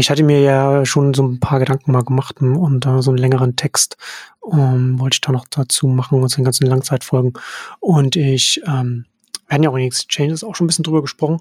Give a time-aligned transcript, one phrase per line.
[0.00, 3.18] Ich hatte mir ja schon so ein paar Gedanken mal gemacht und äh, so einen
[3.18, 3.96] längeren Text
[4.52, 7.34] ähm, wollte ich da noch dazu machen und so den ganzen Langzeitfolgen.
[7.80, 9.06] Und ich, ähm,
[9.46, 11.38] wir hatten ja auch in Exchanges auch schon ein bisschen drüber gesprochen.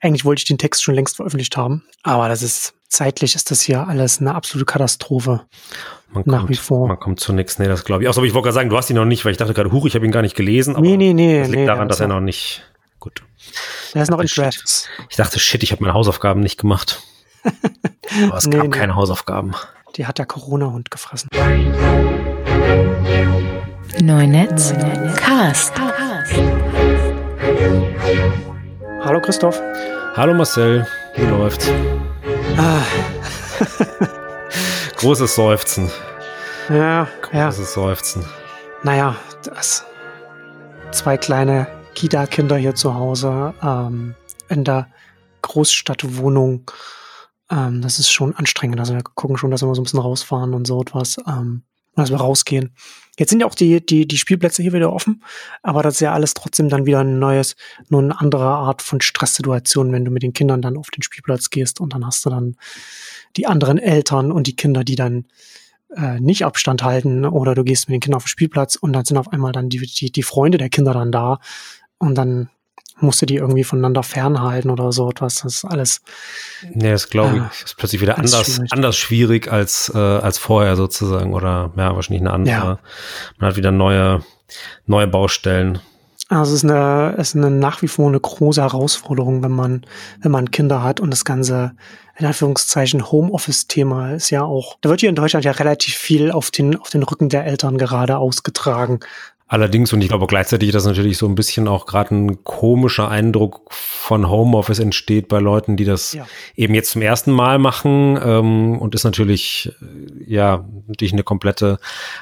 [0.00, 3.62] Eigentlich wollte ich den Text schon längst veröffentlicht haben, aber das ist zeitlich ist das
[3.62, 5.42] hier alles eine absolute Katastrophe.
[6.10, 6.88] Man nach kommt, wie vor.
[6.88, 7.58] Man kommt zu nichts.
[7.58, 8.08] Nee, das glaube ich.
[8.08, 9.86] Außer ich wollte gerade sagen, du hast ihn noch nicht, weil ich dachte gerade, huch,
[9.86, 10.76] ich habe ihn gar nicht gelesen.
[10.76, 11.40] Aber nee, nee, nee.
[11.40, 12.62] Das liegt nee, daran, dass er noch nicht.
[13.00, 13.22] Gut.
[13.94, 14.88] Er ist noch in Drafts.
[15.10, 17.02] Ich dachte, shit, ich habe meine Hausaufgaben nicht gemacht.
[18.28, 18.70] Aber es nee, gab nee.
[18.70, 19.54] keine Hausaufgaben.
[19.96, 21.28] Die hat der Corona-Hund gefressen.
[24.00, 24.74] Neunetz
[25.16, 25.72] Cast.
[29.02, 29.60] Hallo Christoph.
[30.16, 31.70] Hallo Marcel, wie läuft's?
[32.56, 32.80] Ah.
[34.96, 35.90] Großes Seufzen.
[36.68, 37.82] Ja, Großes ja.
[37.82, 38.24] Seufzen.
[38.82, 39.84] Naja, das.
[40.90, 44.14] Zwei kleine Kita-Kinder hier zu Hause ähm,
[44.48, 44.88] in der
[45.42, 46.70] Großstadtwohnung
[47.50, 48.80] ähm, das ist schon anstrengend.
[48.80, 51.62] Also wir gucken schon, dass wir mal so ein bisschen rausfahren und so etwas, ähm,
[51.94, 52.74] dass wir rausgehen.
[53.18, 55.22] Jetzt sind ja auch die, die, die Spielplätze hier wieder offen,
[55.62, 57.56] aber das ist ja alles trotzdem dann wieder ein neues,
[57.88, 61.48] nur eine andere Art von Stresssituation, wenn du mit den Kindern dann auf den Spielplatz
[61.48, 62.56] gehst und dann hast du dann
[63.36, 65.24] die anderen Eltern und die Kinder, die dann
[65.94, 69.06] äh, nicht Abstand halten oder du gehst mit den Kindern auf den Spielplatz und dann
[69.06, 71.38] sind auf einmal dann die, die, die Freunde der Kinder dann da
[71.98, 72.50] und dann
[72.98, 75.36] musste die irgendwie voneinander fernhalten oder so etwas.
[75.36, 76.00] Das ist alles.
[76.72, 78.72] Nee, das glaube ich, äh, ist plötzlich wieder anders, schwierig.
[78.72, 82.50] anders schwierig als, äh, als vorher sozusagen oder ja, wahrscheinlich eine andere.
[82.50, 82.78] Ja.
[83.38, 84.22] Man hat wieder neue,
[84.86, 85.80] neue Baustellen.
[86.28, 89.86] Also es ist eine, es ist eine nach wie vor eine große Herausforderung, wenn man,
[90.22, 91.72] wenn man Kinder hat und das ganze,
[92.18, 96.50] in Anführungszeichen, Homeoffice-Thema ist ja auch, da wird hier in Deutschland ja relativ viel auf
[96.50, 99.00] den, auf den Rücken der Eltern gerade ausgetragen.
[99.48, 103.72] Allerdings, und ich glaube gleichzeitig, dass natürlich so ein bisschen auch gerade ein komischer Eindruck
[103.72, 106.26] von Homeoffice entsteht bei Leuten, die das ja.
[106.56, 111.78] eben jetzt zum ersten Mal machen ähm, und ist natürlich, äh, ja, natürlich eine komplette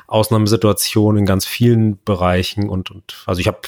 [0.07, 3.61] Ausnahmesituation in ganz vielen Bereichen und, und also ich habe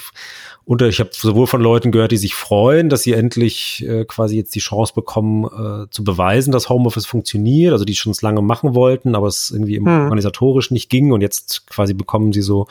[0.66, 4.36] unter, ich habe sowohl von Leuten gehört, die sich freuen, dass sie endlich äh, quasi
[4.36, 8.74] jetzt die Chance bekommen, äh, zu beweisen, dass Homeoffice funktioniert, also die schon lange machen
[8.74, 9.86] wollten, aber es irgendwie hm.
[9.86, 12.66] organisatorisch nicht ging und jetzt quasi bekommen sie so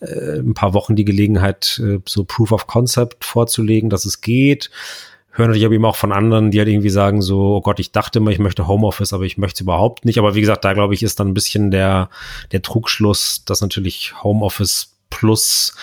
[0.00, 4.70] äh, ein paar Wochen die Gelegenheit, äh, so Proof of Concept vorzulegen, dass es geht
[5.30, 7.92] hören natürlich aber eben auch von anderen, die halt irgendwie sagen so, oh Gott, ich
[7.92, 10.18] dachte immer, ich möchte Homeoffice, aber ich möchte es überhaupt nicht.
[10.18, 12.10] Aber wie gesagt, da glaube ich, ist dann ein bisschen der,
[12.50, 15.74] der Trugschluss, dass natürlich Homeoffice plus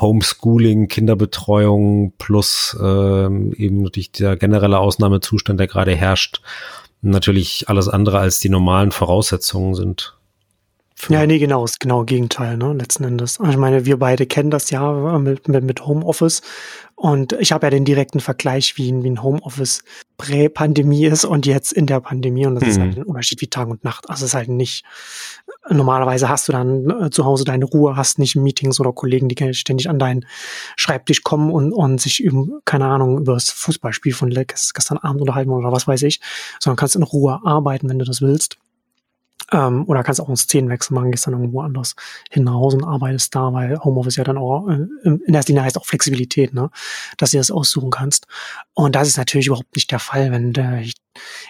[0.00, 6.42] Homeschooling, Kinderbetreuung plus ähm, eben natürlich der generelle Ausnahmezustand, der gerade herrscht,
[7.02, 10.16] natürlich alles andere als die normalen Voraussetzungen sind.
[11.08, 13.38] Ja, nee, genau, ist genau Gegenteil, ne, letzten Endes.
[13.38, 16.40] Also ich meine, wir beide kennen das ja mit, mit, mit Homeoffice
[16.98, 19.84] und ich habe ja den direkten Vergleich, wie, wie ein Homeoffice
[20.16, 22.70] Prä-Pandemie ist und jetzt in der Pandemie und das mhm.
[22.70, 24.08] ist halt ein Unterschied wie Tag und Nacht.
[24.08, 24.82] Also es ist halt nicht,
[25.68, 29.54] normalerweise hast du dann äh, zu Hause deine Ruhe, hast nicht Meetings oder Kollegen, die
[29.54, 30.24] ständig an deinen
[30.76, 35.50] Schreibtisch kommen und, und sich über, keine Ahnung, über das Fußballspiel von gestern Abend unterhalten
[35.50, 36.20] oder was weiß ich,
[36.60, 38.56] sondern kannst in Ruhe arbeiten, wenn du das willst.
[39.52, 41.94] Ähm, oder kannst auch einen Szenenwechsel machen, gehst dann irgendwo anders
[42.30, 45.78] hin Hause und arbeitest da, weil Homeoffice ja dann auch äh, in erster Linie heißt
[45.78, 46.70] auch Flexibilität, ne?
[47.16, 48.26] dass du das aussuchen kannst.
[48.74, 50.84] Und das ist natürlich überhaupt nicht der Fall, wenn du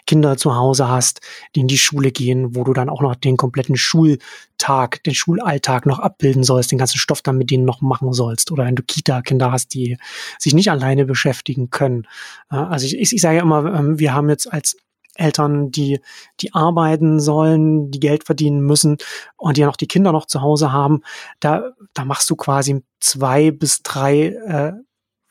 [0.07, 1.21] Kinder zu Hause hast,
[1.55, 5.87] die in die Schule gehen, wo du dann auch noch den kompletten Schultag, den Schulalltag
[5.87, 8.51] noch abbilden sollst, den ganzen Stoff dann mit denen noch machen sollst.
[8.51, 9.97] Oder wenn du Kita-Kinder hast, die
[10.39, 12.07] sich nicht alleine beschäftigen können.
[12.49, 14.77] Also ich, ich, ich sage ja immer, ähm, wir haben jetzt als
[15.19, 16.01] Eltern, die,
[16.41, 18.99] die arbeiten sollen, die Geld verdienen müssen
[19.37, 21.03] und die ja noch die Kinder noch zu Hause haben,
[21.41, 24.73] da, da machst du quasi zwei bis drei äh,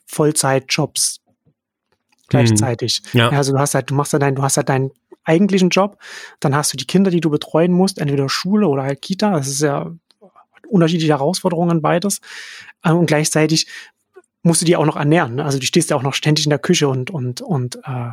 [0.06, 1.22] Vollzeitjobs
[2.28, 3.01] gleichzeitig.
[3.13, 3.19] Mhm.
[3.19, 3.29] Ja.
[3.29, 4.91] Also du hast halt, du machst halt dein, du hast halt deinen
[5.23, 5.97] eigentlichen Job,
[6.40, 9.31] dann hast du die Kinder, die du betreuen musst, entweder Schule oder halt Kita.
[9.31, 9.91] Das ist ja
[10.67, 12.22] unterschiedliche Herausforderungen beides.
[12.84, 13.67] Äh, und gleichzeitig
[14.44, 15.35] musst du die auch noch ernähren.
[15.35, 15.46] Ne?
[15.46, 18.12] Also du stehst ja auch noch ständig in der Küche und und und äh,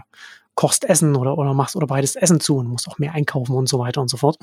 [0.55, 3.69] kochst Essen oder, oder machst oder bereitest Essen zu und musst auch mehr einkaufen und
[3.69, 4.37] so weiter und so fort.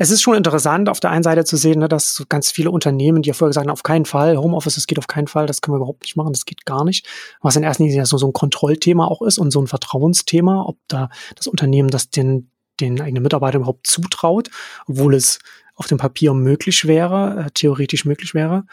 [0.00, 3.20] Es ist schon interessant, auf der einen Seite zu sehen, ne, dass ganz viele Unternehmen,
[3.20, 5.60] die ja vorher gesagt haben, auf keinen Fall, Homeoffice, das geht auf keinen Fall, das
[5.60, 7.04] können wir überhaupt nicht machen, das geht gar nicht.
[7.40, 10.78] Was in erster Linie so, so ein Kontrollthema auch ist und so ein Vertrauensthema, ob
[10.86, 12.48] da das Unternehmen das den,
[12.80, 14.50] den eigenen Mitarbeitern überhaupt zutraut,
[14.86, 15.40] obwohl es
[15.78, 18.64] auf dem Papier möglich wäre, äh, theoretisch möglich wäre.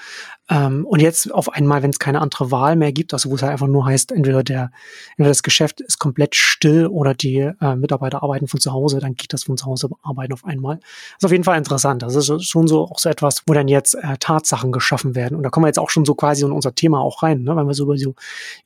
[0.50, 3.44] Ähm, und jetzt auf einmal, wenn es keine andere Wahl mehr gibt, also wo es
[3.44, 4.72] halt einfach nur heißt, entweder der,
[5.12, 9.14] entweder das Geschäft ist komplett still oder die äh, Mitarbeiter arbeiten von zu Hause, dann
[9.14, 10.78] geht das von zu Hause arbeiten auf einmal.
[10.78, 12.02] Das ist auf jeden Fall interessant.
[12.02, 15.38] Das ist schon so auch so etwas, wo dann jetzt äh, Tatsachen geschaffen werden.
[15.38, 17.56] Und da kommen wir jetzt auch schon so quasi in unser Thema auch rein, ne?
[17.56, 18.16] weil wir so über, so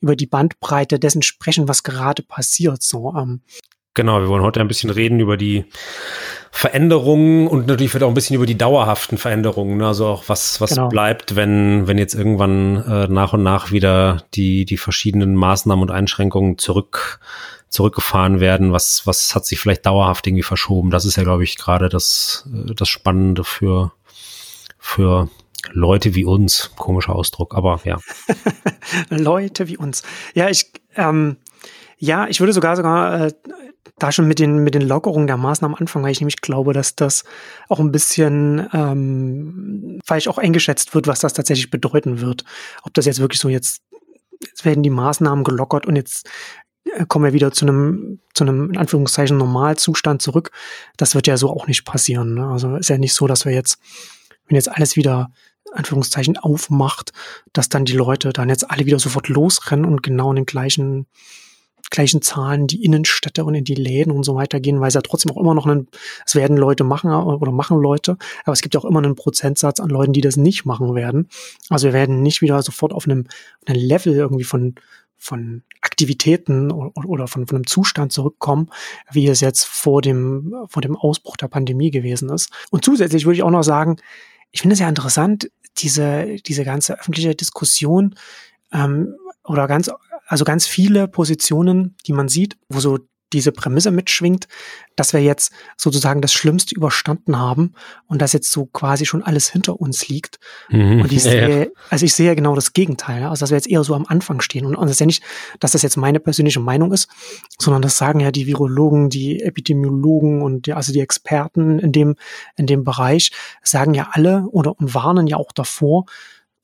[0.00, 2.82] über die Bandbreite dessen sprechen, was gerade passiert.
[2.82, 3.42] So, ähm,
[3.94, 5.64] Genau, wir wollen heute ein bisschen reden über die
[6.52, 9.78] Veränderungen und natürlich wird auch ein bisschen über die dauerhaften Veränderungen.
[9.78, 9.86] Ne?
[9.86, 10.88] Also auch was, was genau.
[10.88, 15.90] bleibt, wenn, wenn jetzt irgendwann äh, nach und nach wieder die, die verschiedenen Maßnahmen und
[15.90, 17.20] Einschränkungen zurück,
[17.68, 18.72] zurückgefahren werden.
[18.72, 20.90] Was, was hat sich vielleicht dauerhaft irgendwie verschoben?
[20.90, 23.92] Das ist ja, glaube ich, gerade das, äh, das Spannende für,
[24.78, 25.28] für
[25.70, 26.72] Leute wie uns.
[26.76, 27.98] Komischer Ausdruck, aber ja.
[29.08, 30.02] Leute wie uns.
[30.34, 31.36] Ja, ich, ähm,
[31.98, 33.32] ja, ich würde sogar sogar äh,
[33.98, 36.96] da schon mit den, mit den Lockerungen der Maßnahmen anfangen, weil ich nämlich glaube, dass
[36.96, 37.24] das
[37.68, 42.44] auch ein bisschen ähm, falsch auch eingeschätzt wird, was das tatsächlich bedeuten wird.
[42.82, 43.82] Ob das jetzt wirklich so jetzt,
[44.40, 46.28] jetzt werden die Maßnahmen gelockert und jetzt
[46.84, 50.50] äh, kommen wir wieder zu einem, zu einem, in Anführungszeichen, Normalzustand zurück.
[50.96, 52.34] Das wird ja so auch nicht passieren.
[52.34, 52.46] Ne?
[52.46, 53.78] Also ist ja nicht so, dass wir jetzt,
[54.46, 55.30] wenn jetzt alles wieder
[55.72, 57.12] Anführungszeichen aufmacht,
[57.52, 61.06] dass dann die Leute dann jetzt alle wieder sofort losrennen und genau in den gleichen
[61.90, 65.00] gleichen Zahlen die Innenstädte und in die Läden und so weiter gehen, weil es ja
[65.00, 65.88] trotzdem auch immer noch einen,
[66.26, 69.80] es werden Leute machen oder machen Leute, aber es gibt ja auch immer einen Prozentsatz
[69.80, 71.28] an Leuten, die das nicht machen werden.
[71.68, 73.26] Also wir werden nicht wieder sofort auf einem,
[73.66, 74.74] einem Level irgendwie von,
[75.16, 78.70] von Aktivitäten oder von, von einem Zustand zurückkommen,
[79.12, 82.50] wie es jetzt vor dem, vor dem Ausbruch der Pandemie gewesen ist.
[82.70, 83.96] Und zusätzlich würde ich auch noch sagen,
[84.50, 88.14] ich finde es ja interessant, diese, diese ganze öffentliche Diskussion
[88.72, 89.90] ähm, oder ganz
[90.30, 92.98] also ganz viele Positionen, die man sieht, wo so
[93.32, 94.46] diese Prämisse mitschwingt,
[94.94, 97.74] dass wir jetzt sozusagen das Schlimmste überstanden haben
[98.06, 100.38] und dass jetzt so quasi schon alles hinter uns liegt.
[100.68, 101.66] Mhm, und ich sehe, ja.
[101.90, 104.40] also ich sehe ja genau das Gegenteil, also dass wir jetzt eher so am Anfang
[104.40, 104.66] stehen.
[104.66, 105.22] Und, und das ist ja nicht,
[105.58, 107.08] dass das jetzt meine persönliche Meinung ist,
[107.58, 112.14] sondern das sagen ja die Virologen, die Epidemiologen und die, also die Experten in dem,
[112.56, 116.06] in dem Bereich, sagen ja alle oder und warnen ja auch davor,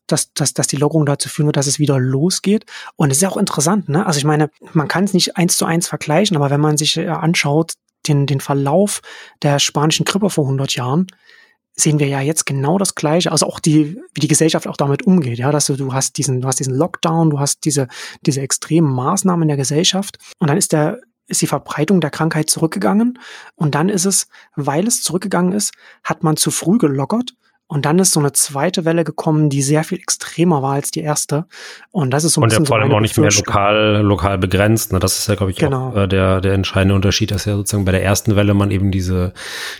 [0.07, 2.65] dass, dass, dass die Lockerung dazu führen wird, dass es wieder losgeht.
[2.97, 4.07] Und es ist ja auch interessant, ne?
[4.07, 6.97] Also ich meine, man kann es nicht eins zu eins vergleichen, aber wenn man sich
[6.97, 7.75] äh, anschaut,
[8.07, 9.01] den, den Verlauf
[9.43, 11.07] der spanischen Grippe vor 100 Jahren,
[11.75, 15.03] sehen wir ja jetzt genau das Gleiche, also auch die, wie die Gesellschaft auch damit
[15.03, 17.89] umgeht, ja, dass du, du hast diesen, du hast diesen Lockdown, du hast diese,
[18.23, 22.49] diese extremen Maßnahmen in der Gesellschaft und dann ist der, ist die Verbreitung der Krankheit
[22.49, 23.19] zurückgegangen
[23.57, 27.35] und dann ist es, weil es zurückgegangen ist, hat man zu früh gelockert
[27.69, 31.01] und dann ist so eine zweite Welle gekommen, die sehr viel extremer war als die
[31.01, 31.47] erste.
[31.91, 34.39] Und das ist so ein Und bisschen ja vor allem auch nicht mehr lokal, lokal
[34.39, 34.93] begrenzt.
[34.93, 35.01] Ne?
[35.01, 35.89] Das ist ja, glaube ich, genau.
[35.89, 38.93] auch äh, der, der entscheidende Unterschied, dass ja sozusagen bei der ersten Welle man eben
[38.93, 39.33] diese,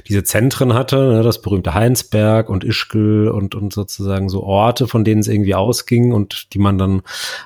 [0.09, 1.23] diese Zentren hatte, ne?
[1.23, 6.13] das berühmte Heinsberg und Ischgl und, und sozusagen so Orte, von denen es irgendwie ausging
[6.13, 7.03] und die man dann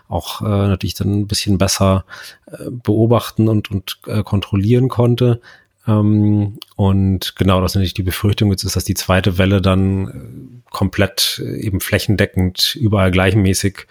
[0.08, 2.06] auch äh, natürlich dann ein bisschen besser
[2.46, 5.42] äh, beobachten und, und äh, kontrollieren konnte.
[5.86, 10.08] Ähm, und genau, das ist natürlich die Befürchtung jetzt ist, dass die zweite Welle dann
[10.08, 13.86] äh, komplett äh, eben flächendeckend überall gleichmäßig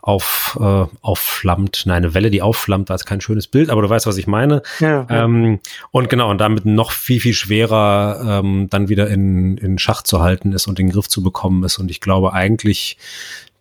[0.00, 1.82] auf, äh, aufflammt.
[1.86, 4.26] Nein, eine Welle, die aufflammt, war jetzt kein schönes Bild, aber du weißt, was ich
[4.26, 4.62] meine.
[4.78, 5.06] Ja.
[5.10, 5.58] Ähm,
[5.90, 10.20] und genau, und damit noch viel, viel schwerer ähm, dann wieder in, in Schach zu
[10.20, 11.78] halten ist und den Griff zu bekommen ist.
[11.78, 12.98] Und ich glaube eigentlich,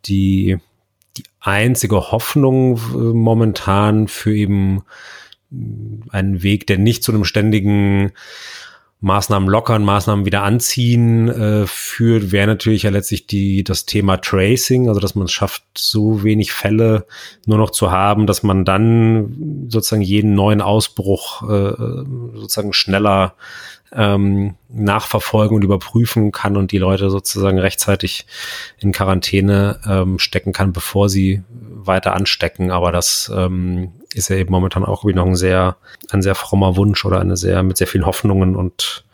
[0.05, 0.57] die,
[1.17, 4.83] die einzige Hoffnung äh, momentan für eben
[6.09, 8.11] einen Weg, der nicht zu einem ständigen
[9.01, 14.87] Maßnahmen lockern, Maßnahmen wieder anziehen äh, führt, wäre natürlich ja letztlich die, das Thema Tracing,
[14.87, 17.07] also dass man es schafft, so wenig Fälle
[17.47, 21.73] nur noch zu haben, dass man dann sozusagen jeden neuen Ausbruch äh,
[22.35, 23.33] sozusagen schneller
[23.91, 28.27] ähm, nachverfolgen und überprüfen kann und die Leute sozusagen rechtzeitig
[28.77, 32.69] in Quarantäne ähm, stecken kann, bevor sie weiter anstecken.
[32.69, 35.77] Aber das ähm, ist ja eben momentan auch irgendwie noch ein sehr,
[36.09, 39.05] ein sehr frommer Wunsch oder eine sehr, mit sehr vielen Hoffnungen und,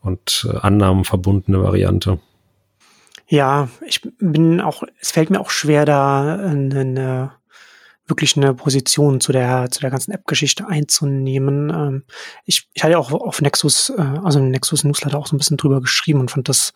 [0.00, 2.18] und äh, Annahmen verbundene Variante.
[3.28, 7.32] Ja, ich bin auch, es fällt mir auch schwer, da eine,
[8.06, 11.70] wirklich eine Position zu der, zu der ganzen App-Geschichte einzunehmen.
[11.70, 12.04] Ähm,
[12.44, 15.56] ich, ich hatte auch auf Nexus, äh, also im Nexus Newsletter auch so ein bisschen
[15.56, 16.72] drüber geschrieben und fand das,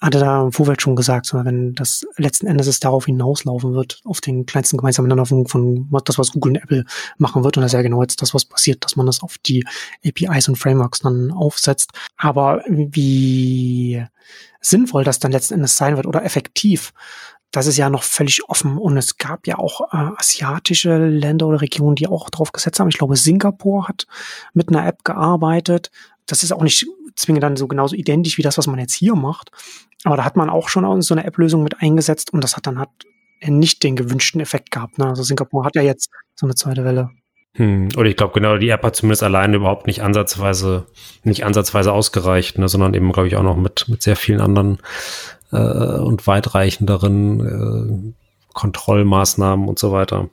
[0.00, 4.20] hatte da im Vorfeld schon gesagt, wenn das letzten Endes es darauf hinauslaufen wird, auf
[4.20, 6.84] den kleinsten gemeinsamen Nenner von, von das, was Google und Apple
[7.16, 7.56] machen wird.
[7.56, 9.64] Und das ist ja genau jetzt das, was passiert, dass man das auf die
[10.04, 11.90] APIs und Frameworks dann aufsetzt.
[12.16, 14.04] Aber wie
[14.60, 16.92] sinnvoll das dann letzten Endes sein wird oder effektiv,
[17.52, 18.78] das ist ja noch völlig offen.
[18.78, 22.88] Und es gab ja auch äh, asiatische Länder oder Regionen, die auch drauf gesetzt haben.
[22.88, 24.06] Ich glaube, Singapur hat
[24.54, 25.90] mit einer App gearbeitet.
[26.26, 29.14] Das ist auch nicht zwingend dann so genauso identisch wie das, was man jetzt hier
[29.14, 29.50] macht.
[30.04, 32.78] Aber da hat man auch schon so eine App-Lösung mit eingesetzt und das hat dann
[32.78, 32.90] hat
[33.44, 34.98] nicht den gewünschten Effekt gehabt.
[34.98, 35.06] Ne?
[35.06, 37.10] Also Singapur hat ja jetzt so eine zweite Welle.
[37.54, 40.86] Hm, oder ich glaube genau, die App hat zumindest alleine überhaupt nicht ansatzweise,
[41.22, 44.78] nicht ansatzweise ausgereicht, ne, sondern eben, glaube ich, auch noch mit, mit sehr vielen anderen
[45.52, 50.28] äh, und weitreichenderen äh, Kontrollmaßnahmen und so weiter.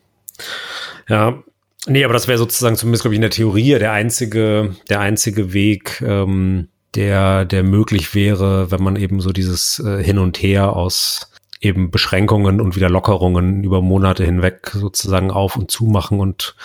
[1.08, 1.44] Ja,
[1.88, 5.54] Nee, aber das wäre sozusagen zumindest, glaube ich, in der Theorie der einzige, der einzige
[5.54, 10.76] Weg, ähm, der, der möglich wäre, wenn man eben so dieses äh, Hin und Her
[10.76, 16.56] aus eben Beschränkungen und wieder Lockerungen über Monate hinweg sozusagen auf und zu machen und,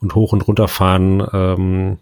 [0.00, 1.26] und hoch und runter fahren.
[1.32, 1.98] Ähm.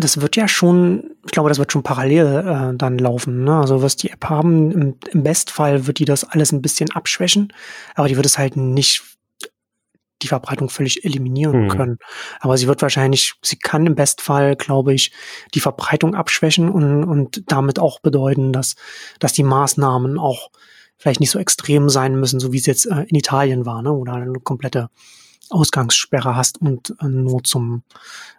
[0.00, 3.44] Das wird ja schon, ich glaube, das wird schon parallel äh, dann laufen.
[3.44, 3.56] Ne?
[3.56, 7.52] Also was die App haben, im, im Bestfall wird die das alles ein bisschen abschwächen,
[7.94, 9.02] aber die wird es halt nicht
[10.22, 11.68] die Verbreitung völlig eliminieren mhm.
[11.68, 11.98] können.
[12.40, 15.12] Aber sie wird wahrscheinlich, sie kann im Bestfall, glaube ich,
[15.54, 18.74] die Verbreitung abschwächen und, und damit auch bedeuten, dass,
[19.18, 20.50] dass die Maßnahmen auch
[20.98, 23.88] vielleicht nicht so extrem sein müssen, so wie es jetzt äh, in Italien war, ne,
[23.88, 24.90] du eine komplette
[25.50, 27.82] Ausgangssperre hast und äh, nur zum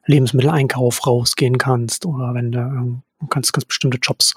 [0.06, 4.34] Lebensmitteleinkauf rausgehen kannst oder wenn du ganz, ganz bestimmte Jobs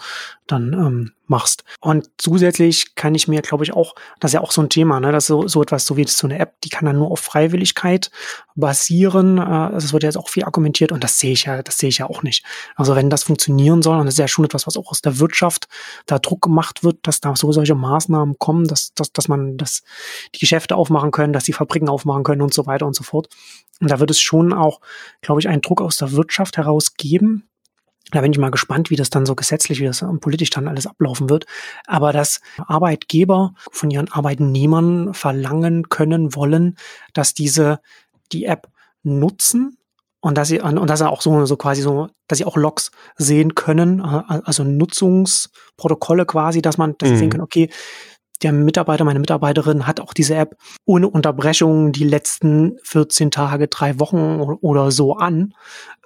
[0.47, 1.65] dann ähm, machst.
[1.81, 5.01] Und zusätzlich kann ich mir, glaube ich, auch, das ist ja auch so ein Thema,
[5.01, 7.21] ne, dass so, so etwas, so wie so eine App, die kann dann nur auf
[7.21, 8.11] Freiwilligkeit
[8.55, 9.39] basieren.
[9.39, 11.99] Äh, das wird jetzt auch viel argumentiert und das sehe ich ja, das sehe ich
[11.99, 12.45] ja auch nicht.
[12.77, 15.19] Also wenn das funktionieren soll, und das ist ja schon etwas, was auch aus der
[15.19, 15.67] Wirtschaft
[16.07, 19.83] da Druck gemacht wird, dass da so solche Maßnahmen kommen, dass, dass, dass man dass
[20.35, 23.29] die Geschäfte aufmachen können, dass die Fabriken aufmachen können und so weiter und so fort.
[23.81, 24.81] Und da wird es schon auch,
[25.21, 27.49] glaube ich, einen Druck aus der Wirtschaft heraus geben,
[28.15, 30.87] da bin ich mal gespannt, wie das dann so gesetzlich, wie das politisch dann alles
[30.87, 31.47] ablaufen wird.
[31.87, 36.77] Aber dass Arbeitgeber von ihren Arbeitnehmern verlangen können wollen,
[37.13, 37.81] dass diese
[38.33, 38.69] die App
[39.03, 39.79] nutzen
[40.21, 42.93] und dass sie und dass er auch so so quasi so, dass sie auch Logs
[43.17, 47.15] sehen können, also Nutzungsprotokolle quasi, dass man, dass mhm.
[47.15, 47.31] sie sehen mhm.
[47.31, 47.71] können, okay,
[48.43, 53.99] der Mitarbeiter, meine Mitarbeiterin hat auch diese App ohne Unterbrechung die letzten 14 Tage, drei
[54.01, 55.55] Wochen oder so an,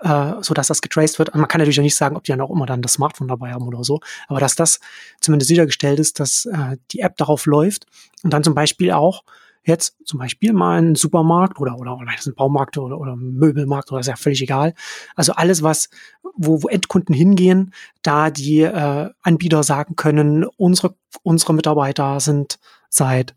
[0.01, 1.35] äh, so dass das getraced wird.
[1.35, 3.53] Man kann natürlich auch nicht sagen, ob die dann auch immer dann das Smartphone dabei
[3.53, 4.81] haben oder so, aber dass das
[5.21, 7.87] zumindest sichergestellt ist, dass äh, die App darauf läuft
[8.23, 9.23] und dann zum Beispiel auch
[9.69, 14.01] jetzt zum Beispiel mal ein Supermarkt oder, oder, oder ein Baumarkt oder, oder Möbelmarkt oder
[14.01, 14.75] ist ja völlig egal.
[15.15, 15.89] Also alles, was,
[16.37, 17.73] wo, wo Endkunden hingehen,
[18.03, 22.59] da die äh, Anbieter sagen können, unsere, unsere Mitarbeiter sind
[22.89, 23.35] seit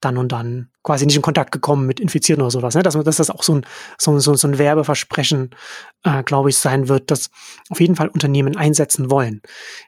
[0.00, 2.74] dann und dann quasi nicht in Kontakt gekommen mit Infizierten oder sowas.
[2.74, 2.82] Ne?
[2.82, 3.66] Dass, dass das auch so ein,
[3.98, 5.50] so, so, so ein Werbeversprechen,
[6.04, 7.30] äh, glaube ich, sein wird, dass
[7.68, 9.42] auf jeden Fall Unternehmen einsetzen wollen.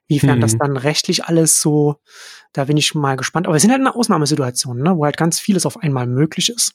[0.09, 0.43] Wiefern mhm.
[0.43, 1.99] das dann rechtlich alles so
[2.53, 3.47] da bin ich mal gespannt.
[3.47, 6.75] Aber es sind halt eine Ausnahmesituation, ne, wo halt ganz vieles auf einmal möglich ist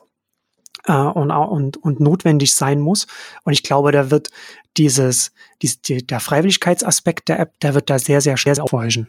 [0.85, 3.07] äh, und, und, und notwendig sein muss.
[3.43, 4.29] Und ich glaube, da wird
[4.77, 9.07] dieses, dies, die, der Freiwilligkeitsaspekt der App, der wird da sehr, sehr schwer aufweichen.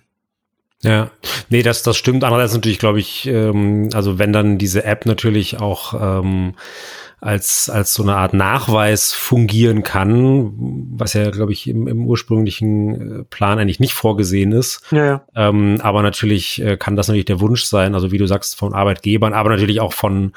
[0.83, 1.11] Ja,
[1.49, 2.23] nee, das, das stimmt.
[2.23, 6.55] Andererseits natürlich, glaube ich, ähm, also wenn dann diese App natürlich auch ähm,
[7.21, 10.53] als, als so eine Art Nachweis fungieren kann,
[10.97, 14.83] was ja, glaube ich, im, im ursprünglichen äh, Plan eigentlich nicht vorgesehen ist.
[14.93, 15.25] Ja, ja.
[15.35, 18.73] Ähm, aber natürlich äh, kann das natürlich der Wunsch sein, also wie du sagst, von
[18.73, 20.33] Arbeitgebern, aber natürlich auch von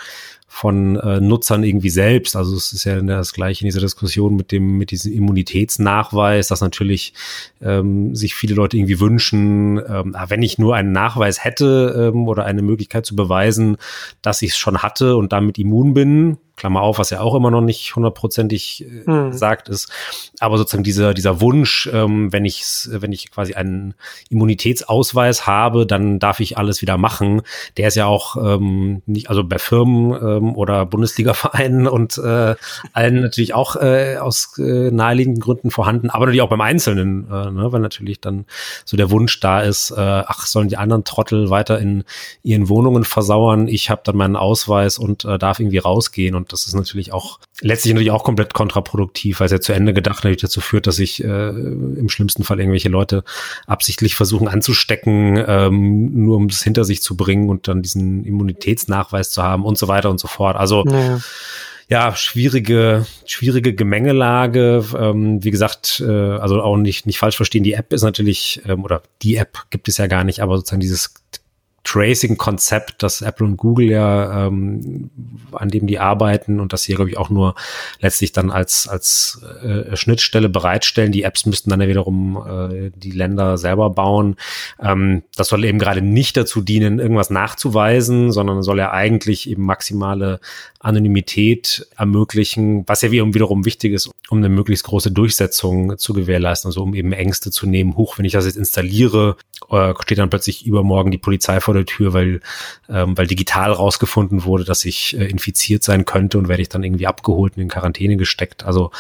[0.54, 2.36] von äh, Nutzern irgendwie selbst.
[2.36, 6.60] Also es ist ja das gleiche in dieser Diskussion mit dem mit diesem Immunitätsnachweis, dass
[6.60, 7.14] natürlich
[7.62, 12.28] ähm, sich viele Leute irgendwie wünschen, ähm, ah, wenn ich nur einen Nachweis hätte ähm,
[12.28, 13.78] oder eine Möglichkeit zu beweisen,
[14.22, 17.50] dass ich es schon hatte und damit immun bin, Klammer auf, was ja auch immer
[17.50, 19.34] noch nicht hundertprozentig äh, mhm.
[19.34, 19.92] sagt ist.
[20.40, 23.96] Aber sozusagen dieser, dieser Wunsch, ähm, wenn ich, wenn ich quasi einen
[24.30, 27.42] Immunitätsausweis habe, dann darf ich alles wieder machen.
[27.78, 32.54] Der ist ja auch ähm, nicht, also bei Firmen ähm, oder Bundesliga-Vereinen und äh,
[32.94, 37.50] allen natürlich auch äh, aus äh, naheliegenden Gründen vorhanden, aber natürlich auch beim Einzelnen, äh,
[37.50, 38.46] ne, weil natürlich dann
[38.86, 42.04] so der Wunsch da ist, äh, ach, sollen die anderen Trottel weiter in
[42.44, 46.66] ihren Wohnungen versauern, ich habe dann meinen Ausweis und äh, darf irgendwie rausgehen und das
[46.66, 50.42] ist natürlich auch letztlich natürlich auch komplett kontraproduktiv, weil es ja zu Ende gedacht natürlich
[50.42, 53.24] dazu führt, dass sich äh, im schlimmsten Fall irgendwelche Leute
[53.68, 59.32] absichtlich versuchen anzustecken, ähm, nur um es hinter sich zu bringen und dann diesen Immunitätsnachweis
[59.32, 60.58] zu haben und so weiter und so fort.
[60.58, 61.20] Also naja
[61.92, 64.86] ja, schwierige, schwierige Gemengelage.
[64.98, 68.86] Ähm, wie gesagt, äh, also auch nicht, nicht falsch verstehen, die App ist natürlich, ähm,
[68.86, 71.14] oder die App gibt es ja gar nicht, aber sozusagen dieses
[71.84, 75.10] Tracing-Konzept, das Apple und Google ja, ähm,
[75.52, 77.56] an dem die arbeiten und das hier, glaube ich, auch nur
[78.00, 81.12] letztlich dann als, als äh, Schnittstelle bereitstellen.
[81.12, 84.36] Die Apps müssten dann ja wiederum äh, die Länder selber bauen.
[84.82, 89.64] Ähm, das soll eben gerade nicht dazu dienen, irgendwas nachzuweisen, sondern soll ja eigentlich eben
[89.64, 90.40] maximale
[90.80, 96.82] Anonymität ermöglichen, was ja wiederum wichtig ist, um eine möglichst große Durchsetzung zu gewährleisten, also
[96.82, 97.96] um eben Ängste zu nehmen.
[97.98, 99.36] Huch, wenn ich das jetzt installiere,
[99.70, 102.42] äh, steht dann plötzlich übermorgen die Polizei vor der Tür, weil,
[102.90, 106.84] ähm, weil digital rausgefunden wurde, dass ich äh, infiziert sein könnte und werde ich dann
[106.84, 108.64] irgendwie abgeholt und in Quarantäne gesteckt.
[108.64, 108.92] Also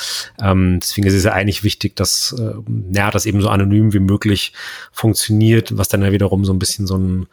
[0.41, 2.53] ähm, deswegen ist es ja eigentlich wichtig, dass äh,
[2.93, 4.53] ja, das eben so anonym wie möglich
[4.91, 7.27] funktioniert, was dann ja wiederum so ein bisschen so ein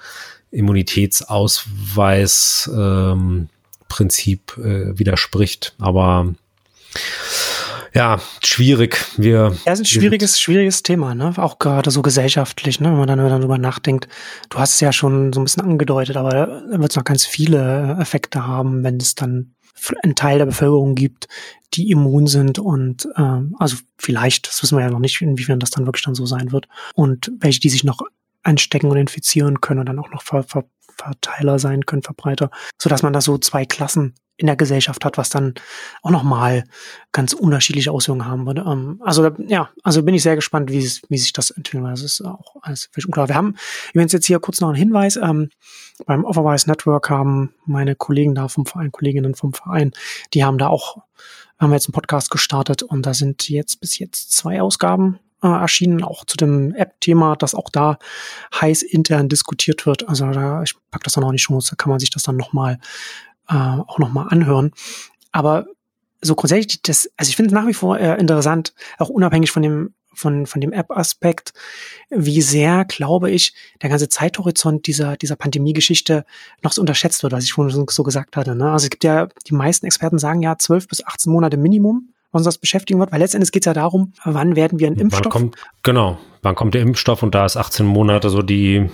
[0.50, 3.48] Immunitätsausweis ähm,
[4.00, 5.74] äh, widerspricht.
[5.78, 6.34] Aber
[7.94, 9.04] Ja, schwierig.
[9.16, 11.32] Wir, ja, ist ein schwieriges, schwieriges Thema, ne?
[11.36, 12.90] Auch gerade so gesellschaftlich, ne?
[12.90, 14.08] Wenn man dann, dann darüber nachdenkt.
[14.50, 17.24] Du hast es ja schon so ein bisschen angedeutet, aber da wird es noch ganz
[17.24, 19.54] viele Effekte haben, wenn es dann
[20.02, 21.28] einen Teil der Bevölkerung gibt,
[21.74, 25.70] die immun sind und ähm, also vielleicht, das wissen wir ja noch nicht, inwiefern das
[25.70, 26.66] dann wirklich dann so sein wird.
[26.94, 28.00] Und welche, die sich noch
[28.42, 30.64] anstecken und infizieren können und dann auch noch Ver Ver
[31.00, 35.28] Verteiler sein können, Verbreiter, sodass man da so zwei Klassen in der Gesellschaft hat, was
[35.28, 35.54] dann
[36.02, 36.64] auch nochmal
[37.12, 38.64] ganz unterschiedliche Auswirkungen haben würde.
[38.66, 41.92] Ähm, also ja, also bin ich sehr gespannt, wie, wie sich das entwickeln wird.
[41.92, 43.28] Das ist auch alles völlig unklar.
[43.28, 43.56] Wir haben
[43.92, 45.16] übrigens jetzt hier kurz noch einen Hinweis.
[45.16, 45.50] Ähm,
[46.06, 49.90] beim Offerwise Network haben meine Kollegen da vom Verein, Kolleginnen vom Verein,
[50.32, 50.98] die haben da auch,
[51.58, 56.04] haben jetzt einen Podcast gestartet und da sind jetzt bis jetzt zwei Ausgaben äh, erschienen,
[56.04, 57.98] auch zu dem App-Thema, das auch da
[58.54, 60.08] heiß intern diskutiert wird.
[60.08, 62.36] Also da, ich pack das dann auch nicht Shows, da kann man sich das dann
[62.36, 62.78] nochmal
[63.48, 64.72] äh, auch nochmal anhören.
[65.32, 65.66] Aber
[66.20, 69.62] so grundsätzlich, das, also ich finde es nach wie vor äh, interessant, auch unabhängig von
[69.62, 71.52] dem von, von dem App-Aspekt,
[72.10, 76.24] wie sehr, glaube ich, der ganze Zeithorizont dieser, dieser Pandemie-Geschichte
[76.62, 78.54] noch so unterschätzt wird, was ich vorhin so gesagt hatte.
[78.54, 78.70] Ne?
[78.70, 82.40] Also es gibt ja, die meisten Experten sagen ja 12 bis 18 Monate Minimum, was
[82.40, 85.26] uns das beschäftigen wird, weil letztendlich geht es ja darum, wann werden wir einen Impfstoff.
[85.26, 88.90] Wann kommt, genau, wann kommt der Impfstoff und da ist 18 Monate so die,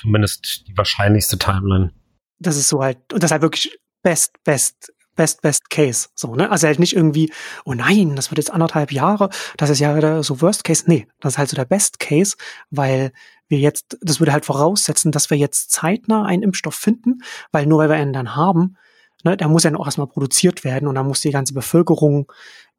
[0.00, 1.92] zumindest die wahrscheinlichste Timeline.
[2.38, 6.08] Das ist so halt, und das ist halt wirklich best, best, best, best case.
[6.14, 6.50] So, ne?
[6.50, 7.32] Also halt nicht irgendwie,
[7.64, 10.84] oh nein, das wird jetzt anderthalb Jahre, das ist ja so worst case.
[10.86, 12.36] Nee, das ist halt so der best case,
[12.70, 13.12] weil
[13.48, 17.78] wir jetzt, das würde halt voraussetzen, dass wir jetzt zeitnah einen Impfstoff finden, weil nur
[17.78, 18.76] weil wir ihn dann haben,
[19.24, 22.30] ne, der muss ja auch erstmal produziert werden und dann muss die ganze Bevölkerung,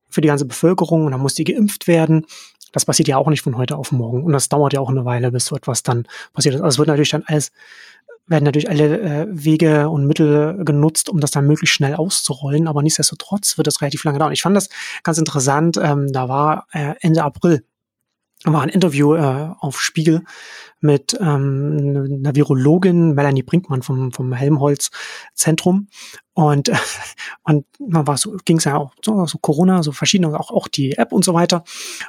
[0.09, 2.25] für die ganze Bevölkerung und dann muss die geimpft werden.
[2.71, 4.23] Das passiert ja auch nicht von heute auf morgen.
[4.23, 6.61] Und das dauert ja auch eine Weile, bis so etwas dann passiert ist.
[6.61, 7.51] Also es wird natürlich dann alles
[8.27, 12.81] werden natürlich alle äh, Wege und Mittel genutzt, um das dann möglichst schnell auszurollen, aber
[12.81, 14.33] nichtsdestotrotz wird das relativ lange dauern.
[14.33, 14.69] Ich fand das
[15.03, 17.63] ganz interessant, ähm, da war äh, Ende April
[18.53, 20.23] war ein Interview äh, auf Spiegel
[20.81, 25.87] mit ähm, einer Virologin, Melanie Brinkmann vom, vom Helmholtz-Zentrum.
[26.33, 26.75] Und, äh,
[27.43, 30.67] und man war so, ging es ja auch so, so Corona, so verschiedene, auch, auch
[30.67, 31.63] die App und so weiter.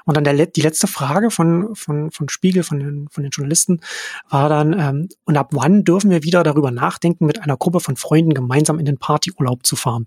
[0.05, 3.81] Und dann der, die letzte Frage von, von, von Spiegel, von den, von den Journalisten,
[4.29, 7.97] war dann, ähm, und ab wann dürfen wir wieder darüber nachdenken, mit einer Gruppe von
[7.97, 10.07] Freunden gemeinsam in den Partyurlaub zu fahren?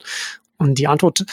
[0.60, 1.26] Und die Antwort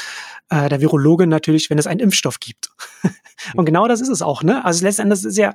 [0.49, 2.71] äh, der Virologe natürlich, wenn es einen Impfstoff gibt.
[3.55, 4.65] und genau das ist es auch, ne?
[4.65, 5.55] Also letztendlich ist ja,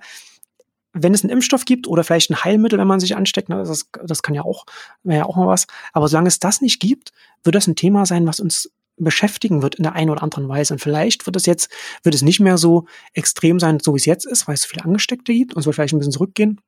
[0.93, 3.89] wenn es einen Impfstoff gibt oder vielleicht ein Heilmittel, wenn man sich ansteckt, ne, das,
[4.03, 4.65] das kann ja auch,
[5.03, 5.67] wäre ja auch mal was.
[5.93, 7.11] Aber solange es das nicht gibt,
[7.43, 10.73] wird das ein Thema sein, was uns beschäftigen wird in der einen oder anderen Weise.
[10.73, 11.71] Und vielleicht wird es jetzt,
[12.03, 14.67] wird es nicht mehr so extrem sein, so wie es jetzt ist, weil es so
[14.67, 16.59] viele Angesteckte gibt und es wird vielleicht ein bisschen zurückgehen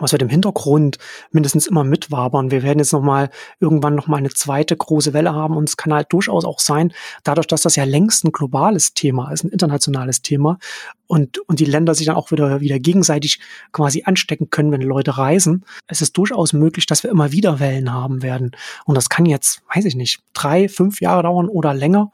[0.00, 0.98] was wird im Hintergrund
[1.30, 2.50] mindestens immer mitwabern.
[2.50, 5.76] Wir werden jetzt noch mal irgendwann noch mal eine zweite große Welle haben und es
[5.76, 6.92] kann halt durchaus auch sein,
[7.24, 10.58] dadurch, dass das ja längst ein globales Thema ist, ein internationales Thema
[11.10, 13.40] und, und die Länder sich dann auch wieder, wieder gegenseitig
[13.72, 15.64] quasi anstecken können, wenn Leute reisen.
[15.88, 18.52] Es ist durchaus möglich, dass wir immer wieder Wellen haben werden.
[18.84, 22.12] Und das kann jetzt, weiß ich nicht, drei, fünf Jahre dauern oder länger.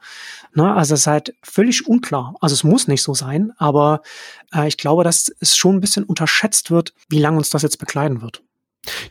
[0.55, 0.73] Ne?
[0.73, 2.33] Also es ist halt völlig unklar.
[2.41, 4.01] Also es muss nicht so sein, aber
[4.65, 8.21] ich glaube, dass es schon ein bisschen unterschätzt wird, wie lange uns das jetzt bekleiden
[8.21, 8.43] wird.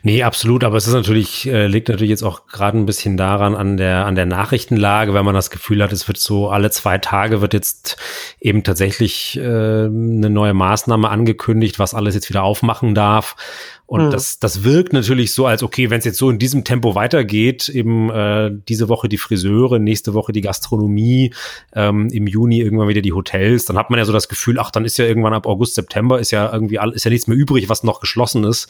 [0.03, 3.55] Nee, absolut, aber es ist natürlich, äh, liegt natürlich jetzt auch gerade ein bisschen daran
[3.55, 6.97] an der, an der Nachrichtenlage, wenn man das Gefühl hat, es wird so alle zwei
[6.97, 7.97] Tage wird jetzt
[8.39, 13.35] eben tatsächlich äh, eine neue Maßnahme angekündigt, was alles jetzt wieder aufmachen darf.
[13.87, 14.11] Und mhm.
[14.11, 17.69] das, das wirkt natürlich so, als okay, wenn es jetzt so in diesem Tempo weitergeht,
[17.69, 21.33] eben äh, diese Woche die Friseure, nächste Woche die Gastronomie,
[21.73, 24.71] ähm, im Juni irgendwann wieder die Hotels, dann hat man ja so das Gefühl, ach,
[24.71, 27.37] dann ist ja irgendwann ab August, September ist ja irgendwie all, ist ja nichts mehr
[27.37, 28.67] übrig, was noch geschlossen ist.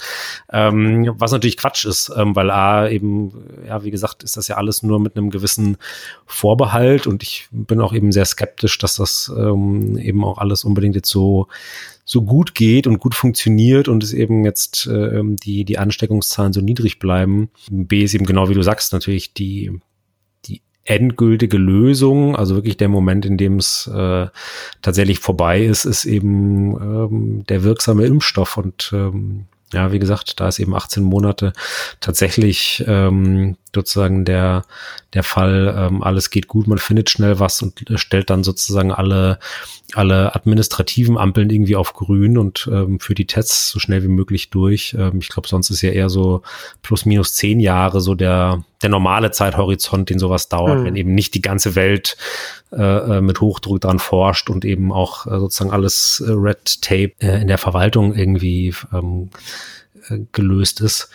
[0.53, 3.31] Ähm, was natürlich Quatsch ist, ähm, weil A eben,
[3.67, 5.77] ja, wie gesagt, ist das ja alles nur mit einem gewissen
[6.25, 10.95] Vorbehalt und ich bin auch eben sehr skeptisch, dass das ähm, eben auch alles unbedingt
[10.95, 11.47] jetzt so
[12.09, 16.61] so gut geht und gut funktioniert und es eben jetzt äh, die, die Ansteckungszahlen so
[16.61, 17.49] niedrig bleiben.
[17.69, 19.77] B ist eben genau wie du sagst, natürlich die,
[20.45, 24.27] die endgültige Lösung, also wirklich der Moment, in dem es äh,
[24.81, 30.47] tatsächlich vorbei ist, ist eben ähm, der wirksame Impfstoff und ähm, ja, wie gesagt, da
[30.47, 31.53] ist eben 18 Monate
[31.99, 34.63] tatsächlich ähm, sozusagen der,
[35.13, 39.39] der Fall, ähm, alles geht gut, man findet schnell was und stellt dann sozusagen alle,
[39.93, 44.49] alle administrativen Ampeln irgendwie auf grün und ähm, für die Tests so schnell wie möglich
[44.49, 44.95] durch.
[44.97, 46.41] Ähm, ich glaube, sonst ist ja eher so
[46.81, 50.85] plus minus zehn Jahre so der, der normale Zeithorizont, den sowas dauert, mhm.
[50.85, 52.17] wenn eben nicht die ganze Welt
[52.71, 57.13] äh, äh, mit Hochdruck dran forscht und eben auch äh, sozusagen alles äh, Red Tape
[57.19, 59.29] äh, in der Verwaltung irgendwie ähm,
[60.09, 61.09] äh, gelöst ist.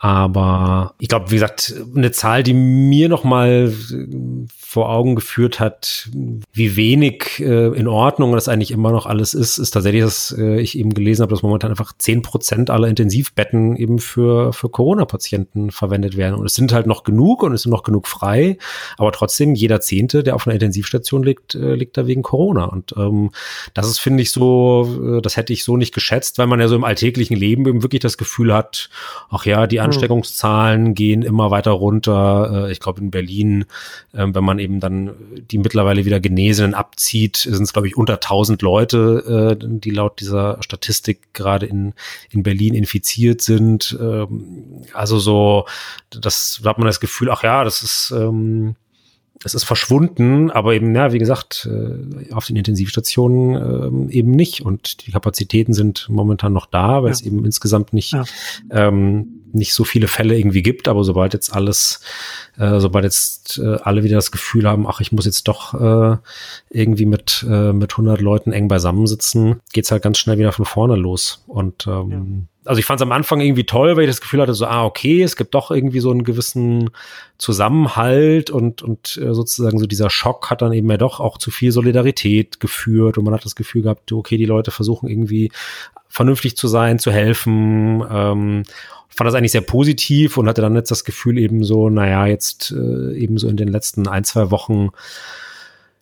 [0.00, 3.72] Aber ich glaube, wie gesagt, eine Zahl, die mir noch mal
[4.56, 6.08] vor Augen geführt hat,
[6.52, 10.60] wie wenig äh, in Ordnung das eigentlich immer noch alles ist, ist tatsächlich, dass äh,
[10.60, 15.72] ich eben gelesen habe, dass momentan einfach zehn Prozent aller Intensivbetten eben für, für Corona-Patienten
[15.72, 16.34] verwendet werden.
[16.34, 18.58] Und es sind halt noch genug und es sind noch genug frei,
[18.98, 22.66] aber trotzdem jeder Zehnte, der auf einer Intensivstation liegt, äh, liegt da wegen Corona.
[22.66, 23.30] Und ähm,
[23.74, 26.68] das ist, finde ich, so, äh, das hätte ich so nicht geschätzt, weil man ja
[26.68, 28.90] so im alltäglichen Leben eben wirklich das Gefühl hat,
[29.30, 29.87] ach ja, die.
[29.88, 32.66] Ansteckungszahlen gehen immer weiter runter.
[32.68, 33.64] Äh, ich glaube, in Berlin,
[34.12, 35.14] äh, wenn man eben dann
[35.50, 40.20] die mittlerweile wieder Genesenen abzieht, sind es, glaube ich, unter 1000 Leute, äh, die laut
[40.20, 41.94] dieser Statistik gerade in,
[42.30, 43.96] in Berlin infiziert sind.
[44.00, 45.66] Ähm, also so,
[46.10, 48.76] das da hat man das Gefühl, ach ja, das ist, ähm,
[49.44, 54.62] es ist verschwunden, aber eben, ja, wie gesagt, äh, auf den Intensivstationen eben nicht.
[54.62, 57.12] Und die Kapazitäten sind momentan noch da, weil ja.
[57.12, 58.24] es eben insgesamt nicht, ja.
[58.70, 60.88] ähm, nicht so viele Fälle irgendwie gibt.
[60.88, 62.00] Aber sobald jetzt alles,
[62.58, 66.16] äh, sobald jetzt äh, alle wieder das Gefühl haben, ach, ich muss jetzt doch äh,
[66.70, 70.96] irgendwie mit, äh, mit 100 Leuten eng beisammensitzen, geht's halt ganz schnell wieder von vorne
[70.96, 71.44] los.
[71.46, 72.18] Und ähm, ja
[72.68, 74.84] also ich fand es am Anfang irgendwie toll, weil ich das Gefühl hatte, so, ah,
[74.84, 76.90] okay, es gibt doch irgendwie so einen gewissen
[77.38, 81.50] Zusammenhalt und, und äh, sozusagen so dieser Schock hat dann eben ja doch auch zu
[81.50, 85.50] viel Solidarität geführt und man hat das Gefühl gehabt, okay, die Leute versuchen irgendwie
[86.08, 88.04] vernünftig zu sein, zu helfen.
[88.10, 88.64] Ähm,
[89.08, 92.70] fand das eigentlich sehr positiv und hatte dann jetzt das Gefühl eben so, naja, jetzt
[92.70, 94.90] äh, eben so in den letzten ein, zwei Wochen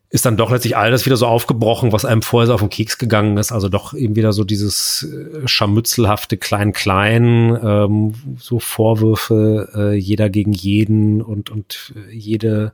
[0.09, 2.99] ist dann doch letztlich alles wieder so aufgebrochen, was einem vorher so auf den Keks
[2.99, 3.51] gegangen ist.
[3.51, 10.53] Also doch eben wieder so dieses äh, scharmützelhafte Klein-Klein, ähm, so Vorwürfe, äh, jeder gegen
[10.53, 12.73] jeden und, und äh, jede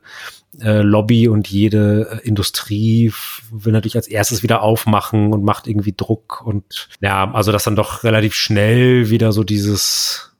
[0.61, 3.11] äh, Lobby und jede äh, Industrie
[3.51, 7.75] will natürlich als erstes wieder aufmachen und macht irgendwie Druck und ja, also dass dann
[7.75, 10.32] doch relativ schnell wieder so dieses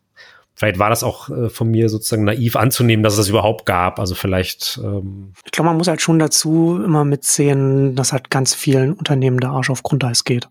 [0.63, 3.99] vielleicht war das auch äh, von mir sozusagen naiv anzunehmen, dass es das überhaupt gab.
[3.99, 4.79] Also vielleicht.
[4.83, 9.39] Ähm ich glaube, man muss halt schon dazu immer mitsehen, dass halt ganz vielen Unternehmen
[9.39, 10.47] der Arsch auf Grundeis geht.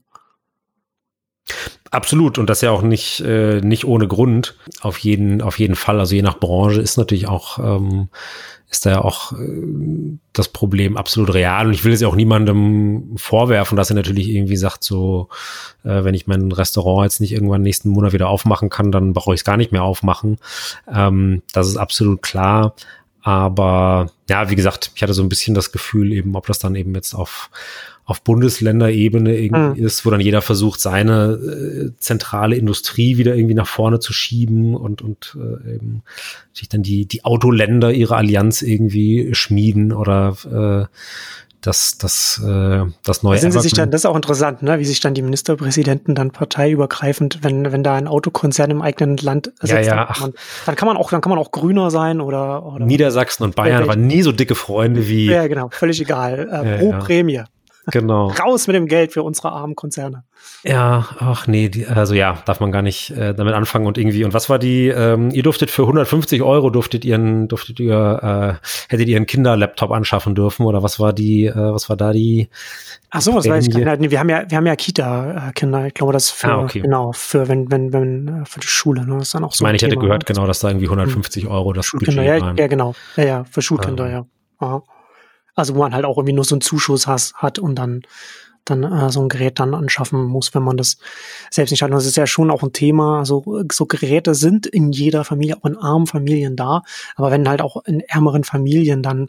[1.91, 5.99] Absolut und das ja auch nicht äh, nicht ohne Grund auf jeden auf jeden Fall
[5.99, 8.09] also je nach Branche ist natürlich auch ähm,
[8.73, 11.67] ist da ja auch äh, das Problem absolut real.
[11.67, 15.29] Und ich will es ja auch niemandem vorwerfen, dass er natürlich irgendwie sagt, so,
[15.85, 19.35] äh, wenn ich mein Restaurant jetzt nicht irgendwann nächsten Monat wieder aufmachen kann, dann brauche
[19.35, 20.39] ich es gar nicht mehr aufmachen.
[20.93, 22.75] Ähm, das ist absolut klar.
[23.23, 26.75] Aber ja, wie gesagt, ich hatte so ein bisschen das Gefühl, eben, ob das dann
[26.75, 27.51] eben jetzt auf
[28.13, 29.87] auf Bundesländerebene irgendwie mhm.
[29.87, 34.75] ist, wo dann jeder versucht, seine äh, zentrale Industrie wieder irgendwie nach vorne zu schieben
[34.75, 36.03] und, und äh, eben
[36.53, 40.95] sich dann die, die Autoländer ihre Allianz irgendwie schmieden oder äh,
[41.63, 43.39] das, das, äh, das neue.
[43.39, 44.79] Sind sie sich dann, das ist auch interessant, ne?
[44.79, 49.53] wie sich dann die Ministerpräsidenten dann parteiübergreifend, wenn, wenn da ein Autokonzern im eigenen Land
[49.61, 50.33] sitzt, ja, ja, dann, man,
[50.67, 53.87] dann, kann man auch, dann kann man auch grüner sein oder, oder Niedersachsen und Bayern
[53.87, 55.31] waren nie so dicke Freunde wie.
[55.31, 56.49] Ja, genau, völlig egal.
[56.53, 57.05] Äh, ja, pro.
[57.05, 57.45] Prämie.
[57.91, 58.29] Genau.
[58.41, 60.25] Raus mit dem Geld für unsere armen Konzerne.
[60.65, 64.25] Ja, ach nee, die, also ja, darf man gar nicht äh, damit anfangen und irgendwie.
[64.25, 68.67] Und was war die, ähm, ihr durftet für 150 Euro, durftet ihren, durftet ihr, äh,
[68.89, 72.49] hättet ihr einen Kinderlaptop anschaffen dürfen oder was war die, äh, was war da die?
[73.11, 74.11] Ach so, was weiß ich gar nicht.
[74.11, 75.87] Wir haben ja, wir haben ja Kita-Kinder.
[75.87, 76.81] Ich glaube, das für, ah, okay.
[76.81, 79.57] genau, für, wenn, wenn, wenn, äh, für die Schule, ne, das ist dann auch so.
[79.57, 82.57] Ich meine, ich hätte gehört, genau, dass da irgendwie 150 Euro das Budget ja, waren.
[82.57, 82.95] Ja, genau.
[83.17, 84.11] Ja, ja, für Schulkinder, ah.
[84.11, 84.27] ja.
[84.59, 84.83] Aha.
[85.55, 88.03] Also wo man halt auch irgendwie nur so einen Zuschuss has, hat und dann
[88.65, 90.99] dann äh, so ein Gerät dann anschaffen muss, wenn man das
[91.51, 91.91] selbst nicht hat.
[91.91, 93.19] Und das ist ja schon auch ein Thema.
[93.19, 96.83] Also so Geräte sind in jeder Familie, auch in armen Familien da.
[97.17, 99.29] Aber wenn halt auch in ärmeren Familien dann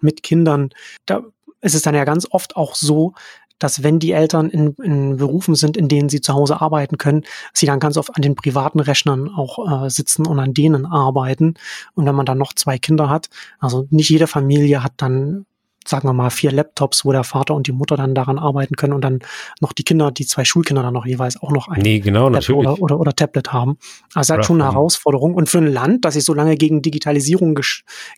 [0.00, 0.70] mit Kindern,
[1.06, 1.22] da
[1.60, 3.14] ist es dann ja ganz oft auch so,
[3.58, 7.22] dass wenn die Eltern in, in Berufen sind, in denen sie zu Hause arbeiten können,
[7.54, 11.54] sie dann ganz oft an den privaten Rechnern auch äh, sitzen und an denen arbeiten.
[11.94, 15.46] Und wenn man dann noch zwei Kinder hat, also nicht jede Familie hat dann
[15.86, 18.92] sagen wir mal, vier Laptops, wo der Vater und die Mutter dann daran arbeiten können
[18.92, 19.20] und dann
[19.60, 22.80] noch die Kinder, die zwei Schulkinder dann noch jeweils auch noch ein nee, genau, oder,
[22.80, 23.76] oder, oder, Tablet haben.
[24.14, 25.34] Also das ist schon eine Herausforderung.
[25.34, 27.58] Und für ein Land, das sich so lange gegen Digitalisierung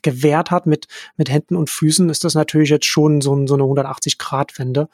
[0.01, 3.63] gewehrt hat mit, mit Händen und Füßen, ist das natürlich jetzt schon so, so eine
[3.63, 4.87] 180-Grad-Wende.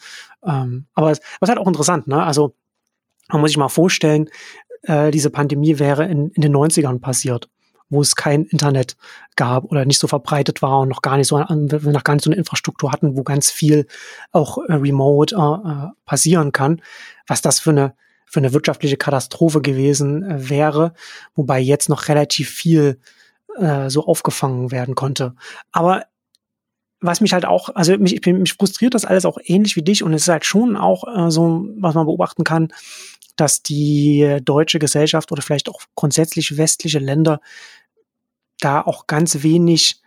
[0.46, 2.24] Ähm, aber es ist halt auch interessant, ne?
[2.24, 2.56] Also
[3.30, 4.30] man muss sich mal vorstellen,
[4.84, 7.50] äh, diese Pandemie wäre in, in den 90ern passiert
[7.94, 8.98] wo es kein Internet
[9.36, 12.30] gab oder nicht so verbreitet war und noch gar nicht so, noch gar nicht so
[12.30, 13.88] eine Infrastruktur hatten, wo ganz viel
[14.32, 16.82] auch äh, remote äh, äh, passieren kann,
[17.28, 20.94] was das für eine für eine wirtschaftliche Katastrophe gewesen äh, wäre,
[21.36, 23.00] wobei jetzt noch relativ viel
[23.58, 25.36] äh, so aufgefangen werden konnte.
[25.72, 26.06] Aber
[27.00, 30.14] was mich halt auch, also mich, mich frustriert das alles auch ähnlich wie dich und
[30.14, 32.70] es ist halt schon auch äh, so, was man beobachten kann,
[33.36, 37.40] dass die deutsche Gesellschaft oder vielleicht auch grundsätzlich westliche Länder
[38.64, 40.02] da auch ganz wenig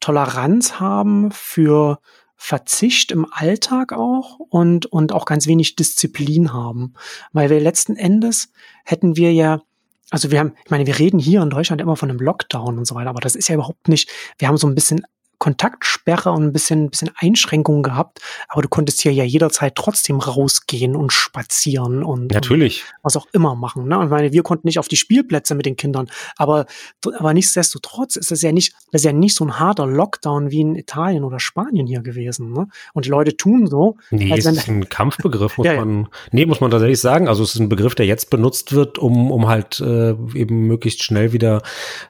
[0.00, 1.98] Toleranz haben für
[2.36, 6.94] Verzicht im Alltag auch und, und auch ganz wenig Disziplin haben.
[7.32, 8.52] Weil wir letzten Endes
[8.84, 9.60] hätten wir ja
[10.10, 12.86] also wir haben, ich meine, wir reden hier in Deutschland immer von einem Lockdown und
[12.86, 15.04] so weiter, aber das ist ja überhaupt nicht, wir haben so ein bisschen
[15.38, 20.18] Kontaktsperre und ein bisschen, ein bisschen Einschränkungen gehabt, aber du konntest hier ja jederzeit trotzdem
[20.18, 22.82] rausgehen und spazieren und, Natürlich.
[22.82, 23.86] Und was auch immer machen.
[23.86, 23.98] Ne?
[23.98, 26.66] Und ich meine, wir konnten nicht auf die Spielplätze mit den Kindern, aber,
[27.18, 30.60] aber nichtsdestotrotz ist es ja nicht, das ist ja nicht so ein harter Lockdown wie
[30.60, 32.52] in Italien oder Spanien hier gewesen.
[32.52, 32.66] Ne?
[32.92, 33.96] Und die Leute tun so.
[34.10, 37.28] Nee, es ist ein Kampfbegriff, muss ja, man, nee, muss man tatsächlich sagen.
[37.28, 41.02] Also es ist ein Begriff, der jetzt benutzt wird, um, um halt äh, eben möglichst
[41.04, 41.62] schnell wieder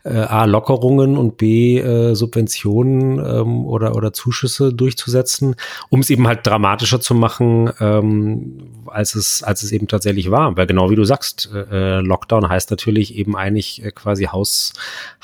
[0.04, 5.56] äh, A, Lockerungen und B, äh, Subventionen ähm, oder, oder Zuschüsse durchzusetzen,
[5.88, 10.56] um es eben halt dramatischer zu machen, ähm, als, es, als es eben tatsächlich war.
[10.56, 14.72] Weil genau wie du sagst, äh, Lockdown heißt natürlich eben eigentlich äh, quasi Haus,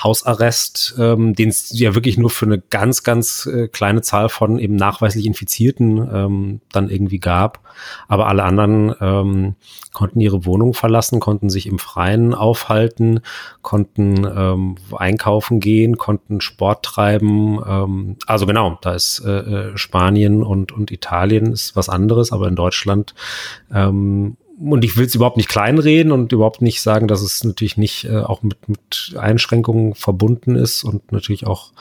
[0.02, 4.58] Hausarrest, ähm, den es ja wirklich nur für eine ganz, ganz äh, kleine Zahl von
[4.58, 7.63] eben nachweislich Infizierten ähm, dann irgendwie gab.
[8.08, 9.54] Aber alle anderen ähm,
[9.92, 13.20] konnten ihre Wohnung verlassen, konnten sich im Freien aufhalten,
[13.62, 17.60] konnten ähm, einkaufen gehen, konnten Sport treiben.
[17.66, 22.48] Ähm, also genau, da ist äh, äh, Spanien und, und Italien ist was anderes, aber
[22.48, 23.14] in Deutschland
[23.72, 27.76] ähm, und ich will es überhaupt nicht kleinreden und überhaupt nicht sagen, dass es natürlich
[27.76, 31.72] nicht äh, auch mit, mit Einschränkungen verbunden ist und natürlich auch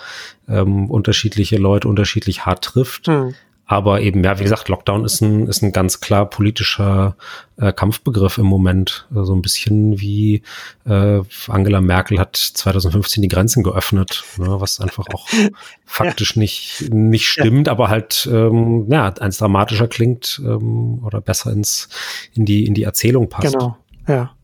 [0.48, 3.08] ähm, unterschiedliche Leute unterschiedlich hart trifft.
[3.08, 3.36] Mhm.
[3.74, 7.16] Aber eben, ja, wie gesagt, Lockdown ist ein, ist ein ganz klar politischer
[7.58, 9.08] äh, Kampfbegriff im Moment.
[9.12, 10.44] So also ein bisschen wie
[10.86, 15.28] äh, Angela Merkel hat 2015 die Grenzen geöffnet, ne, was einfach auch
[15.88, 16.42] faktisch ja.
[16.42, 17.74] nicht, nicht stimmt, ja.
[17.74, 21.90] aber halt ähm, ja, eins dramatischer klingt ähm, oder besser ins,
[22.36, 23.54] in, die, in die Erzählung passt.
[23.54, 23.76] Genau,
[24.08, 24.36] ja.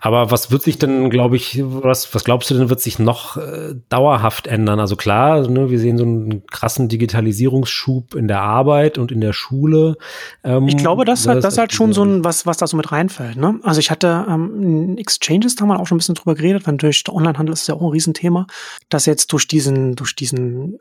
[0.00, 3.36] Aber was wird sich denn, glaube ich, was, was glaubst du denn, wird sich noch
[3.36, 4.80] äh, dauerhaft ändern?
[4.80, 9.32] Also klar, ne, wir sehen so einen krassen Digitalisierungsschub in der Arbeit und in der
[9.32, 9.96] Schule.
[10.44, 12.76] Ähm, ich glaube, das, das, das ist halt schon so ein, was, was da so
[12.76, 13.36] mit reinfällt.
[13.36, 13.60] Ne?
[13.62, 16.74] Also ich hatte ähm, Exchanges, da haben wir auch schon ein bisschen drüber geredet, weil
[16.74, 18.46] natürlich der Onlinehandel ist ja auch ein Riesenthema,
[18.88, 20.78] dass jetzt durch diesen, durch diesen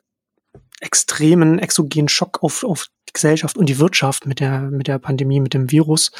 [0.79, 5.39] extremen exogenen Schock auf, auf die Gesellschaft und die Wirtschaft mit der, mit der Pandemie,
[5.39, 6.11] mit dem Virus,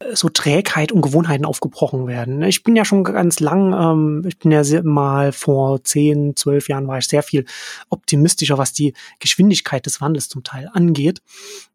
[0.00, 2.42] äh, so Trägheit und Gewohnheiten aufgebrochen werden.
[2.42, 6.88] Ich bin ja schon ganz lang, ähm, ich bin ja mal vor zehn, zwölf Jahren
[6.88, 7.44] war ich sehr viel
[7.88, 11.22] optimistischer, was die Geschwindigkeit des Wandels zum Teil angeht.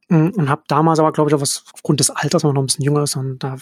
[0.09, 2.63] Mm, und habe damals aber, glaube ich, auch was aufgrund des Alters, wenn man noch
[2.63, 3.57] ein bisschen jünger ist und da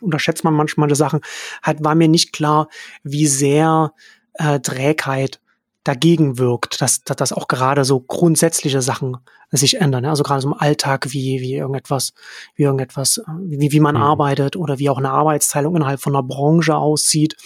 [0.00, 1.20] unterschätzt man manchmal die Sachen,
[1.62, 2.68] halt war mir nicht klar,
[3.02, 3.92] wie sehr
[4.34, 5.40] äh, Trägheit
[5.88, 9.16] dagegen wirkt, dass, dass, dass auch gerade so grundsätzliche Sachen
[9.50, 10.04] sich ändern.
[10.04, 12.12] Also gerade so im Alltag, wie, wie irgendetwas,
[12.54, 14.02] wie irgendetwas, wie, wie man mhm.
[14.02, 17.36] arbeitet oder wie auch eine Arbeitsteilung innerhalb von einer Branche aussieht.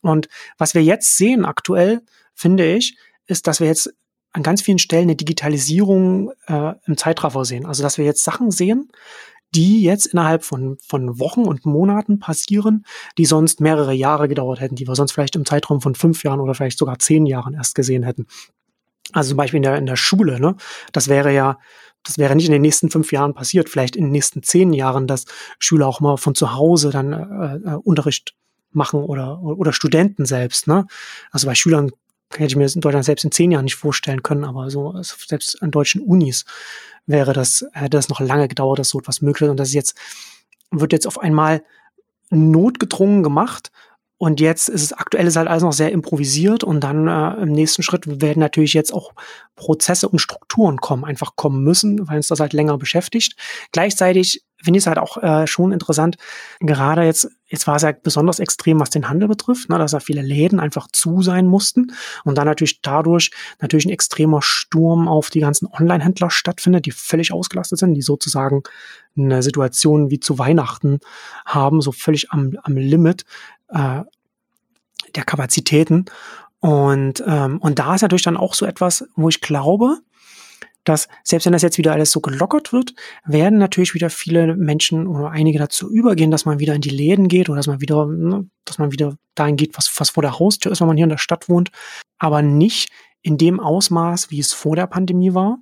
[0.00, 2.02] Und was wir jetzt sehen aktuell,
[2.34, 3.92] finde ich, ist, dass wir jetzt
[4.32, 7.66] an ganz vielen Stellen eine Digitalisierung äh, im Zeitraffer sehen.
[7.66, 8.88] Also dass wir jetzt Sachen sehen,
[9.54, 12.84] die jetzt innerhalb von, von Wochen und Monaten passieren,
[13.16, 16.40] die sonst mehrere Jahre gedauert hätten, die wir sonst vielleicht im Zeitraum von fünf Jahren
[16.40, 18.26] oder vielleicht sogar zehn Jahren erst gesehen hätten.
[19.12, 20.56] Also zum Beispiel in der, in der Schule, ne?
[20.92, 21.58] Das wäre ja,
[22.04, 25.06] das wäre nicht in den nächsten fünf Jahren passiert, vielleicht in den nächsten zehn Jahren,
[25.06, 25.24] dass
[25.58, 28.34] Schüler auch mal von zu Hause dann äh, äh, Unterricht
[28.70, 30.86] machen oder, oder Studenten selbst, ne?
[31.30, 31.90] Also bei Schülern
[32.32, 34.90] hätte ich mir das in Deutschland selbst in zehn Jahren nicht vorstellen können, aber so
[34.90, 36.44] also selbst an deutschen Unis
[37.06, 39.50] wäre das, hätte das noch lange gedauert, dass so etwas möglich ist.
[39.50, 39.96] Und das ist jetzt,
[40.70, 41.62] wird jetzt auf einmal
[42.30, 43.70] notgedrungen gemacht.
[44.20, 47.52] Und jetzt ist es aktuell ist halt alles noch sehr improvisiert und dann äh, im
[47.52, 49.12] nächsten Schritt werden natürlich jetzt auch
[49.54, 53.36] Prozesse und Strukturen kommen, einfach kommen müssen, weil uns das halt länger beschäftigt.
[53.70, 56.16] Gleichzeitig finde ich es halt auch äh, schon interessant,
[56.60, 60.00] gerade jetzt, jetzt war es ja besonders extrem, was den Handel betrifft, ne, dass ja
[60.00, 61.92] viele Läden einfach zu sein mussten
[62.24, 67.32] und dann natürlich dadurch natürlich ein extremer Sturm auf die ganzen Online-Händler stattfindet, die völlig
[67.32, 68.62] ausgelastet sind, die sozusagen
[69.16, 71.00] eine Situation wie zu Weihnachten
[71.46, 73.24] haben, so völlig am, am Limit
[73.68, 74.02] äh,
[75.14, 76.06] der Kapazitäten.
[76.60, 79.98] Und, ähm, und da ist natürlich dann auch so etwas, wo ich glaube,
[80.88, 85.06] dass selbst wenn das jetzt wieder alles so gelockert wird, werden natürlich wieder viele Menschen
[85.06, 88.06] oder einige dazu übergehen, dass man wieder in die Läden geht oder dass man wieder,
[88.06, 91.04] ne, dass man wieder dahin geht, was, was vor der Haustür ist, wenn man hier
[91.04, 91.70] in der Stadt wohnt,
[92.18, 92.90] aber nicht
[93.22, 95.58] in dem Ausmaß, wie es vor der Pandemie war.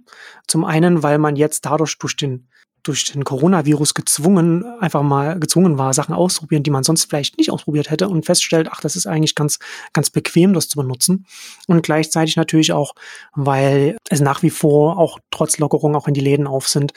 [0.46, 2.48] Zum einen, weil man jetzt dadurch durch den
[2.86, 7.50] durch den Coronavirus gezwungen, einfach mal gezwungen war, Sachen auszuprobieren, die man sonst vielleicht nicht
[7.50, 9.58] ausprobiert hätte und feststellt, ach, das ist eigentlich ganz,
[9.92, 11.26] ganz bequem, das zu benutzen.
[11.66, 12.94] Und gleichzeitig natürlich auch,
[13.34, 16.92] weil es nach wie vor auch trotz Lockerung auch in die Läden auf sind,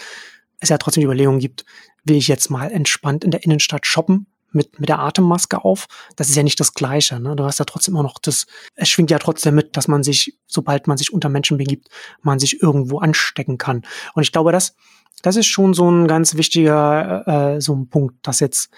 [0.60, 1.65] es ja trotzdem die Überlegung gibt,
[2.04, 5.88] will ich jetzt mal entspannt in der Innenstadt shoppen mit, mit der Atemmaske auf.
[6.15, 7.19] Das ist ja nicht das Gleiche.
[7.19, 7.35] Ne?
[7.35, 10.38] Du hast ja trotzdem immer noch das, es schwingt ja trotzdem mit, dass man sich,
[10.47, 11.89] sobald man sich unter Menschen begibt,
[12.21, 13.83] man sich irgendwo anstecken kann.
[14.13, 14.75] Und ich glaube, das,
[15.21, 18.69] das ist schon so ein ganz wichtiger, äh, so ein Punkt, dass jetzt,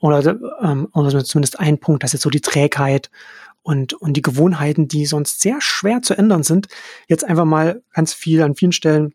[0.00, 3.10] oder, ähm, oder zumindest ein Punkt, dass jetzt so die Trägheit
[3.62, 6.68] und, und die Gewohnheiten, die sonst sehr schwer zu ändern sind,
[7.08, 9.14] jetzt einfach mal ganz viel an vielen Stellen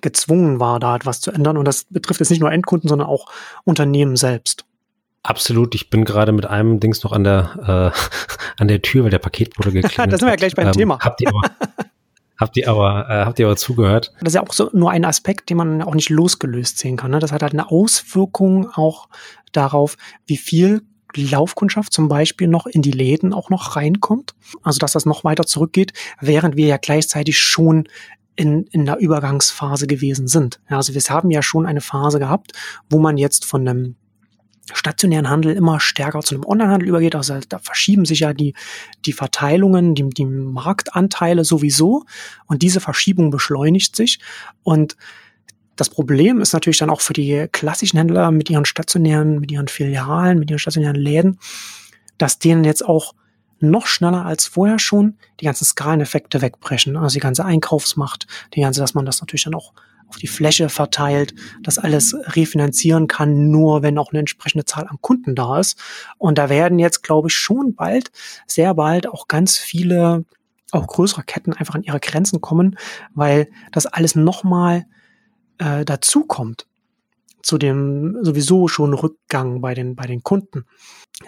[0.00, 1.56] gezwungen war, da etwas zu ändern.
[1.56, 3.26] Und das betrifft jetzt nicht nur Endkunden, sondern auch
[3.64, 4.66] Unternehmen selbst.
[5.24, 5.74] Absolut.
[5.74, 7.98] Ich bin gerade mit einem Dings noch an der, äh,
[8.60, 10.12] an der Tür, weil der Paketbote geklingelt hat.
[10.12, 10.98] da sind wir ja gleich beim ähm, Thema.
[11.00, 11.40] Habt ihr aber,
[12.38, 14.12] habt ihr aber, äh, habt ihr aber zugehört?
[14.20, 17.10] Das ist ja auch so nur ein Aspekt, den man auch nicht losgelöst sehen kann.
[17.10, 17.18] Ne?
[17.18, 19.08] Das hat halt eine Auswirkung auch
[19.52, 20.82] darauf, wie viel
[21.16, 24.34] Laufkundschaft zum Beispiel noch in die Läden auch noch reinkommt.
[24.62, 27.88] Also dass das noch weiter zurückgeht, während wir ja gleichzeitig schon
[28.36, 30.60] in, in der Übergangsphase gewesen sind.
[30.68, 32.52] Ja, also wir haben ja schon eine Phase gehabt,
[32.90, 33.94] wo man jetzt von einem
[34.72, 37.14] stationären Handel immer stärker zu einem Onlinehandel übergeht.
[37.14, 38.54] Also da verschieben sich ja die,
[39.04, 42.04] die Verteilungen, die, die Marktanteile sowieso.
[42.46, 44.20] Und diese Verschiebung beschleunigt sich.
[44.62, 44.96] Und
[45.76, 49.68] das Problem ist natürlich dann auch für die klassischen Händler mit ihren stationären, mit ihren
[49.68, 51.38] Filialen, mit ihren stationären Läden,
[52.16, 53.14] dass denen jetzt auch
[53.60, 56.96] noch schneller als vorher schon die ganzen Skaleneffekte wegbrechen.
[56.96, 59.72] Also die ganze Einkaufsmacht, die ganze, dass man das natürlich dann auch
[60.14, 64.98] auf die Fläche verteilt, das alles refinanzieren kann, nur wenn auch eine entsprechende Zahl an
[65.00, 65.78] Kunden da ist.
[66.18, 68.12] Und da werden jetzt, glaube ich, schon bald,
[68.46, 70.24] sehr bald auch ganz viele,
[70.70, 72.78] auch größere Ketten einfach an ihre Grenzen kommen,
[73.12, 74.86] weil das alles nochmal
[75.58, 76.66] äh, dazu kommt
[77.44, 80.64] zu dem sowieso schon Rückgang bei den, bei den Kunden.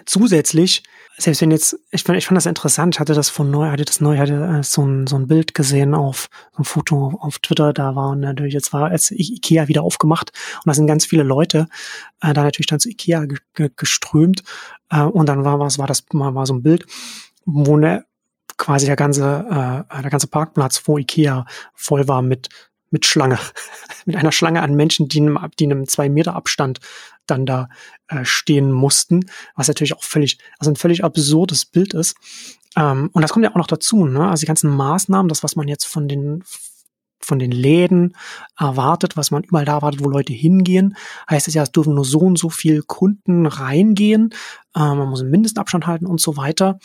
[0.05, 0.83] Zusätzlich,
[1.17, 3.85] selbst wenn jetzt, ich fand, ich fand das interessant, ich hatte das von neu, hatte
[3.85, 7.39] das neu, hatte äh, so ein, so ein Bild gesehen auf, so ein Foto auf
[7.39, 11.23] Twitter, da war natürlich, jetzt war als Ikea wieder aufgemacht und da sind ganz viele
[11.23, 11.67] Leute
[12.21, 13.27] äh, da natürlich dann zu Ikea
[13.75, 14.43] geströmt
[14.89, 16.85] äh, und dann war was, war das mal war so ein Bild,
[17.45, 18.05] wo ne,
[18.57, 22.49] quasi der ganze, äh, der ganze Parkplatz vor Ikea voll war mit
[22.89, 23.39] mit Schlange,
[24.05, 26.79] mit einer Schlange an Menschen, die in einem, die in einem zwei Meter Abstand
[27.25, 27.69] dann da
[28.07, 32.15] äh, stehen mussten, was natürlich auch völlig, also ein völlig absurdes Bild ist.
[32.75, 34.29] Ähm, und das kommt ja auch noch dazu, ne?
[34.29, 36.43] Also die ganzen Maßnahmen, das, was man jetzt von den
[37.19, 38.15] von den Läden
[38.57, 40.95] erwartet, was man überall da erwartet, wo Leute hingehen,
[41.29, 44.29] heißt es ja, es dürfen nur so und so viel Kunden reingehen,
[44.75, 46.79] äh, man muss einen Mindestabstand halten und so weiter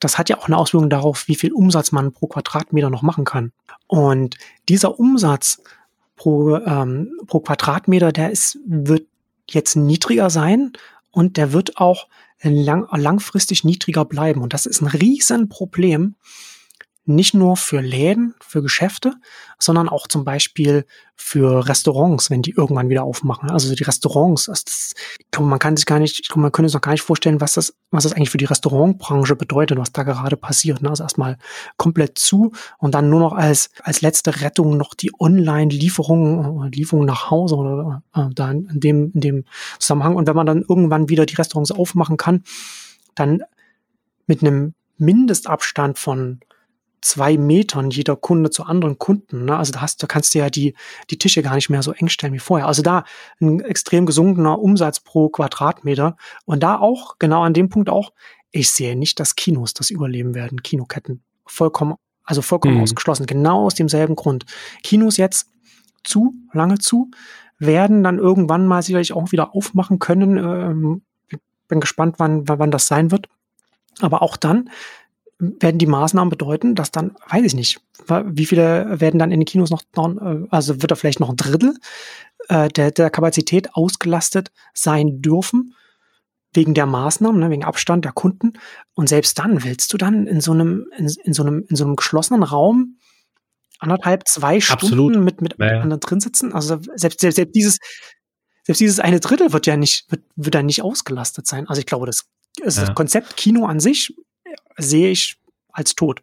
[0.00, 3.24] das hat ja auch eine Auswirkung darauf, wie viel Umsatz man pro Quadratmeter noch machen
[3.24, 3.52] kann.
[3.86, 4.36] Und
[4.68, 5.62] dieser Umsatz
[6.16, 9.06] pro, ähm, pro Quadratmeter, der ist, wird
[9.48, 10.72] jetzt niedriger sein
[11.10, 12.08] und der wird auch
[12.42, 14.40] lang, langfristig niedriger bleiben.
[14.40, 16.14] Und das ist ein Riesenproblem,
[17.14, 19.14] nicht nur für Läden, für Geschäfte,
[19.58, 23.50] sondern auch zum Beispiel für Restaurants, wenn die irgendwann wieder aufmachen.
[23.50, 24.94] Also die Restaurants, das,
[25.38, 28.04] man kann sich gar nicht, man könnte sich noch gar nicht vorstellen, was das, was
[28.04, 30.84] das eigentlich für die Restaurantbranche bedeutet, was da gerade passiert.
[30.86, 31.36] Also erstmal
[31.76, 37.04] komplett zu und dann nur noch als, als letzte Rettung noch die Online-Lieferung, äh, Lieferung
[37.04, 39.44] nach Hause oder äh, da in dem, in dem
[39.78, 40.16] Zusammenhang.
[40.16, 42.44] Und wenn man dann irgendwann wieder die Restaurants aufmachen kann,
[43.14, 43.42] dann
[44.26, 46.40] mit einem Mindestabstand von
[47.00, 49.46] zwei Metern jeder Kunde zu anderen Kunden.
[49.46, 49.56] Ne?
[49.56, 50.74] Also da hast, da kannst du ja die,
[51.10, 52.66] die Tische gar nicht mehr so eng stellen wie vorher.
[52.66, 53.04] Also da
[53.40, 56.16] ein extrem gesunkener Umsatz pro Quadratmeter.
[56.44, 58.12] Und da auch, genau an dem Punkt auch,
[58.50, 61.22] ich sehe nicht, dass Kinos das überleben werden, Kinoketten.
[61.46, 62.82] Vollkommen, also vollkommen mhm.
[62.82, 63.26] ausgeschlossen.
[63.26, 64.44] Genau aus demselben Grund.
[64.82, 65.48] Kinos jetzt
[66.04, 67.10] zu, lange zu,
[67.58, 70.36] werden dann irgendwann mal sicherlich auch wieder aufmachen können.
[70.36, 71.02] Ähm,
[71.68, 73.28] bin gespannt, wann, wann das sein wird.
[74.00, 74.70] Aber auch dann
[75.40, 79.46] werden die Maßnahmen bedeuten, dass dann, weiß ich nicht, wie viele werden dann in den
[79.46, 81.74] Kinos noch, äh, also wird da vielleicht noch ein Drittel
[82.48, 85.74] äh, der, der Kapazität ausgelastet sein dürfen,
[86.52, 88.54] wegen der Maßnahmen, ne, wegen Abstand der Kunden.
[88.94, 91.84] Und selbst dann willst du dann in so einem, in, in so einem, in so
[91.84, 92.98] einem geschlossenen Raum
[93.78, 95.16] anderthalb, zwei Stunden Absolut.
[95.16, 95.80] mit, mit naja.
[95.80, 96.52] anderen drin sitzen.
[96.52, 97.78] Also selbst, selbst, selbst dieses,
[98.64, 101.66] selbst dieses eine Drittel wird ja nicht, wird, wird dann nicht ausgelastet sein.
[101.68, 102.26] Also ich glaube, das,
[102.62, 102.86] also ja.
[102.88, 104.14] das Konzept Kino an sich
[104.80, 105.36] sehe ich
[105.72, 106.22] als tot.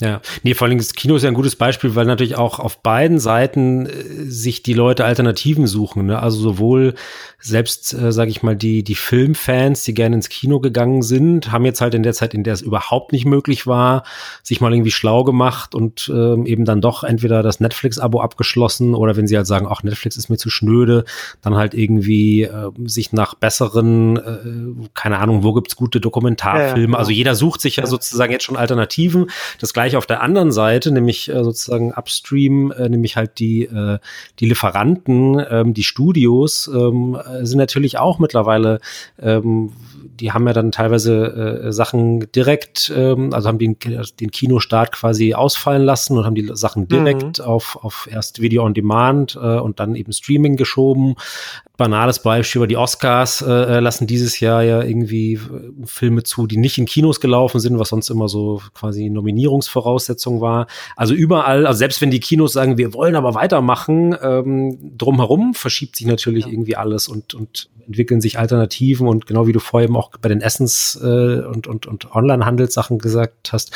[0.00, 2.82] Ja, nee, vor allem das Kino ist ja ein gutes Beispiel, weil natürlich auch auf
[2.82, 3.90] beiden Seiten äh,
[4.24, 6.06] sich die Leute Alternativen suchen.
[6.06, 6.18] Ne?
[6.20, 6.94] Also sowohl
[7.38, 11.64] selbst, äh, sage ich mal, die die Filmfans, die gerne ins Kino gegangen sind, haben
[11.64, 14.04] jetzt halt in der Zeit, in der es überhaupt nicht möglich war,
[14.42, 19.16] sich mal irgendwie schlau gemacht und ähm, eben dann doch entweder das Netflix-Abo abgeschlossen oder
[19.16, 21.04] wenn sie halt sagen, ach Netflix ist mir zu schnöde,
[21.42, 26.68] dann halt irgendwie äh, sich nach besseren, äh, keine Ahnung, wo gibt's gute Dokumentarfilme.
[26.68, 26.98] Ja, ja, genau.
[26.98, 29.30] Also jeder sucht sich ja, ja sozusagen jetzt schon Alternativen.
[29.58, 33.64] Das gleiche Vergleich auf der anderen Seite, nämlich äh, sozusagen upstream, äh, nämlich halt die,
[33.64, 33.98] äh,
[34.38, 38.80] die Lieferanten, ähm, die Studios, ähm, sind natürlich auch mittlerweile,
[39.20, 39.72] ähm,
[40.20, 43.76] die haben ja dann teilweise äh, Sachen direkt, ähm, also haben den,
[44.20, 47.44] den Kinostart quasi ausfallen lassen und haben die Sachen direkt mhm.
[47.44, 51.16] auf, auf erst Video on Demand äh, und dann eben Streaming geschoben
[51.80, 55.40] banales Beispiel, die Oscars äh, äh, lassen dieses Jahr ja irgendwie äh,
[55.86, 59.08] Filme zu, die nicht in Kinos gelaufen sind, was sonst immer so quasi
[59.80, 60.66] Nominierungsvoraussetzung war.
[60.96, 65.96] Also überall, also selbst wenn die Kinos sagen, wir wollen aber weitermachen, ähm, drumherum verschiebt
[65.96, 66.52] sich natürlich ja.
[66.52, 70.40] irgendwie alles und, und entwickeln sich Alternativen und genau wie du vorhin auch bei den
[70.40, 73.72] Essens- äh, und, und, und Online-Handelssachen gesagt hast,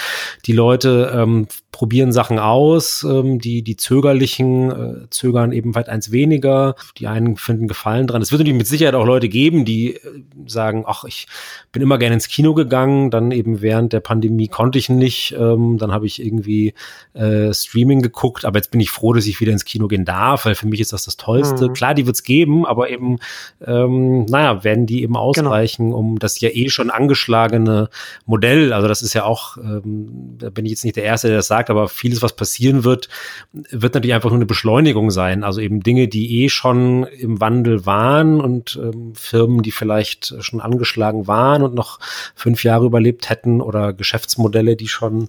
[0.47, 6.13] die Leute ähm, probieren Sachen aus, ähm, die, die Zögerlichen äh, zögern eben weit eins
[6.13, 8.23] weniger, die einen finden Gefallen dran.
[8.23, 10.01] Es wird natürlich mit Sicherheit auch Leute geben, die äh,
[10.47, 11.27] sagen, ach, ich
[11.73, 15.79] bin immer gerne ins Kino gegangen, dann eben während der Pandemie konnte ich nicht, ähm,
[15.79, 16.75] dann habe ich irgendwie
[17.15, 20.45] äh, Streaming geguckt, aber jetzt bin ich froh, dass ich wieder ins Kino gehen darf,
[20.45, 21.69] weil für mich ist das das Tollste.
[21.69, 21.73] Mhm.
[21.73, 23.19] Klar, die wird's geben, aber eben,
[23.65, 25.25] ähm, naja, werden die eben genau.
[25.25, 25.99] ausreichen, genau.
[25.99, 27.89] um das ja eh schon angeschlagene
[28.27, 31.39] Modell, also das ist ja auch, ähm, da bin ich jetzt nicht der Erste, der
[31.39, 33.09] das sagt, aber vieles, was passieren wird,
[33.53, 35.45] wird natürlich einfach nur eine Beschleunigung sein.
[35.45, 40.61] Also eben Dinge, die eh schon im Wandel waren und ähm, Firmen, die vielleicht schon
[40.61, 42.01] angeschlagen waren und noch
[42.35, 45.29] fünf Jahre überlebt hätten oder Geschäftsmodelle, die schon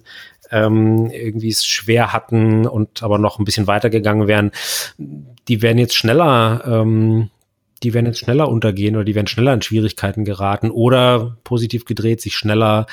[0.50, 4.50] ähm, irgendwie es schwer hatten und aber noch ein bisschen weitergegangen wären,
[4.98, 7.30] die werden jetzt schneller ähm,
[7.82, 12.20] die werden jetzt schneller untergehen oder die werden schneller in Schwierigkeiten geraten oder positiv gedreht
[12.20, 12.86] sich schneller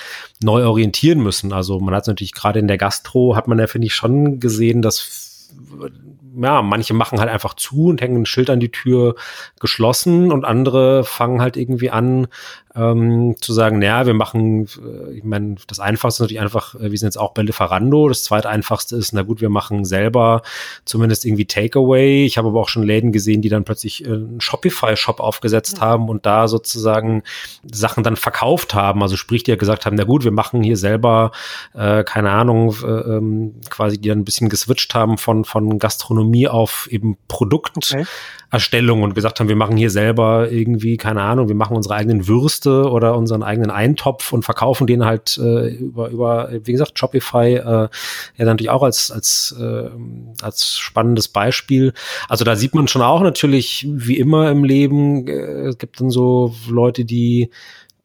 [0.44, 1.54] neu orientieren müssen.
[1.54, 4.40] Also man hat es natürlich gerade in der Gastro, hat man ja, finde ich, schon
[4.40, 5.50] gesehen, dass
[6.36, 9.16] ja, manche machen halt einfach zu und hängen ein Schild an die Tür
[9.60, 12.28] geschlossen und andere fangen halt irgendwie an,
[12.76, 16.92] ähm, zu sagen, naja, wir machen, äh, ich meine, das Einfachste ist natürlich einfach, äh,
[16.92, 18.08] wir sind jetzt auch bei Lieferando.
[18.10, 20.42] Das zweite Einfachste ist, na gut, wir machen selber
[20.86, 22.26] zumindest irgendwie Takeaway.
[22.26, 25.82] Ich habe aber auch schon Läden gesehen, die dann plötzlich äh, einen Shopify-Shop aufgesetzt mhm.
[25.82, 27.22] haben und da sozusagen
[27.72, 29.04] Sachen dann verkauft haben.
[29.04, 31.32] Also sprich, die ja gesagt haben, na gut, wir machen hier selber,
[31.76, 36.23] äh, keine Ahnung, äh, ähm, quasi die dann ein bisschen geswitcht haben von, von Gastronomie
[36.48, 37.94] auf eben Produkt.
[37.94, 38.06] Okay.
[39.02, 42.88] Und gesagt haben, wir machen hier selber irgendwie, keine Ahnung, wir machen unsere eigenen Würste
[42.88, 47.90] oder unseren eigenen Eintopf und verkaufen den halt äh, über, über, wie gesagt, Shopify, äh,
[48.38, 49.90] ja natürlich auch als, als, äh,
[50.44, 51.94] als spannendes Beispiel.
[52.30, 56.12] Also da sieht man schon auch natürlich, wie immer im Leben, äh, es gibt dann
[56.12, 57.50] so Leute, die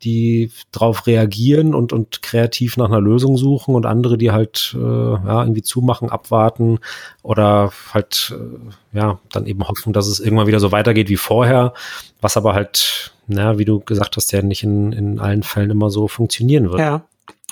[0.02, 4.78] die drauf reagieren und, und kreativ nach einer Lösung suchen und andere, die halt äh,
[4.78, 6.78] ja, irgendwie zumachen, abwarten
[7.22, 11.74] oder halt äh, ja dann eben hoffen, dass es irgendwann wieder so weitergeht wie vorher,
[12.20, 15.90] was aber halt, na, wie du gesagt hast, ja nicht in, in allen Fällen immer
[15.90, 16.78] so funktionieren wird.
[16.78, 17.02] Ja,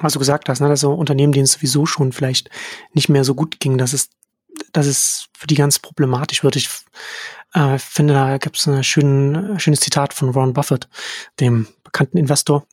[0.00, 2.50] was du gesagt hast, ne, dass so Unternehmen, denen es sowieso schon vielleicht
[2.92, 4.10] nicht mehr so gut ging, dass es,
[4.72, 6.56] dass es für die ganz problematisch wird.
[6.56, 6.68] Ich
[7.54, 10.88] äh, finde, da gibt es ein schön, schönes Zitat von Ron Buffett,
[11.40, 12.66] dem bekannten Investor.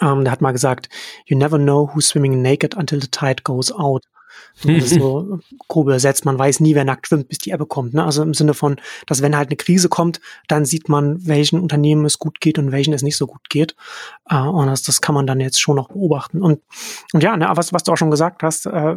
[0.00, 0.88] Ähm, der hat mal gesagt,
[1.26, 4.04] you never know who's swimming naked until the tide goes out.
[4.62, 7.94] das ist so grob übersetzt, man weiß nie, wer nackt schwimmt, bis die Ebbe kommt.
[7.94, 8.04] Ne?
[8.04, 8.76] Also im Sinne von,
[9.06, 12.72] dass wenn halt eine Krise kommt, dann sieht man, welchen Unternehmen es gut geht und
[12.72, 13.74] welchen es nicht so gut geht.
[14.28, 16.42] Äh, und das, das kann man dann jetzt schon noch beobachten.
[16.42, 16.60] Und,
[17.12, 18.96] und ja, ne, was, was du auch schon gesagt hast, äh,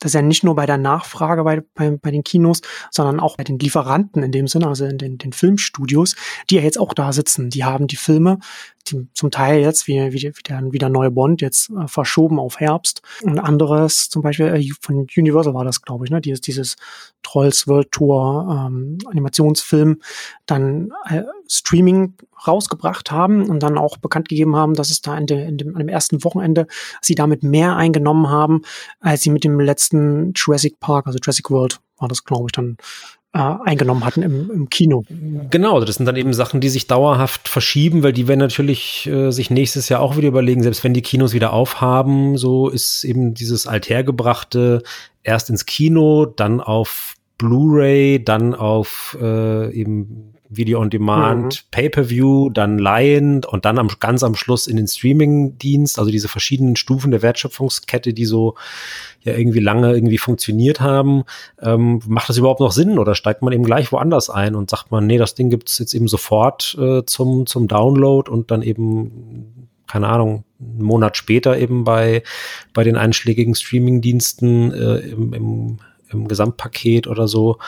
[0.00, 2.60] das ist ja nicht nur bei der Nachfrage bei, bei, bei den Kinos,
[2.90, 6.14] sondern auch bei den Lieferanten in dem Sinne, also in den, den Filmstudios,
[6.50, 7.48] die ja jetzt auch da sitzen.
[7.48, 8.38] Die haben die Filme
[8.84, 12.60] zum Teil jetzt, wie, wie, wie der, wie der neue Bond, jetzt äh, verschoben auf
[12.60, 13.02] Herbst.
[13.22, 16.20] Und anderes, zum Beispiel äh, von Universal war das, glaube ich, ne?
[16.20, 16.76] dieses, dieses
[17.22, 20.00] Trolls World Tour ähm, Animationsfilm,
[20.46, 22.14] dann äh, Streaming
[22.46, 25.74] rausgebracht haben und dann auch bekannt gegeben haben, dass es da in, de, in dem,
[25.74, 26.66] an dem ersten Wochenende
[27.00, 28.62] sie damit mehr eingenommen haben,
[29.00, 32.76] als sie mit dem letzten Jurassic Park, also Jurassic World war das, glaube ich, dann
[33.34, 35.04] äh, eingenommen hatten im, im Kino.
[35.50, 39.30] Genau, das sind dann eben Sachen, die sich dauerhaft verschieben, weil die werden natürlich äh,
[39.32, 43.34] sich nächstes Jahr auch wieder überlegen, selbst wenn die Kinos wieder aufhaben, so ist eben
[43.34, 44.82] dieses althergebrachte
[45.24, 51.68] erst ins Kino, dann auf Blu-ray, dann auf äh, eben Video on Demand, mhm.
[51.70, 56.76] Pay-per-View, dann Lion und dann am, ganz am Schluss in den Streaming-Dienst, also diese verschiedenen
[56.76, 58.54] Stufen der Wertschöpfungskette, die so
[59.22, 61.24] ja irgendwie lange irgendwie funktioniert haben.
[61.60, 64.90] Ähm, macht das überhaupt noch Sinn oder steigt man eben gleich woanders ein und sagt
[64.90, 69.64] man, nee, das Ding gibt's jetzt eben sofort äh, zum, zum Download und dann eben
[69.86, 72.22] keine Ahnung, einen Monat später eben bei,
[72.72, 75.76] bei den einschlägigen Streaming-Diensten äh, im, im,
[76.10, 77.58] im Gesamtpaket oder so.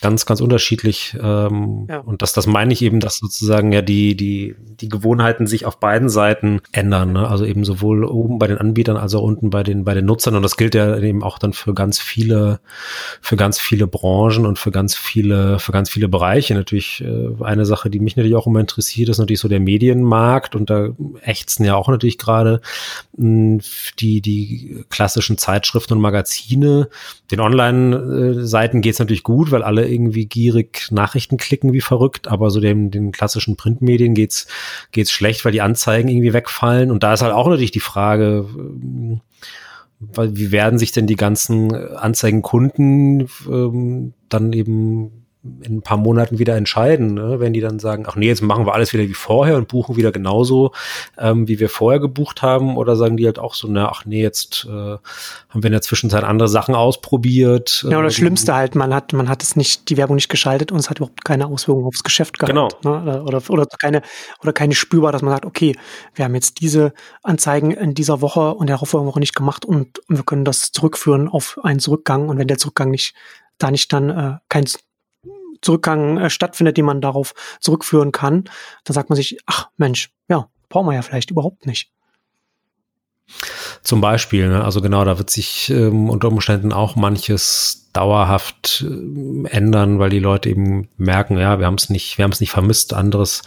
[0.00, 1.16] Ganz, ganz unterschiedlich.
[1.20, 1.98] Ähm, ja.
[1.98, 5.78] Und das, das meine ich eben, dass sozusagen ja die, die, die Gewohnheiten sich auf
[5.78, 7.12] beiden Seiten ändern.
[7.12, 7.28] Ne?
[7.28, 10.34] Also eben sowohl oben bei den Anbietern als auch unten bei den, bei den Nutzern.
[10.34, 12.60] Und das gilt ja eben auch dann für ganz viele,
[13.20, 16.54] für ganz viele Branchen und für ganz viele, für ganz viele Bereiche.
[16.54, 20.56] Natürlich äh, eine Sache, die mich natürlich auch immer interessiert, ist natürlich so der Medienmarkt.
[20.56, 20.88] Und da
[21.22, 22.60] ächzen ja auch natürlich gerade
[23.16, 23.60] hm,
[23.98, 26.88] die, die klassischen Zeitschriften und Magazine.
[27.30, 32.50] Den Online-Seiten geht es natürlich gut, weil alle irgendwie gierig Nachrichten klicken wie verrückt, aber
[32.50, 34.46] so dem, den klassischen Printmedien geht's,
[34.92, 36.90] geht's schlecht, weil die Anzeigen irgendwie wegfallen.
[36.90, 39.20] Und da ist halt auch natürlich die Frage, ähm,
[40.00, 46.54] wie werden sich denn die ganzen Anzeigenkunden ähm, dann eben in ein paar Monaten wieder
[46.56, 47.40] entscheiden, ne?
[47.40, 49.96] wenn die dann sagen, ach nee, jetzt machen wir alles wieder wie vorher und buchen
[49.96, 50.72] wieder genauso,
[51.16, 54.20] ähm, wie wir vorher gebucht haben, oder sagen die halt auch so, na, ach nee,
[54.20, 55.00] jetzt äh, haben
[55.54, 57.86] wir in der Zwischenzeit andere Sachen ausprobiert.
[57.88, 60.72] Ja, oder das Schlimmste halt, man hat, man hat es nicht, die Werbung nicht geschaltet
[60.72, 62.52] und es hat überhaupt keine Auswirkungen aufs Geschäft gehabt.
[62.82, 63.00] Genau.
[63.00, 63.22] Ne?
[63.22, 64.02] Oder, oder keine,
[64.42, 65.74] oder keine spürbar, dass man sagt, okay,
[66.14, 70.16] wir haben jetzt diese Anzeigen in dieser Woche und der Woche nicht gemacht und, und
[70.16, 73.14] wir können das zurückführen auf einen Zurückgang und wenn der Zurückgang nicht
[73.58, 74.64] da nicht dann äh, kein
[75.62, 78.44] Zurückgang äh, stattfindet, den man darauf zurückführen kann,
[78.84, 81.90] dann sagt man sich, ach Mensch, ja, brauchen wir ja vielleicht überhaupt nicht.
[83.82, 84.62] Zum Beispiel, ne?
[84.62, 90.18] also genau, da wird sich ähm, unter Umständen auch manches dauerhaft äh, ändern, weil die
[90.18, 92.92] Leute eben merken, ja, wir haben es nicht, wir haben es nicht vermisst.
[92.92, 93.42] Anderes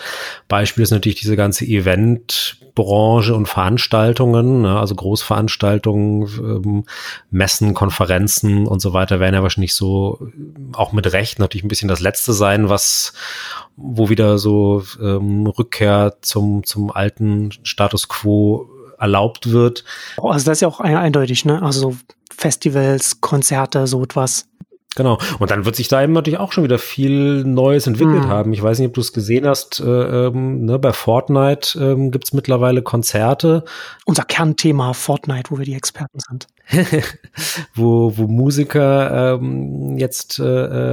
[0.47, 4.79] Beispiel ist natürlich diese ganze Eventbranche und Veranstaltungen, ne?
[4.79, 6.83] also Großveranstaltungen, ähm,
[7.29, 11.69] Messen, Konferenzen und so weiter werden ja wahrscheinlich so äh, auch mit Recht natürlich ein
[11.69, 13.13] bisschen das Letzte sein, was
[13.75, 18.67] wo wieder so ähm, Rückkehr zum zum alten Status quo
[19.03, 19.83] erlaubt wird.
[20.17, 21.61] Also das ist ja auch eindeutig, ne?
[21.61, 21.95] Also
[22.35, 24.47] Festivals, Konzerte, so etwas.
[24.95, 25.17] Genau.
[25.39, 28.27] Und dann wird sich da eben natürlich auch schon wieder viel Neues entwickelt mhm.
[28.27, 28.53] haben.
[28.53, 29.79] Ich weiß nicht, ob du es gesehen hast.
[29.79, 29.85] Äh,
[30.27, 33.65] ähm, ne, bei Fortnite ähm, gibt es mittlerweile Konzerte.
[34.05, 36.47] Unser Kernthema Fortnite, wo wir die Experten sind.
[37.75, 40.43] wo, wo Musiker ähm, jetzt äh,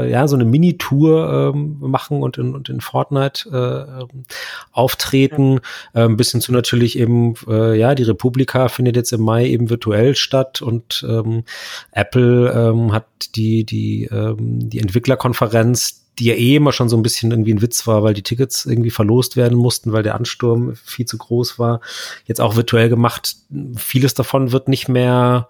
[0.04, 4.24] äh, ja so eine Mini-Tour ähm, machen und in, und in Fortnite äh, ähm,
[4.72, 5.60] auftreten.
[5.94, 6.06] Ja.
[6.06, 9.70] Ähm, bis hin zu natürlich eben, äh, ja, die Republika findet jetzt im Mai eben
[9.70, 11.44] virtuell statt und ähm,
[11.92, 17.02] Apple ähm, hat die, die, ähm, die Entwicklerkonferenz, die ja eh immer schon so ein
[17.02, 20.74] bisschen irgendwie ein Witz war, weil die Tickets irgendwie verlost werden mussten, weil der Ansturm
[20.76, 21.80] viel zu groß war,
[22.26, 23.36] jetzt auch virtuell gemacht.
[23.74, 25.48] Vieles davon wird nicht mehr,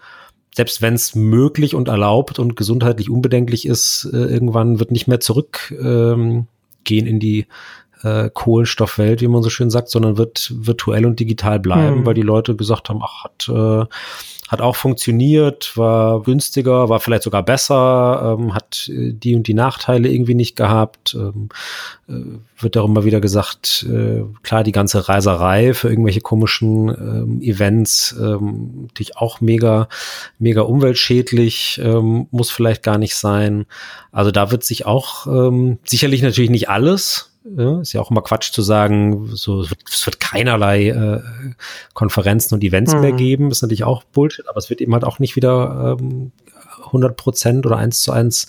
[0.54, 5.18] selbst wenn es möglich und erlaubt und gesundheitlich unbedenklich ist, äh, irgendwann wird nicht mehr
[5.18, 6.46] zurückgehen
[6.88, 7.46] ähm, in die
[8.02, 12.06] äh, Kohlenstoffwelt, wie man so schön sagt, sondern wird virtuell und digital bleiben, mhm.
[12.06, 13.86] weil die Leute gesagt haben, ach, hat, äh,
[14.48, 19.54] hat auch funktioniert, war günstiger, war vielleicht sogar besser, ähm, hat äh, die und die
[19.54, 21.14] Nachteile irgendwie nicht gehabt.
[21.14, 21.50] Ähm,
[22.08, 27.40] äh, wird auch immer wieder gesagt, äh, klar, die ganze Reiserei für irgendwelche komischen ähm,
[27.40, 29.88] Events ähm, natürlich auch mega,
[30.38, 33.66] mega umweltschädlich, ähm, muss vielleicht gar nicht sein.
[34.10, 38.22] Also da wird sich auch ähm, sicherlich natürlich nicht alles, ja, ist ja auch immer
[38.22, 41.20] Quatsch zu sagen, so es wird, es wird keinerlei äh,
[41.94, 43.00] Konferenzen und Events mhm.
[43.00, 43.50] mehr geben.
[43.50, 46.32] ist natürlich auch Bullshit, aber es wird eben halt auch nicht wieder ähm,
[46.86, 48.46] 100 Prozent oder eins zu eins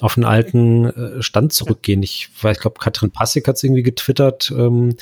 [0.00, 2.02] auf den alten äh, Stand zurückgehen.
[2.02, 4.96] Ich weiß, ich glaube, Katrin Passig hat es irgendwie getwittert, ähm,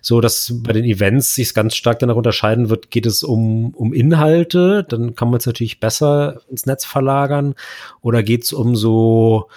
[0.00, 3.92] so dass bei den Events sich ganz stark danach unterscheiden wird, geht es um, um
[3.92, 7.54] Inhalte, dann kann man es natürlich besser ins Netz verlagern
[8.00, 9.48] oder geht es um so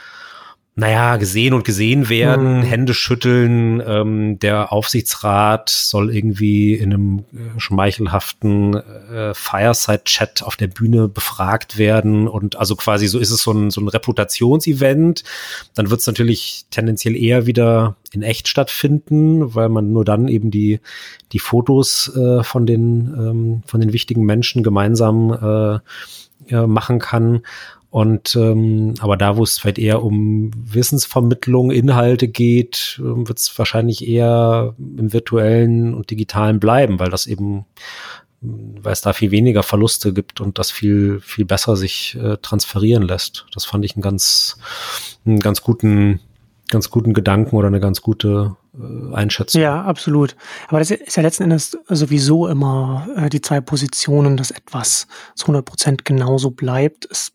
[0.80, 2.62] naja, gesehen und gesehen werden, mhm.
[2.62, 3.82] Hände schütteln.
[3.84, 11.80] Ähm, der Aufsichtsrat soll irgendwie in einem äh, schmeichelhaften äh, Fireside-Chat auf der Bühne befragt
[11.80, 12.28] werden.
[12.28, 15.24] Und also quasi so ist es so ein, so ein Reputationsevent.
[15.74, 20.52] Dann wird es natürlich tendenziell eher wieder in echt stattfinden, weil man nur dann eben
[20.52, 20.80] die,
[21.32, 25.32] die Fotos äh, von, den, ähm, von den wichtigen Menschen gemeinsam
[26.52, 27.42] äh, äh machen kann.
[27.90, 33.58] Und ähm, aber da, wo es vielleicht eher um Wissensvermittlung, Inhalte geht, äh, wird es
[33.58, 37.66] wahrscheinlich eher im virtuellen und digitalen bleiben, weil das eben,
[38.42, 43.04] weil es da viel weniger Verluste gibt und das viel viel besser sich äh, transferieren
[43.04, 43.46] lässt.
[43.54, 44.58] Das fand ich einen ganz
[45.26, 46.20] einen ganz guten
[46.70, 49.62] ganz guten Gedanken oder eine ganz gute äh, Einschätzung.
[49.62, 50.36] Ja, absolut.
[50.68, 55.46] Aber das ist ja letzten Endes sowieso immer äh, die zwei Positionen, dass etwas zu
[55.46, 57.08] 100 Prozent genauso bleibt.
[57.10, 57.32] Es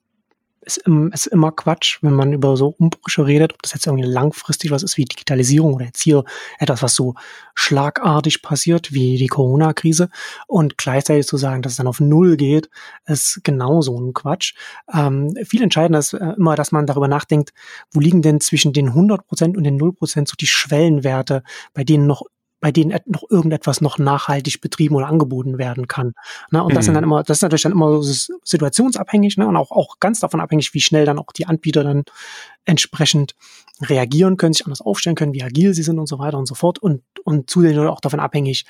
[0.62, 0.82] ist,
[1.12, 4.82] ist immer Quatsch, wenn man über so Umbrüche redet, ob das jetzt irgendwie langfristig was
[4.82, 6.24] ist wie Digitalisierung oder jetzt hier
[6.58, 7.14] etwas, was so
[7.54, 10.08] schlagartig passiert wie die Corona-Krise
[10.46, 12.70] und gleichzeitig zu sagen, dass es dann auf Null geht,
[13.06, 14.54] ist genauso ein Quatsch.
[14.92, 17.52] Ähm, viel entscheidender ist äh, immer, dass man darüber nachdenkt,
[17.92, 21.42] wo liegen denn zwischen den 100 Prozent und den 0 Prozent so die Schwellenwerte,
[21.74, 22.22] bei denen noch
[22.62, 26.14] bei denen noch irgendetwas noch nachhaltig betrieben oder angeboten werden kann.
[26.52, 26.62] Ne?
[26.62, 27.10] Und das sind dann mhm.
[27.10, 29.48] immer, das ist natürlich dann immer so situationsabhängig ne?
[29.48, 32.04] und auch, auch ganz davon abhängig, wie schnell dann auch die Anbieter dann
[32.64, 33.34] entsprechend
[33.82, 36.54] reagieren können, sich anders aufstellen können, wie agil sie sind und so weiter und so
[36.54, 36.78] fort.
[36.78, 38.64] Und, und zudem auch davon abhängig,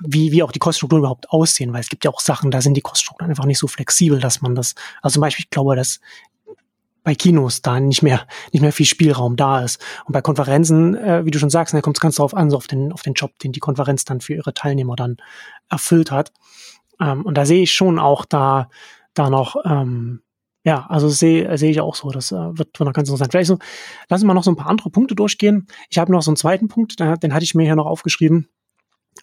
[0.00, 2.74] wie, wie auch die Kostenstrukturen überhaupt aussehen, weil es gibt ja auch Sachen, da sind
[2.74, 6.00] die Kostenstrukturen einfach nicht so flexibel, dass man das, also zum Beispiel, ich glaube, dass
[7.06, 9.80] bei Kinos da nicht mehr, nicht mehr viel Spielraum da ist.
[10.06, 12.56] Und bei Konferenzen, äh, wie du schon sagst, da kommt es ganz darauf an, so
[12.56, 15.18] auf den, auf den Job, den die Konferenz dann für ihre Teilnehmer dann
[15.68, 16.32] erfüllt hat.
[17.00, 18.70] Ähm, und da sehe ich schon auch da,
[19.14, 20.22] da noch, ähm,
[20.64, 22.10] ja, also sehe sehe ich auch so.
[22.10, 23.30] Das äh, wird, wird noch ganz interessant.
[23.30, 23.58] Vielleicht so,
[24.08, 25.68] lassen wir noch so ein paar andere Punkte durchgehen.
[25.88, 28.48] Ich habe noch so einen zweiten Punkt, den hatte ich mir hier noch aufgeschrieben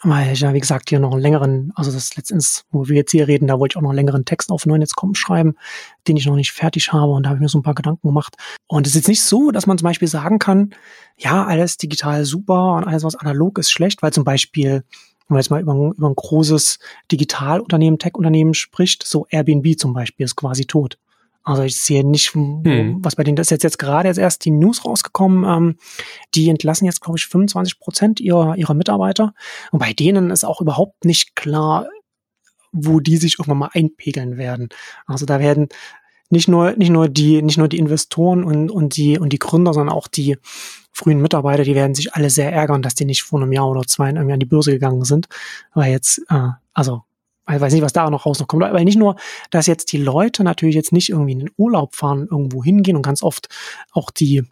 [0.02, 3.12] weil ich ja, wie gesagt, hier noch einen längeren, also das letztens, wo wir jetzt
[3.12, 4.66] hier reden, da wollte ich auch noch einen längeren Text auf
[4.96, 5.56] kommen schreiben,
[6.08, 8.08] den ich noch nicht fertig habe und da habe ich mir so ein paar Gedanken
[8.08, 8.36] gemacht.
[8.68, 10.74] Und es ist jetzt nicht so, dass man zum Beispiel sagen kann,
[11.18, 14.84] ja, alles digital super und alles, was analog ist, schlecht, weil zum Beispiel,
[15.28, 16.80] wenn man jetzt mal über, über ein großes
[17.12, 20.98] Digitalunternehmen, Tech-Unternehmen spricht, so Airbnb zum Beispiel ist quasi tot.
[21.44, 23.00] Also ich sehe nicht, hm.
[23.02, 25.44] was bei denen das ist jetzt, jetzt gerade jetzt erst die News rausgekommen.
[25.44, 25.78] Ähm,
[26.36, 29.34] die entlassen jetzt, glaube ich, 25 Prozent ihrer, ihrer Mitarbeiter.
[29.72, 31.88] Und bei denen ist auch überhaupt nicht klar,
[32.72, 34.70] wo die sich irgendwann mal einpegeln werden.
[35.06, 35.68] Also da werden
[36.30, 39.74] nicht nur, nicht nur die, nicht nur die Investoren und, und die, und die Gründer,
[39.74, 40.38] sondern auch die
[40.92, 43.84] frühen Mitarbeiter, die werden sich alle sehr ärgern, dass die nicht vor einem Jahr oder
[43.84, 45.28] zwei irgendwie an die Börse gegangen sind.
[45.74, 47.04] Weil jetzt, äh, also
[47.50, 49.16] ich weiß nicht, was da noch raus noch kommt, aber nicht nur,
[49.52, 53.02] dass jetzt die Leute natürlich jetzt nicht irgendwie in den Urlaub fahren, irgendwo hingehen und
[53.02, 53.50] ganz oft
[53.92, 54.44] auch die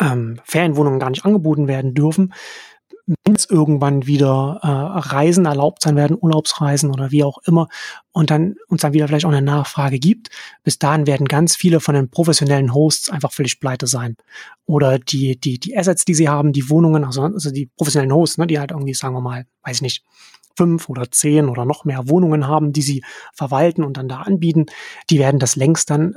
[0.00, 2.32] ähm, Ferienwohnungen gar nicht angeboten werden dürfen,
[3.34, 7.68] es irgendwann wieder äh, Reisen erlaubt sein werden, Urlaubsreisen oder wie auch immer,
[8.12, 10.28] und dann uns dann wieder vielleicht auch eine Nachfrage gibt,
[10.62, 14.16] bis dahin werden ganz viele von den professionellen Hosts einfach völlig pleite sein.
[14.66, 18.38] Oder die, die, die Assets, die sie haben, die Wohnungen, also, also die professionellen Hosts,
[18.38, 20.04] ne, die halt irgendwie, sagen wir mal, weiß ich nicht,
[20.56, 23.02] fünf oder zehn oder noch mehr Wohnungen haben, die sie
[23.34, 24.66] verwalten und dann da anbieten,
[25.10, 26.14] die werden das längst dann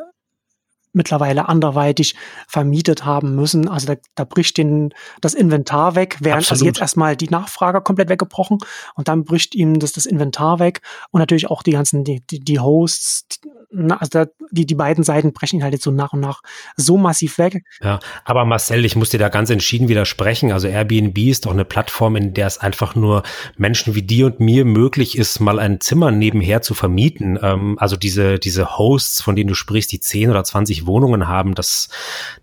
[0.96, 2.16] mittlerweile anderweitig
[2.48, 3.68] vermietet haben müssen.
[3.68, 6.52] Also da, da bricht den, das Inventar weg, während also Absolut.
[6.52, 8.58] also jetzt erstmal die Nachfrage komplett weggebrochen
[8.96, 10.82] und dann bricht ihm das, das Inventar weg
[11.12, 13.40] und natürlich auch die ganzen, die, die, die Hosts,
[13.76, 16.42] also da, die, die beiden Seiten brechen halt jetzt so nach und nach
[16.76, 17.64] so massiv weg.
[17.82, 20.52] Ja, aber Marcel, ich muss dir da ganz entschieden widersprechen.
[20.52, 23.24] Also Airbnb ist doch eine Plattform, in der es einfach nur
[23.58, 27.38] Menschen wie dir und mir möglich ist, mal ein Zimmer nebenher zu vermieten.
[27.42, 31.56] Ähm, also diese, diese Hosts, von denen du sprichst, die 10 oder 20 Wohnungen haben,
[31.56, 31.90] das,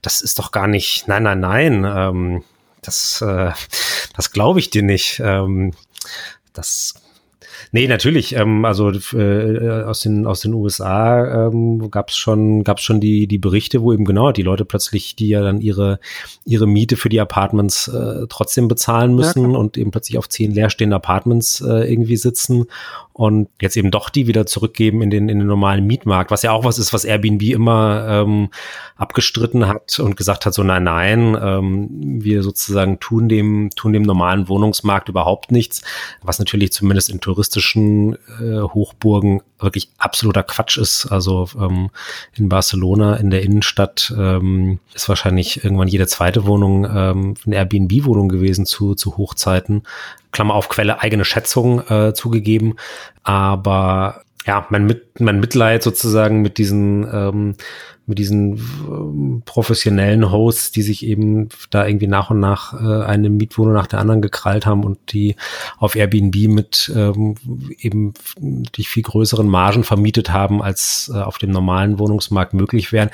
[0.03, 2.45] das ist doch gar nicht, nein, nein, nein, ähm,
[2.83, 3.53] das, äh,
[4.17, 5.21] das glaube ich dir nicht.
[5.25, 5.73] Ähm,
[6.53, 6.95] das
[7.71, 8.35] Nee, natürlich.
[8.35, 13.27] Ähm, also äh, aus den aus den USA ähm, gab es schon gab's schon die
[13.27, 16.01] die Berichte, wo eben genau die Leute plötzlich, die ja dann ihre
[16.45, 20.53] ihre Miete für die Apartments äh, trotzdem bezahlen müssen ja, und eben plötzlich auf zehn
[20.53, 22.67] leerstehende Apartments äh, irgendwie sitzen
[23.13, 26.53] und jetzt eben doch die wieder zurückgeben in den, in den normalen Mietmarkt, was ja
[26.53, 28.49] auch was ist, was Airbnb immer ähm,
[28.97, 31.89] abgestritten hat und gesagt hat, so nein, nein, ähm,
[32.23, 35.83] wir sozusagen tun dem, tun dem normalen Wohnungsmarkt überhaupt nichts,
[36.23, 37.21] was natürlich zumindest in
[37.53, 41.07] touristischen äh, Hochburgen wirklich absoluter Quatsch ist.
[41.07, 41.91] Also ähm,
[42.35, 48.29] in Barcelona, in der Innenstadt, ähm, ist wahrscheinlich irgendwann jede zweite Wohnung ähm, eine Airbnb-Wohnung
[48.29, 49.83] gewesen zu, zu Hochzeiten.
[50.33, 52.75] Klammer auf Quelle, eigene Schätzung äh, zugegeben.
[53.23, 57.55] Aber ja, mein, Mit mein Mitleid sozusagen mit diesen ähm,
[58.07, 58.57] mit diesen
[58.89, 63.87] ähm, professionellen Hosts, die sich eben da irgendwie nach und nach äh, eine Mietwohnung nach
[63.87, 65.37] der anderen gekrallt haben und die
[65.79, 67.37] auf Airbnb mit ähm,
[67.79, 73.11] eben die viel größeren Margen vermietet haben, als äh, auf dem normalen Wohnungsmarkt möglich wären,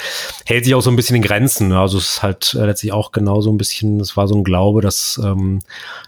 [0.46, 1.72] hält sich auch so ein bisschen in Grenzen.
[1.72, 4.44] Also es ist halt äh, letztlich auch genau so ein bisschen, es war so ein
[4.44, 5.60] Glaube, dass ähm,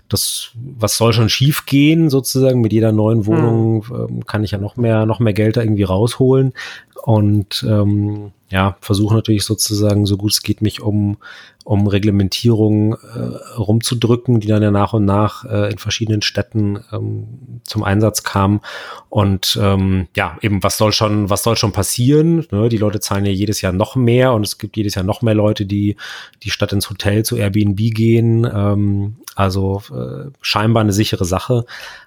[0.09, 3.95] das, was soll schon schief gehen, sozusagen, mit jeder neuen Wohnung mhm.
[3.95, 6.53] ähm, kann ich ja noch mehr, noch mehr Geld da irgendwie rausholen.
[7.03, 11.19] Und ähm, ja, versuche natürlich sozusagen, so gut es geht, mich um,
[11.65, 17.61] um Reglementierung äh, rumzudrücken, die dann ja nach und nach äh, in verschiedenen Städten ähm,
[17.63, 18.61] zum Einsatz kamen.
[19.09, 22.45] Und ähm, ja, eben, was soll schon, was soll schon passieren?
[22.51, 22.69] Ne?
[22.69, 25.35] Die Leute zahlen ja jedes Jahr noch mehr und es gibt jedes Jahr noch mehr
[25.35, 25.97] Leute, die
[26.43, 28.51] die Stadt ins Hotel zu Airbnb gehen.
[28.53, 31.65] Ähm, also äh, scheinbar eine sichere Sache.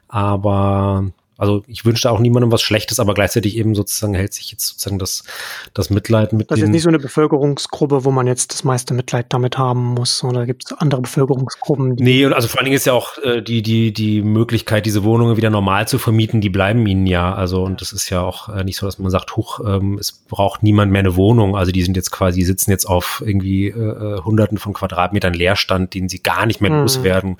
[0.09, 1.05] Aber
[1.43, 4.97] Also ich wünsche auch niemandem was Schlechtes, aber gleichzeitig eben sozusagen hält sich jetzt sozusagen
[4.97, 5.25] das,
[5.73, 6.49] das Mitleid mit.
[6.49, 10.23] Das ist nicht so eine Bevölkerungsgruppe, wo man jetzt das meiste Mitleid damit haben muss,
[10.23, 11.97] oder gibt es andere Bevölkerungsgruppen?
[11.97, 15.03] Die nee, also vor allen Dingen ist ja auch äh, die, die, die Möglichkeit, diese
[15.03, 17.35] Wohnungen wieder normal zu vermieten, die bleiben ihnen ja.
[17.35, 20.13] Also, und das ist ja auch äh, nicht so, dass man sagt, huch, ähm, es
[20.13, 21.57] braucht niemand mehr eine Wohnung.
[21.57, 25.33] Also die sind jetzt quasi, die sitzen jetzt auf irgendwie äh, äh hunderten von Quadratmetern
[25.33, 26.79] Leerstand, den sie gar nicht mehr hm.
[26.79, 27.35] loswerden.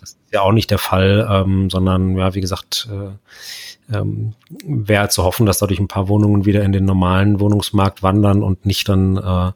[0.00, 5.24] Das ja auch nicht der Fall, ähm, sondern ja, wie gesagt, äh, ähm, wäre zu
[5.24, 9.16] hoffen, dass dadurch ein paar Wohnungen wieder in den normalen Wohnungsmarkt wandern und nicht dann
[9.16, 9.52] äh,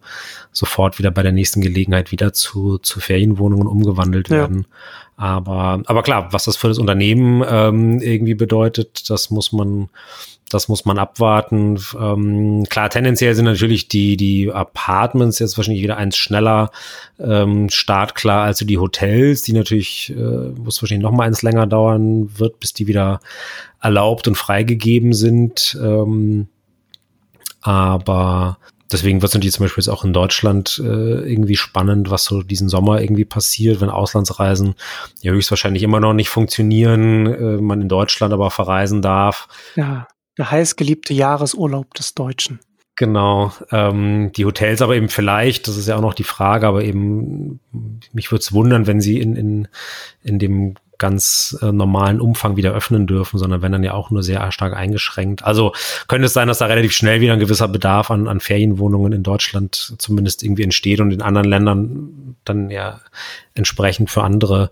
[0.52, 4.36] sofort wieder bei der nächsten Gelegenheit wieder zu, zu Ferienwohnungen umgewandelt ja.
[4.36, 4.66] werden.
[5.16, 9.88] Aber, aber klar, was das für das Unternehmen ähm, irgendwie bedeutet, das muss man
[10.50, 11.78] das muss man abwarten.
[11.98, 16.70] Ähm, klar, tendenziell sind natürlich die, die Apartments jetzt wahrscheinlich wieder eins schneller
[17.18, 22.38] ähm, startklar als die Hotels, die natürlich, äh, muss wahrscheinlich noch mal eins länger dauern
[22.38, 23.20] wird, bis die wieder
[23.80, 25.76] erlaubt und freigegeben sind.
[25.82, 26.48] Ähm,
[27.60, 28.58] aber
[28.92, 30.84] deswegen wird es natürlich zum Beispiel jetzt auch in Deutschland äh,
[31.28, 34.76] irgendwie spannend, was so diesen Sommer irgendwie passiert, wenn Auslandsreisen
[35.22, 39.48] ja höchstwahrscheinlich immer noch nicht funktionieren, äh, man in Deutschland aber verreisen darf.
[39.74, 40.06] Ja.
[40.38, 42.60] Der heißgeliebte Jahresurlaub des Deutschen.
[42.96, 43.52] Genau.
[43.70, 47.60] Ähm, die Hotels aber eben vielleicht, das ist ja auch noch die Frage, aber eben,
[48.12, 49.68] mich würde es wundern, wenn sie in, in,
[50.22, 54.22] in dem ganz äh, normalen Umfang wieder öffnen dürfen, sondern wenn dann ja auch nur
[54.22, 55.44] sehr stark eingeschränkt.
[55.44, 55.72] Also
[56.08, 59.22] könnte es sein, dass da relativ schnell wieder ein gewisser Bedarf an, an Ferienwohnungen in
[59.22, 63.00] Deutschland zumindest irgendwie entsteht und in anderen Ländern dann ja
[63.54, 64.70] entsprechend für andere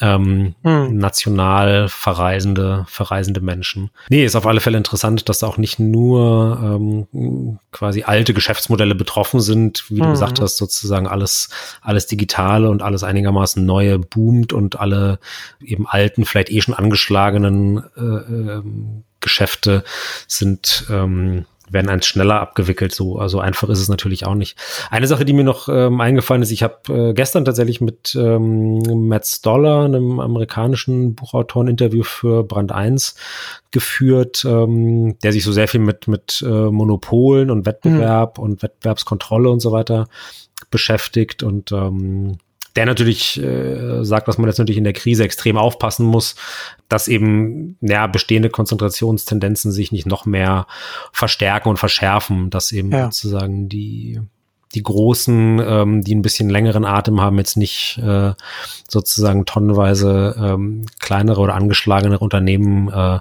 [0.00, 0.96] ähm, hm.
[0.96, 3.90] national verreisende, verreisende Menschen.
[4.08, 8.94] Nee, ist auf alle Fälle interessant, dass da auch nicht nur ähm, quasi alte Geschäftsmodelle
[8.94, 10.04] betroffen sind, wie hm.
[10.04, 11.50] du gesagt hast, sozusagen alles,
[11.82, 15.18] alles Digitale und alles einigermaßen Neue boomt und alle
[15.62, 18.62] eben alten, vielleicht eh schon angeschlagenen äh, äh,
[19.20, 19.84] Geschäfte
[20.26, 22.94] sind ähm, werden eins schneller abgewickelt.
[22.94, 24.58] So also einfach ist es natürlich auch nicht.
[24.90, 29.08] Eine Sache, die mir noch ähm, eingefallen ist, ich habe äh, gestern tatsächlich mit ähm,
[29.08, 33.14] Matt Stoller, einem amerikanischen Buchautor, ein Interview für Brand 1
[33.70, 38.44] geführt, ähm, der sich so sehr viel mit mit äh, Monopolen und Wettbewerb mhm.
[38.44, 40.06] und Wettbewerbskontrolle und so weiter
[40.70, 42.38] beschäftigt und ähm,
[42.76, 46.36] der natürlich äh, sagt, dass man jetzt natürlich in der Krise extrem aufpassen muss,
[46.88, 50.66] dass eben ja, bestehende Konzentrationstendenzen sich nicht noch mehr
[51.12, 53.04] verstärken und verschärfen, dass eben ja.
[53.06, 54.20] sozusagen die
[54.74, 58.32] die Großen, ähm, die ein bisschen längeren Atem haben, jetzt nicht äh,
[58.88, 63.18] sozusagen tonnenweise ähm, kleinere oder angeschlagenere Unternehmen äh,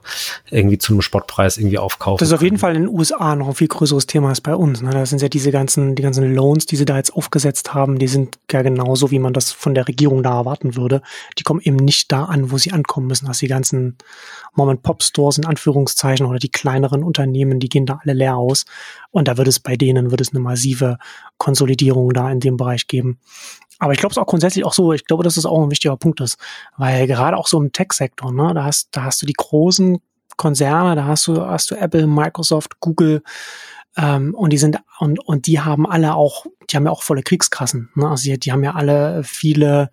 [0.52, 2.20] irgendwie zu einem Spottpreis irgendwie aufkaufen.
[2.20, 4.56] Das ist auf jeden Fall in den USA noch ein viel größeres Thema als bei
[4.56, 4.82] uns.
[4.82, 4.92] Ne?
[4.92, 8.08] Da sind ja diese ganzen, die ganzen Loans, die sie da jetzt aufgesetzt haben, die
[8.08, 11.02] sind ja genauso, wie man das von der Regierung da erwarten würde.
[11.40, 13.28] Die kommen eben nicht da an, wo sie ankommen müssen.
[13.28, 13.98] Also die ganzen
[14.56, 18.66] Mom-and-Pop-Stores in Anführungszeichen oder die kleineren Unternehmen, die gehen da alle leer aus.
[19.12, 20.98] Und da wird es bei denen, wird es eine massive
[21.38, 23.20] Konsolidierung da in dem Bereich geben.
[23.80, 25.98] Aber ich glaube es auch grundsätzlich auch so, ich glaube, dass es auch ein wichtiger
[25.98, 26.38] Punkt ist.
[26.78, 30.00] Weil gerade auch so im Tech-Sektor, ne, da hast, da hast du die großen
[30.38, 33.24] Konzerne, da hast du, hast du Apple, Microsoft, Google,
[33.98, 37.24] ähm, und die sind, und, und die haben alle auch, die haben ja auch volle
[37.24, 37.90] Kriegskassen.
[37.96, 38.08] Ne?
[38.08, 39.90] Also die, die haben ja alle viele,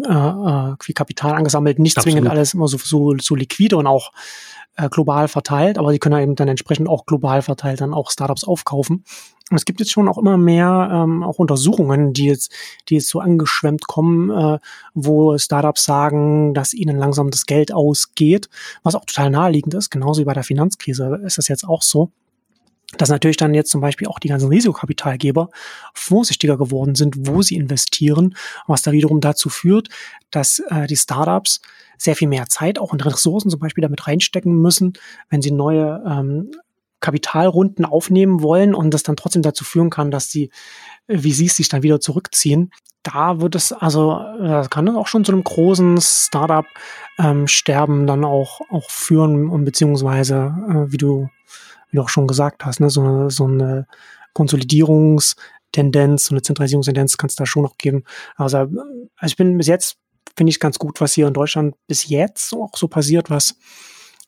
[0.00, 2.14] äh, äh, viel Kapital angesammelt, nicht Absolut.
[2.14, 4.12] zwingend alles immer so, so, so liquide und auch
[4.78, 8.44] äh, global verteilt, aber die können eben dann entsprechend auch global verteilt dann auch Startups
[8.44, 9.04] aufkaufen.
[9.50, 12.52] Und es gibt jetzt schon auch immer mehr ähm, auch Untersuchungen, die jetzt,
[12.88, 14.58] die jetzt so angeschwemmt kommen, äh,
[14.94, 18.48] wo Startups sagen, dass ihnen langsam das Geld ausgeht,
[18.82, 22.10] was auch total naheliegend ist, genauso wie bei der Finanzkrise ist das jetzt auch so
[22.96, 25.50] dass natürlich dann jetzt zum Beispiel auch die ganzen Risikokapitalgeber
[25.92, 28.34] vorsichtiger geworden sind, wo sie investieren,
[28.66, 29.88] was da wiederum dazu führt,
[30.30, 31.60] dass äh, die Startups
[31.98, 34.94] sehr viel mehr Zeit auch und Ressourcen zum Beispiel damit reinstecken müssen,
[35.28, 36.50] wenn sie neue ähm,
[37.00, 40.50] Kapitalrunden aufnehmen wollen und das dann trotzdem dazu führen kann, dass die
[41.08, 42.70] VCs sich dann wieder zurückziehen.
[43.02, 48.60] Da wird es, also das kann auch schon zu einem großen Startup-Sterben ähm, dann auch,
[48.70, 51.28] auch führen und beziehungsweise, äh, wie du
[51.90, 53.86] wie du auch schon gesagt hast, ne, so, eine, so eine
[54.34, 58.04] Konsolidierungstendenz, so eine Zentralisierungstendenz kann es da schon noch geben.
[58.36, 58.72] Also, also
[59.24, 59.96] ich bin bis jetzt,
[60.36, 63.56] finde ich ganz gut, was hier in Deutschland bis jetzt auch so passiert, was,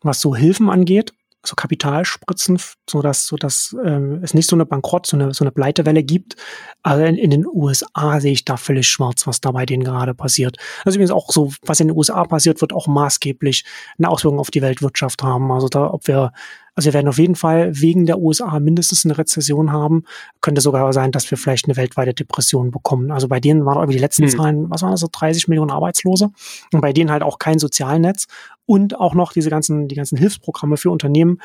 [0.03, 1.13] was so Hilfen angeht
[1.47, 5.45] so Kapitalspritzen, so dass so dass ähm, es nicht so eine Bankrott, so eine so
[5.45, 6.37] eine Pleitewelle gibt.
[6.83, 10.15] Also in, in den USA sehe ich da völlig schwarz, was da bei denen gerade
[10.15, 10.57] passiert.
[10.85, 13.65] Also übrigens auch so, was in den USA passiert, wird auch maßgeblich
[13.99, 15.51] eine Auswirkung auf die Weltwirtschaft haben.
[15.51, 16.33] Also da, ob wir
[16.75, 20.05] also wir werden auf jeden Fall wegen der USA mindestens eine Rezession haben.
[20.41, 23.11] Könnte sogar sein, dass wir vielleicht eine weltweite Depression bekommen.
[23.11, 24.31] Also bei denen waren irgendwie die letzten hm.
[24.31, 26.31] Zahlen, was waren das so 30 Millionen Arbeitslose
[26.73, 28.29] und bei denen halt auch kein Sozialnetz
[28.71, 31.41] und auch noch diese ganzen, die ganzen Hilfsprogramme für Unternehmen,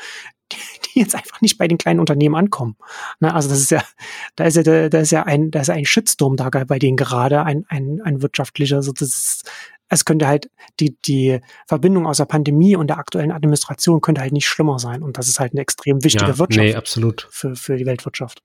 [0.52, 0.58] die,
[0.94, 2.76] die jetzt einfach nicht bei den kleinen Unternehmen ankommen.
[3.18, 3.82] Ne, also das ist ja,
[4.36, 6.96] da ist ja, da ist ja ein, da ist ja ein Shitstorm da bei denen
[6.96, 9.50] gerade, ein, ein, ein wirtschaftlicher, so das ist,
[9.88, 10.48] es könnte halt
[10.78, 15.02] die, die Verbindung aus der Pandemie und der aktuellen Administration könnte halt nicht schlimmer sein.
[15.02, 17.26] Und das ist halt eine extrem wichtige ja, Wirtschaft nee, absolut.
[17.32, 18.40] Für, für die Weltwirtschaft.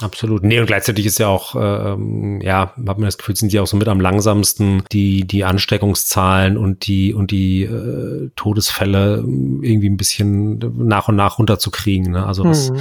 [0.00, 0.42] Absolut.
[0.42, 3.66] Nee, und gleichzeitig ist ja auch, ähm, ja, hat man das Gefühl, sind die auch
[3.66, 9.96] so mit am langsamsten, die, die Ansteckungszahlen und die, und die äh, Todesfälle irgendwie ein
[9.96, 12.12] bisschen nach und nach runterzukriegen.
[12.12, 12.26] Ne?
[12.26, 12.80] Also das mhm.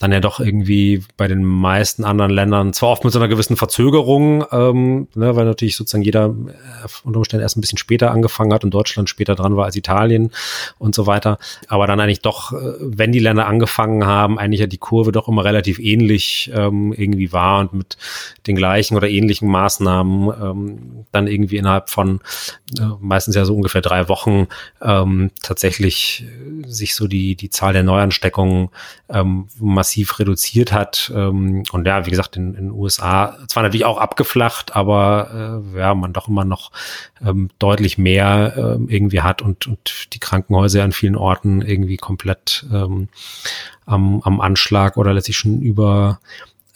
[0.00, 3.56] dann ja doch irgendwie bei den meisten anderen Ländern, zwar oft mit so einer gewissen
[3.56, 8.52] Verzögerung, ähm, ne, weil natürlich sozusagen jeder äh, unter Umständen erst ein bisschen später angefangen
[8.52, 10.32] hat und Deutschland später dran war als Italien
[10.78, 11.38] und so weiter.
[11.68, 15.28] Aber dann eigentlich doch, äh, wenn die Länder angefangen haben, eigentlich ja die Kurve doch
[15.28, 17.96] immer relativ ähnlich ähm, irgendwie war und mit
[18.46, 22.20] den gleichen oder ähnlichen Maßnahmen ähm, dann irgendwie innerhalb von
[22.78, 24.48] äh, meistens ja so ungefähr drei Wochen
[24.82, 26.24] ähm, tatsächlich
[26.66, 28.70] sich so die, die Zahl der Neuansteckungen
[29.08, 31.12] ähm, massiv reduziert hat.
[31.14, 35.94] Ähm, und ja, wie gesagt, in den USA zwar natürlich auch abgeflacht, aber äh, ja,
[35.94, 36.72] man doch immer noch
[37.24, 42.66] ähm, deutlich mehr ähm, irgendwie hat und, und die Krankenhäuser an vielen Orten irgendwie komplett
[42.72, 43.08] ähm,
[43.84, 46.18] am, am Anschlag oder letztlich schon über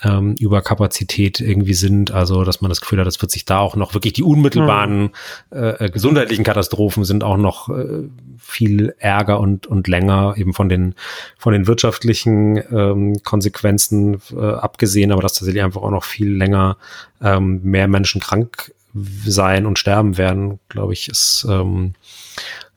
[0.03, 2.11] ähm, über Kapazität irgendwie sind.
[2.11, 5.03] Also, dass man das Gefühl hat, das wird sich da auch noch wirklich die unmittelbaren
[5.03, 5.11] mhm.
[5.51, 10.95] äh, gesundheitlichen Katastrophen sind auch noch äh, viel ärger und, und länger eben von den,
[11.39, 16.77] von den wirtschaftlichen ähm, Konsequenzen äh, abgesehen, aber dass tatsächlich einfach auch noch viel länger
[17.23, 21.95] ähm, mehr Menschen krank sein und sterben werden, glaube ich, ist, ähm,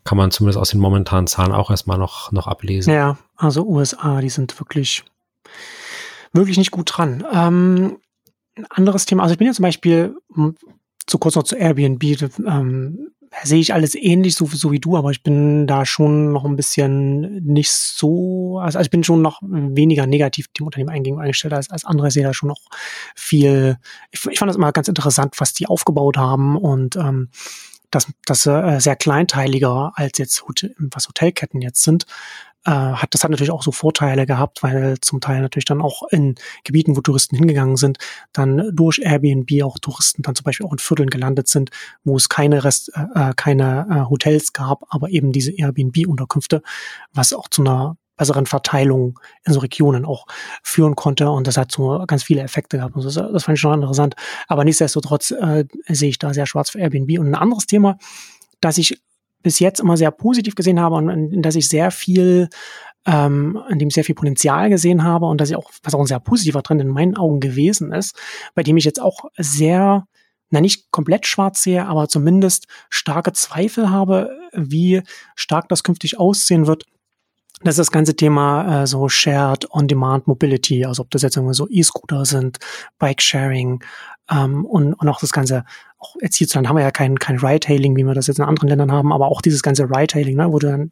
[0.03, 2.93] kann man zumindest aus den momentanen Zahlen auch erstmal noch, noch ablesen.
[2.93, 5.03] Ja, also USA, die sind wirklich
[6.33, 7.23] wirklich nicht gut dran.
[7.31, 7.97] Ähm,
[8.55, 10.15] ein anderes Thema, also ich bin ja zum Beispiel,
[11.05, 12.03] zu kurz noch zu Airbnb,
[12.45, 13.13] ähm,
[13.43, 16.55] sehe ich alles ähnlich, so, so wie du, aber ich bin da schon noch ein
[16.55, 21.69] bisschen nicht so, also, also ich bin schon noch weniger negativ dem Unternehmen eingestellt als,
[21.71, 22.07] als andere.
[22.07, 22.61] Ich sehe da schon noch
[23.15, 23.77] viel,
[24.11, 27.29] ich, ich fand das immer ganz interessant, was die aufgebaut haben und ähm,
[27.89, 30.43] dass das äh, sehr kleinteiliger als jetzt
[30.77, 32.05] was Hotelketten jetzt sind
[32.65, 36.03] äh, hat das hat natürlich auch so Vorteile gehabt, weil zum Teil natürlich dann auch
[36.09, 37.97] in Gebieten, wo Touristen hingegangen sind,
[38.31, 41.71] dann durch Airbnb auch Touristen dann zum Beispiel auch in Vierteln gelandet sind,
[42.03, 46.61] wo es keine Rest, äh, äh keine äh, Hotels gab, aber eben diese Airbnb-Unterkünfte,
[47.13, 50.25] was auch zu einer besseren Verteilung in so Regionen auch
[50.61, 52.95] führen konnte und das hat so ganz viele Effekte gehabt.
[52.95, 54.15] Und das, das fand ich schon interessant.
[54.47, 57.19] Aber nichtsdestotrotz äh, sehe ich da sehr schwarz für Airbnb.
[57.19, 57.97] Und ein anderes Thema,
[58.61, 59.01] das ich
[59.43, 62.49] bis jetzt immer sehr positiv gesehen habe und in, in ich sehr viel,
[63.05, 66.07] ähm, in dem sehr viel Potenzial gesehen habe und dass ich auch, was auch ein
[66.07, 68.17] sehr positiver Trend in meinen Augen gewesen ist,
[68.55, 70.07] bei dem ich jetzt auch sehr,
[70.49, 75.01] na nicht komplett schwarz sehe, aber zumindest starke Zweifel habe, wie
[75.35, 76.85] stark das künftig aussehen wird.
[77.63, 81.53] Das ist das ganze Thema äh, so Shared On-Demand Mobility, also ob das jetzt irgendwie
[81.53, 82.57] so E-Scooter sind,
[82.99, 83.81] Bike-Sharing,
[84.29, 85.65] ähm, und, und auch das ganze,
[85.97, 88.69] auch jetzt hierzulande haben wir ja kein, kein Ride-Hailing, wie wir das jetzt in anderen
[88.69, 90.91] Ländern haben, aber auch dieses ganze Ride-Hailing, ne, wo du dann,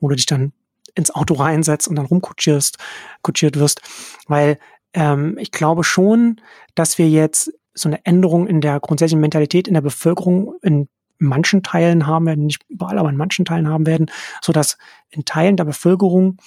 [0.00, 0.52] wo du dich dann
[0.94, 2.78] ins Auto reinsetzt und dann rumkutschierst,
[3.22, 3.80] kutschiert wirst.
[4.28, 4.58] Weil
[4.92, 6.40] ähm, ich glaube schon,
[6.74, 10.88] dass wir jetzt so eine Änderung in der grundsätzlichen Mentalität in der Bevölkerung in
[11.18, 14.10] manchen Teilen haben werden, nicht überall, aber in manchen Teilen haben werden,
[14.40, 14.78] so dass
[15.10, 16.38] in Teilen der Bevölkerung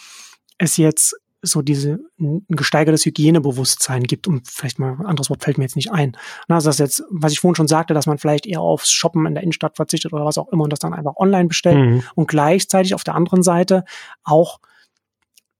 [0.57, 5.57] es jetzt so diese ein gesteigertes Hygienebewusstsein gibt, und vielleicht mal ein anderes Wort fällt
[5.57, 6.17] mir jetzt nicht ein.
[6.47, 9.25] Na, also das jetzt, was ich vorhin schon sagte, dass man vielleicht eher aufs Shoppen
[9.25, 12.03] in der Innenstadt verzichtet oder was auch immer und das dann einfach online bestellt mhm.
[12.15, 13.83] und gleichzeitig auf der anderen Seite
[14.23, 14.59] auch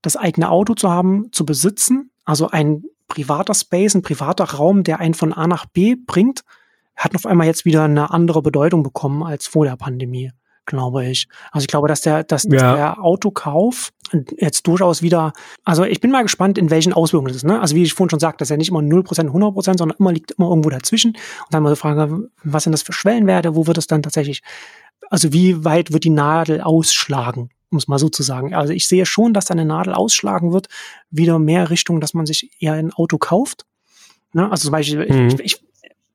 [0.01, 4.99] das eigene Auto zu haben, zu besitzen, also ein privater Space, ein privater Raum, der
[4.99, 6.43] einen von A nach B bringt,
[6.95, 10.31] hat auf einmal jetzt wieder eine andere Bedeutung bekommen als vor der Pandemie
[10.67, 11.27] glaube ich.
[11.51, 12.75] Also ich glaube, dass der, dass, ja.
[12.75, 13.91] der Autokauf
[14.37, 17.45] jetzt durchaus wieder, also ich bin mal gespannt, in welchen Auswirkungen das ist.
[17.45, 17.59] Ne?
[17.59, 20.11] Also wie ich vorhin schon sagte, das ist ja nicht immer 0%, 100%, sondern immer
[20.11, 21.11] liegt immer irgendwo dazwischen.
[21.11, 23.55] Und dann mal die Frage, was sind das für Schwellenwerte?
[23.55, 24.43] Wo wird es dann tatsächlich,
[25.09, 27.49] also wie weit wird die Nadel ausschlagen?
[27.69, 28.55] um es mal so zu sagen.
[28.55, 30.67] Also ich sehe schon, dass da eine Nadel ausschlagen wird,
[31.09, 33.65] wieder mehr Richtung, dass man sich eher ein Auto kauft.
[34.31, 34.49] Ne?
[34.49, 35.27] Also zum Beispiel, mhm.
[35.27, 35.61] ich, ich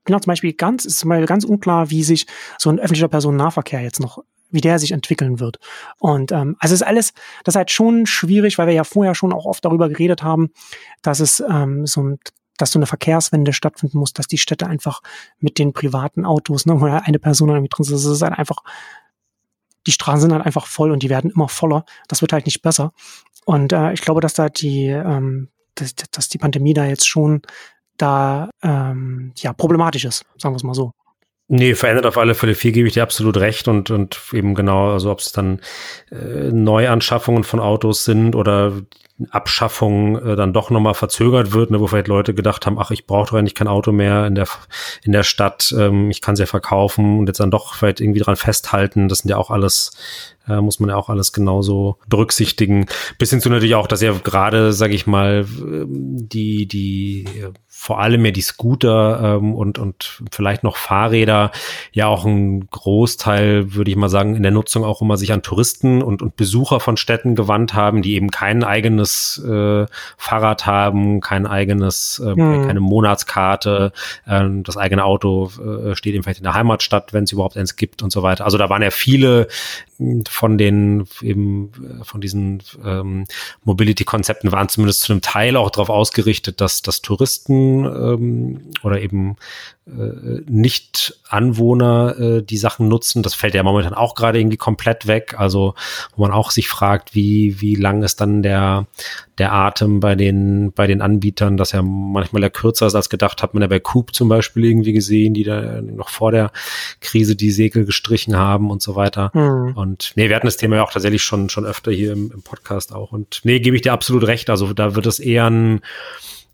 [0.04, 2.26] bin auch zum Beispiel ganz, ist zum Beispiel ganz unklar, wie sich
[2.58, 5.58] so ein öffentlicher Personennahverkehr jetzt noch wie der sich entwickeln wird.
[5.98, 7.12] Und ähm, also ist alles,
[7.44, 10.50] das ist halt schon schwierig, weil wir ja vorher schon auch oft darüber geredet haben,
[11.02, 12.18] dass es ähm, so ein
[12.58, 15.00] dass so eine Verkehrswende stattfinden muss, dass die Städte einfach
[15.40, 18.58] mit den privaten Autos, ne, wo eine Person irgendwie drin ist, das ist halt einfach,
[19.86, 21.84] die Straßen sind halt einfach voll und die werden immer voller.
[22.06, 22.92] Das wird halt nicht besser.
[23.44, 27.42] Und äh, ich glaube, dass da die, ähm, dass, dass die Pandemie da jetzt schon
[27.96, 30.92] da ähm, ja problematisch ist, sagen wir es mal so.
[31.54, 34.90] Nee, verändert auf alle Fälle viel, gebe ich dir absolut recht und, und eben genau,
[34.90, 35.60] also ob es dann
[36.10, 38.72] äh, Neuanschaffungen von Autos sind oder
[39.28, 43.06] Abschaffung äh, dann doch nochmal verzögert wird, ne, wo vielleicht Leute gedacht haben, ach, ich
[43.06, 44.48] brauche doch eigentlich kein Auto mehr in der,
[45.04, 48.20] in der Stadt, ähm, ich kann es ja verkaufen und jetzt dann doch vielleicht irgendwie
[48.20, 49.08] dran festhalten.
[49.08, 49.90] Das sind ja auch alles,
[50.48, 52.86] äh, muss man ja auch alles genauso berücksichtigen.
[53.18, 57.26] Bis hin zu natürlich auch, dass ja gerade, sage ich mal, ähm, die, die
[57.82, 61.50] vor allem ja die Scooter ähm, und, und vielleicht noch Fahrräder
[61.90, 65.42] ja auch ein Großteil, würde ich mal sagen, in der Nutzung auch immer sich an
[65.42, 71.20] Touristen und, und Besucher von Städten gewandt haben, die eben kein eigenes äh, Fahrrad haben,
[71.20, 72.68] kein eigenes, äh, hm.
[72.68, 73.90] keine Monatskarte,
[74.26, 77.74] äh, das eigene Auto äh, steht eben vielleicht in der Heimatstadt, wenn es überhaupt eins
[77.74, 78.44] gibt und so weiter.
[78.44, 79.48] Also da waren ja viele
[80.28, 81.72] von den eben
[82.02, 83.26] von diesen ähm,
[83.64, 89.36] Mobility-Konzepten waren zumindest zu einem Teil auch darauf ausgerichtet, dass, dass Touristen ähm, oder eben
[89.81, 93.24] äh, Nicht-Anwohner äh, die Sachen nutzen.
[93.24, 95.34] Das fällt ja momentan auch gerade irgendwie komplett weg.
[95.38, 95.74] Also
[96.14, 98.86] wo man auch sich fragt, wie, wie lang ist dann der,
[99.38, 103.42] der Atem bei den, bei den Anbietern, dass ja manchmal ja kürzer ist als gedacht,
[103.42, 106.52] hat man ja bei Coop zum Beispiel irgendwie gesehen, die da noch vor der
[107.00, 109.32] Krise die Segel gestrichen haben und so weiter.
[109.34, 109.76] Mhm.
[109.76, 112.42] Und nee, wir hatten das Thema ja auch tatsächlich schon, schon öfter hier im, im
[112.42, 113.10] Podcast auch.
[113.10, 114.48] Und nee, gebe ich dir absolut recht.
[114.48, 115.80] Also da wird es eher ein,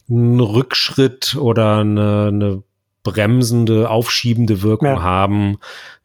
[0.08, 2.62] ein Rückschritt oder eine, eine
[3.02, 5.02] bremsende, aufschiebende Wirkung ja.
[5.02, 5.58] haben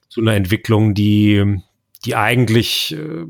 [0.09, 1.61] zu einer Entwicklung, die
[2.05, 3.25] die eigentlich äh,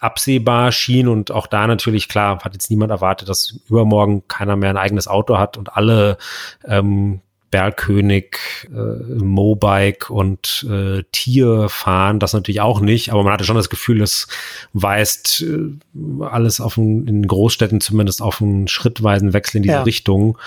[0.00, 4.70] absehbar schien und auch da natürlich klar hat jetzt niemand erwartet, dass übermorgen keiner mehr
[4.70, 6.18] ein eigenes Auto hat und alle
[6.66, 13.44] ähm, Bergkönig, äh, Mobike und äh, Tier fahren, das natürlich auch nicht, aber man hatte
[13.44, 14.26] schon das Gefühl, es
[14.72, 19.82] weist äh, alles auf ein, in Großstädten zumindest auf einen schrittweisen Wechsel in diese ja.
[19.82, 20.38] Richtung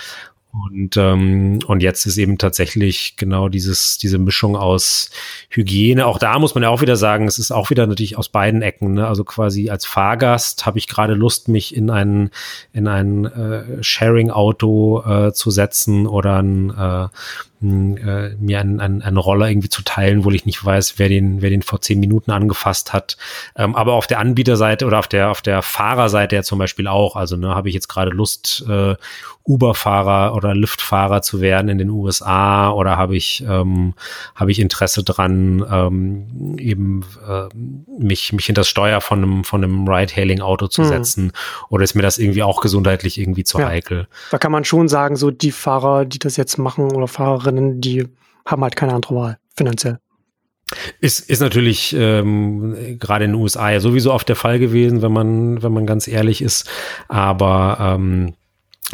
[0.64, 5.10] und, ähm, und jetzt ist eben tatsächlich genau dieses, diese Mischung aus
[5.50, 6.06] Hygiene.
[6.06, 8.62] Auch da muss man ja auch wieder sagen, es ist auch wieder natürlich aus beiden
[8.62, 8.94] Ecken.
[8.94, 9.08] Ne?
[9.08, 12.30] Also quasi als Fahrgast habe ich gerade Lust, mich in ein,
[12.72, 17.08] in ein äh, Sharing-Auto äh, zu setzen oder ein äh,
[17.98, 21.42] äh, mir einen, einen, einen Roller irgendwie zu teilen, wo ich nicht weiß, wer den,
[21.42, 23.18] wer den vor zehn Minuten angefasst hat.
[23.56, 27.16] Ähm, aber auf der Anbieterseite oder auf der, auf der Fahrerseite ja zum Beispiel auch.
[27.16, 28.96] Also ne, habe ich jetzt gerade Lust, äh,
[29.48, 33.94] Uber-Fahrer oder Lyft-Fahrer zu werden in den USA oder habe ich, ähm,
[34.34, 37.48] habe ich Interesse dran, ähm, eben äh,
[38.00, 40.90] mich, mich in das Steuer von einem, von einem Ride-Hailing-Auto zu hm.
[40.90, 41.32] setzen?
[41.70, 43.68] Oder ist mir das irgendwie auch gesundheitlich irgendwie zu ja.
[43.68, 44.08] heikel?
[44.32, 47.82] Da kann man schon sagen, so die Fahrer, die das jetzt machen oder Fahrerinnen, Fahrerinnen,
[47.82, 48.08] die
[48.46, 50.00] haben halt keine andere Wahl, finanziell.
[51.00, 55.12] Ist, ist natürlich ähm, gerade in den USA ja sowieso oft der Fall gewesen, wenn
[55.12, 56.68] man, wenn man ganz ehrlich ist.
[57.08, 58.34] Aber ähm,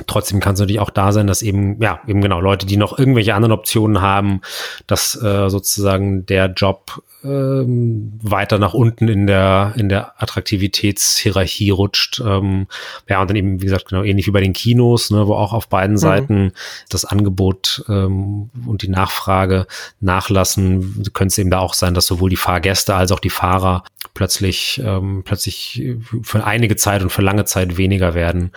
[0.07, 2.97] trotzdem kann es natürlich auch da sein, dass eben, ja, eben genau Leute, die noch
[2.97, 4.41] irgendwelche anderen Optionen haben,
[4.87, 12.21] dass äh, sozusagen der Job ähm, weiter nach unten in der, in der Attraktivitätshierarchie rutscht.
[12.25, 12.67] Ähm,
[13.07, 15.53] ja, und dann eben, wie gesagt, genau ähnlich wie bei den Kinos, ne, wo auch
[15.53, 15.99] auf beiden mhm.
[15.99, 16.53] Seiten
[16.89, 19.67] das Angebot ähm, und die Nachfrage
[19.99, 23.83] nachlassen, könnte es eben da auch sein, dass sowohl die Fahrgäste als auch die Fahrer
[24.13, 25.83] plötzlich, ähm, plötzlich
[26.23, 28.51] für einige Zeit und für lange Zeit weniger werden.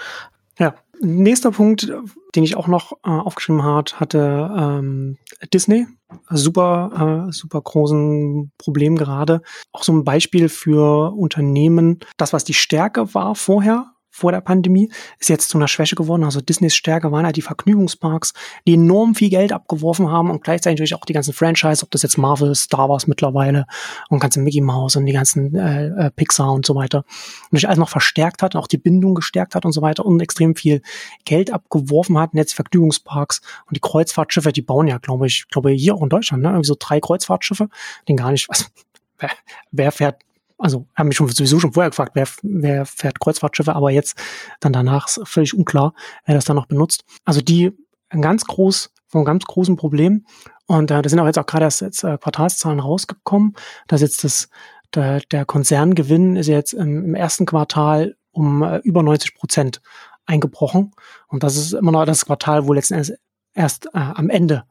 [0.58, 0.74] Ja.
[1.00, 1.92] Nächster Punkt,
[2.34, 5.18] den ich auch noch äh, aufgeschrieben hat, hatte ähm,
[5.52, 5.86] Disney.
[6.30, 9.42] Super, äh, super großen Problem gerade.
[9.72, 14.92] Auch so ein Beispiel für Unternehmen, das, was die Stärke war vorher, vor der Pandemie,
[15.18, 16.22] ist jetzt zu einer Schwäche geworden.
[16.22, 18.32] Also Disneys Stärke waren halt die Vergnügungsparks,
[18.64, 22.02] die enorm viel Geld abgeworfen haben und gleichzeitig natürlich auch die ganzen Franchise, ob das
[22.02, 23.66] jetzt Marvel, Star Wars mittlerweile
[24.10, 27.04] und ganze Mickey Mouse und die ganzen äh, äh, Pixar und so weiter.
[27.50, 30.06] Und sich alles noch verstärkt hat und auch die Bindung gestärkt hat und so weiter
[30.06, 30.80] und extrem viel
[31.24, 32.34] Geld abgeworfen hat.
[32.34, 36.08] Und jetzt Vergnügungsparks und die Kreuzfahrtschiffe, die bauen ja, glaube ich, glaube hier auch in
[36.08, 36.50] Deutschland, ne?
[36.50, 37.68] Irgendwie so drei Kreuzfahrtschiffe,
[38.08, 38.70] den gar nicht, was,
[39.18, 39.30] wer,
[39.72, 40.22] wer fährt
[40.64, 44.18] also haben mich schon sowieso schon vorher gefragt, wer, wer fährt Kreuzfahrtschiffe, aber jetzt
[44.60, 45.92] dann danach ist völlig unklar,
[46.24, 47.04] wer das dann noch benutzt.
[47.26, 47.72] Also die
[48.08, 50.24] ein ganz groß, von einem ganz großen Problem.
[50.64, 53.54] Und äh, da sind auch jetzt auch gerade erst jetzt, äh, Quartalszahlen rausgekommen,
[53.88, 54.48] dass jetzt das
[54.94, 59.82] der, der Konzerngewinn ist jetzt im, im ersten Quartal um äh, über 90 Prozent
[60.24, 60.92] eingebrochen.
[61.28, 63.12] Und das ist immer noch das Quartal, wo letzten Endes
[63.52, 64.64] erst äh, am Ende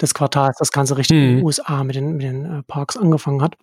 [0.00, 1.22] des Quartals das Ganze richtig mhm.
[1.22, 3.58] in den USA mit den, mit den äh, Parks angefangen hat.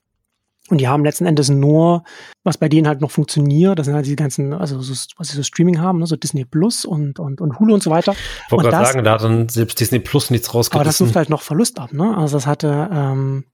[0.70, 2.04] Und die haben letzten Endes nur,
[2.44, 5.36] was bei denen halt noch funktioniert, das sind halt die ganzen, also so, was sie
[5.36, 8.14] so Streaming haben, ne, so Disney Plus und, und, und Hulu und so weiter.
[8.46, 10.80] Ich wollte gerade sagen, da hat dann selbst Disney Plus nichts rausgerissen.
[10.80, 12.18] Aber das wirft halt noch Verlust ab, ne?
[12.18, 13.46] Also das hatte ähm,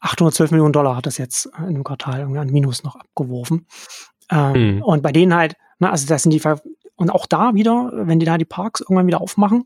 [0.00, 3.66] 812 Millionen Dollar hat das jetzt in einem Quartal irgendwie an Minus noch abgeworfen.
[4.30, 4.82] Ähm, mhm.
[4.82, 6.42] Und bei denen halt, ne, also das sind die,
[6.94, 9.64] und auch da wieder, wenn die da die Parks irgendwann wieder aufmachen,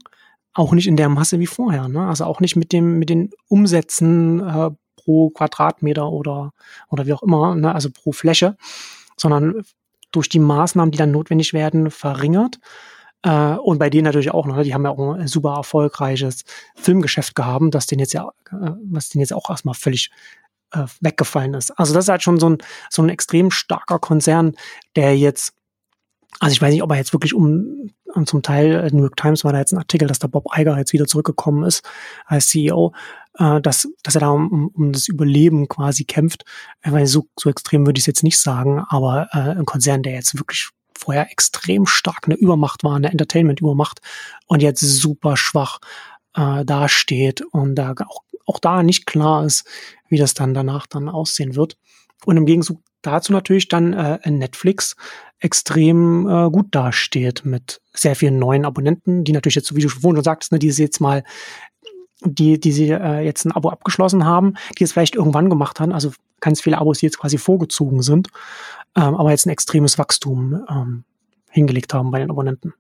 [0.55, 1.89] auch nicht in der Masse wie vorher.
[1.89, 2.07] Ne?
[2.07, 4.71] Also auch nicht mit dem mit den Umsätzen äh,
[5.05, 6.53] pro Quadratmeter oder
[6.89, 7.75] oder wie auch immer, ne?
[7.75, 8.57] also pro Fläche,
[9.17, 9.63] sondern
[10.13, 12.59] durch die Maßnahmen, die dann notwendig werden, verringert.
[13.23, 14.65] Äh, und bei denen natürlich auch noch, ne?
[14.65, 16.45] die haben ja auch ein super erfolgreiches
[16.75, 20.11] Filmgeschäft gehabt, das denen jetzt ja, äh, was denen jetzt auch erstmal völlig
[20.73, 21.71] äh, weggefallen ist.
[21.73, 24.55] Also das ist halt schon so ein, so ein extrem starker Konzern,
[24.97, 25.55] der jetzt,
[26.39, 29.17] also ich weiß nicht, ob er jetzt wirklich um, um zum Teil, äh, New York
[29.17, 31.83] Times war da jetzt ein Artikel, dass der Bob Iger jetzt wieder zurückgekommen ist
[32.27, 32.95] als CEO,
[33.39, 36.45] äh, dass, dass er da um, um das Überleben quasi kämpft.
[36.83, 40.15] Weil so, so extrem würde ich es jetzt nicht sagen, aber äh, ein Konzern, der
[40.15, 44.01] jetzt wirklich vorher extrem stark eine Übermacht war, eine Entertainment-Übermacht
[44.47, 45.81] und jetzt super schwach
[46.35, 49.65] äh, dasteht und da auch, auch da nicht klar ist,
[50.09, 51.77] wie das dann danach dann aussehen wird.
[52.27, 54.97] Und im Gegenzug dazu natürlich dann äh, Netflix
[55.39, 60.23] extrem äh, gut dasteht mit sehr vielen neuen Abonnenten, die natürlich jetzt, wie du schon
[60.23, 61.25] sagtest, ne, die jetzt mal,
[62.23, 65.93] die, die sie äh, jetzt ein Abo abgeschlossen haben, die es vielleicht irgendwann gemacht haben,
[65.93, 68.29] also ganz viele Abos, die jetzt quasi vorgezogen sind,
[68.97, 71.05] ähm, aber jetzt ein extremes Wachstum ähm,
[71.51, 72.75] hingelegt haben bei den Abonnenten.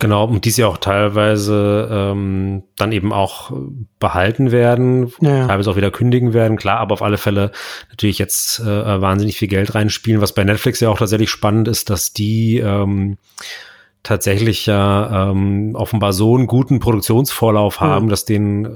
[0.00, 3.50] Genau, und die sie auch teilweise ähm, dann eben auch
[3.98, 5.48] behalten werden, ja.
[5.48, 7.50] teilweise auch wieder kündigen werden, klar, aber auf alle Fälle
[7.90, 11.90] natürlich jetzt äh, wahnsinnig viel Geld reinspielen, was bei Netflix ja auch tatsächlich spannend ist,
[11.90, 13.18] dass die ähm,
[14.04, 18.10] tatsächlich ja ähm, offenbar so einen guten Produktionsvorlauf haben, ja.
[18.10, 18.68] dass den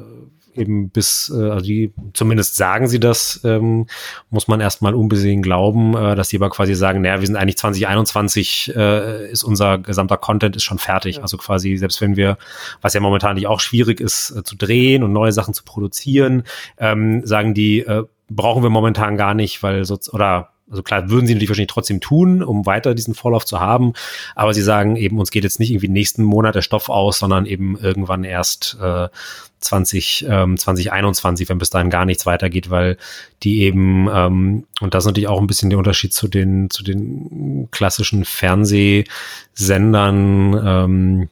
[0.55, 3.87] eben bis, äh, also die, zumindest sagen sie das, ähm,
[4.31, 7.59] muss man erstmal unbesehen glauben, äh, dass sie aber quasi sagen, naja, wir sind eigentlich
[7.59, 11.17] 2021, äh, ist unser gesamter Content ist schon fertig.
[11.17, 11.23] Ja.
[11.23, 12.39] Also quasi, selbst wenn wir,
[12.81, 16.45] was ja momentan nicht auch schwierig ist, äh, zu drehen und neue Sachen zu produzieren,
[16.79, 21.27] ähm, sagen die, äh, brauchen wir momentan gar nicht, weil so, oder also klar, würden
[21.27, 23.93] sie natürlich wahrscheinlich trotzdem tun, um weiter diesen Vorlauf zu haben.
[24.35, 27.45] Aber sie sagen eben, uns geht jetzt nicht irgendwie nächsten Monat der Stoff aus, sondern
[27.47, 29.09] eben irgendwann erst äh,
[29.61, 32.97] 20, ähm, 2021, wenn bis dahin gar nichts weitergeht, weil
[33.43, 36.83] die eben, ähm, und das ist natürlich auch ein bisschen der Unterschied zu den, zu
[36.83, 41.29] den klassischen Fernsehsendern, ähm,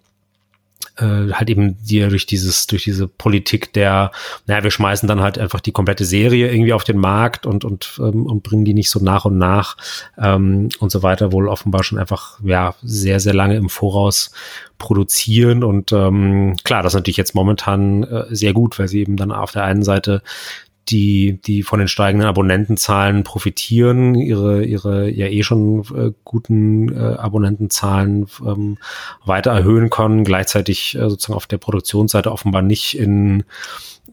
[1.00, 4.12] äh, halt eben dir durch dieses, durch diese Politik der,
[4.46, 7.98] naja, wir schmeißen dann halt einfach die komplette Serie irgendwie auf den Markt und, und,
[7.98, 9.76] ähm, und bringen die nicht so nach und nach
[10.18, 14.32] ähm, und so weiter, wohl offenbar schon einfach, ja, sehr, sehr lange im Voraus
[14.78, 15.62] produzieren.
[15.62, 19.32] Und ähm, klar, das ist natürlich jetzt momentan äh, sehr gut, weil sie eben dann
[19.32, 20.22] auf der einen Seite
[20.88, 27.14] die, die von den steigenden Abonnentenzahlen profitieren, ihre, ihre ja eh schon äh, guten äh,
[27.16, 28.78] Abonnentenzahlen ähm,
[29.24, 33.44] weiter erhöhen können, gleichzeitig äh, sozusagen auf der Produktionsseite offenbar nicht in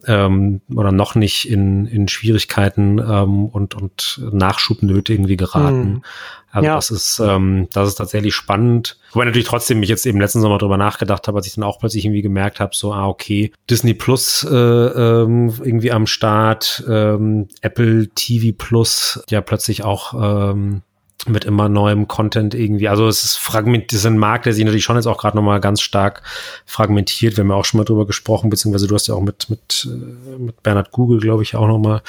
[0.06, 5.94] ähm, oder noch nicht in, in Schwierigkeiten ähm, und, und Nachschubnöte irgendwie geraten.
[5.94, 6.02] Hm.
[6.50, 6.76] Also ja.
[6.76, 8.98] das ist, ähm, das ist tatsächlich spannend.
[9.12, 11.78] Wobei natürlich trotzdem mich jetzt eben letzten Sommer drüber nachgedacht habe, als ich dann auch
[11.78, 17.48] plötzlich irgendwie gemerkt habe, so, ah, okay, Disney Plus äh, ähm, irgendwie am Start, ähm,
[17.60, 20.82] Apple TV Plus ja plötzlich auch ähm,
[21.26, 22.88] mit immer neuem Content irgendwie.
[22.88, 25.36] Also es ist fragment, das ist ein Markt, der sich natürlich schon jetzt auch gerade
[25.36, 26.22] nochmal ganz stark
[26.64, 27.36] fragmentiert.
[27.36, 29.88] Wir haben ja auch schon mal drüber gesprochen, beziehungsweise du hast ja auch mit, mit,
[29.90, 32.02] äh, mit Bernhard Google, glaube ich, auch nochmal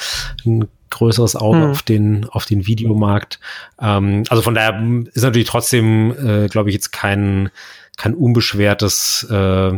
[0.45, 1.71] ein größeres Auge mhm.
[1.71, 3.39] auf den auf den Videomarkt.
[3.81, 4.81] Ähm, also von daher
[5.13, 7.49] ist natürlich trotzdem, äh, glaube ich, jetzt kein
[7.99, 9.71] kein unbeschwertes, äh,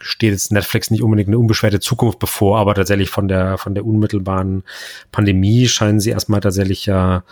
[0.00, 3.86] steht jetzt Netflix nicht unbedingt eine unbeschwerte Zukunft bevor, aber tatsächlich von der, von der
[3.86, 4.64] unmittelbaren
[5.12, 7.22] Pandemie scheinen sie erstmal tatsächlich ja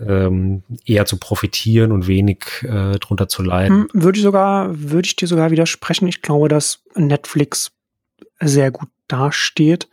[0.00, 3.88] ähm, eher zu profitieren und wenig äh, drunter zu leiden.
[3.92, 6.08] Hm, würde ich sogar, würde ich dir sogar widersprechen.
[6.08, 7.72] Ich glaube, dass Netflix
[8.40, 9.86] sehr gut dasteht,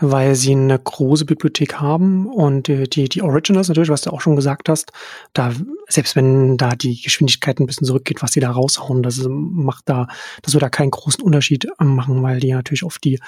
[0.00, 4.20] weil sie eine große Bibliothek haben und die, die, die Originals natürlich, was du auch
[4.20, 4.92] schon gesagt hast,
[5.32, 5.52] da,
[5.88, 10.06] selbst wenn da die Geschwindigkeit ein bisschen zurückgeht, was sie da raushauen, das macht da,
[10.42, 13.20] das wird da keinen großen Unterschied machen, weil die natürlich auf die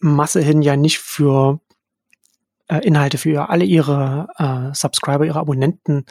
[0.00, 1.60] Masse hin ja nicht für
[2.68, 6.04] äh, Inhalte für alle ihre äh, Subscriber, ihre Abonnenten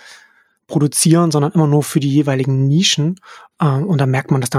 [0.68, 3.20] produzieren, sondern immer nur für die jeweiligen Nischen.
[3.60, 4.50] Äh, und da merkt man, dass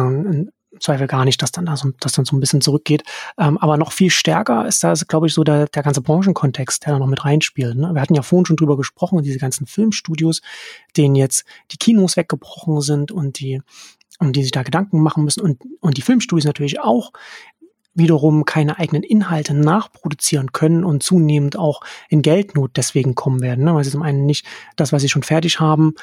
[0.80, 3.02] Zweifel gar nicht, dass dann da so, dann so ein bisschen zurückgeht.
[3.38, 6.94] Ähm, aber noch viel stärker ist da, glaube ich, so der, der ganze Branchenkontext, der
[6.94, 7.76] da noch mit reinspielt.
[7.76, 7.94] Ne?
[7.94, 10.40] Wir hatten ja vorhin schon drüber gesprochen, diese ganzen Filmstudios,
[10.96, 13.60] denen jetzt die Kinos weggebrochen sind und die,
[14.18, 17.12] um die sich da Gedanken machen müssen und, und die Filmstudios natürlich auch
[17.98, 23.74] wiederum keine eigenen Inhalte nachproduzieren können und zunehmend auch in Geldnot deswegen kommen werden, ne?
[23.74, 24.46] weil sie zum einen nicht
[24.76, 25.94] das, was sie schon fertig haben,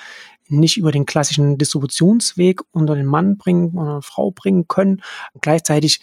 [0.48, 5.02] nicht über den klassischen Distributionsweg unter den Mann bringen oder Frau bringen können,
[5.42, 6.02] gleichzeitig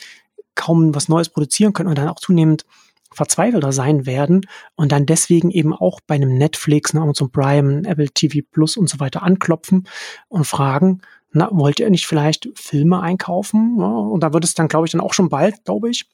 [0.55, 2.65] kaum was Neues produzieren können und dann auch zunehmend
[3.15, 8.09] verzweifelter sein werden und dann deswegen eben auch bei einem Netflix, einem Amazon Prime, Apple
[8.09, 9.87] TV Plus und so weiter anklopfen
[10.29, 11.03] und fragen,
[11.33, 13.77] na, wollt ihr nicht vielleicht Filme einkaufen?
[13.79, 16.07] Ja, und da wird es dann, glaube ich, dann auch schon bald, glaube ich,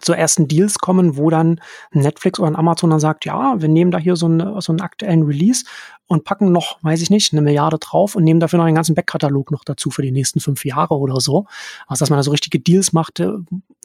[0.00, 1.60] zu ersten Deals kommen, wo dann
[1.92, 5.22] Netflix oder Amazon dann sagt, ja, wir nehmen da hier so, eine, so einen aktuellen
[5.22, 5.64] Release
[6.06, 8.94] und packen noch, weiß ich nicht, eine Milliarde drauf und nehmen dafür noch den ganzen
[8.94, 11.46] Backkatalog noch dazu für die nächsten fünf Jahre oder so.
[11.86, 13.32] Also dass man da so richtige Deals macht, äh,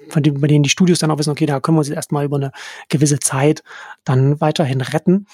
[0.10, 2.26] von denen, bei denen die Studios dann auch wissen, okay, da können wir uns erstmal
[2.26, 2.52] über eine
[2.90, 3.64] gewisse Zeit
[4.04, 5.28] dann weiterhin retten.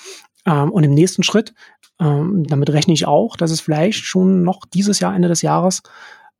[0.45, 1.53] Ähm, und im nächsten Schritt,
[1.99, 5.83] ähm, damit rechne ich auch, dass es vielleicht schon noch dieses Jahr, Ende des Jahres,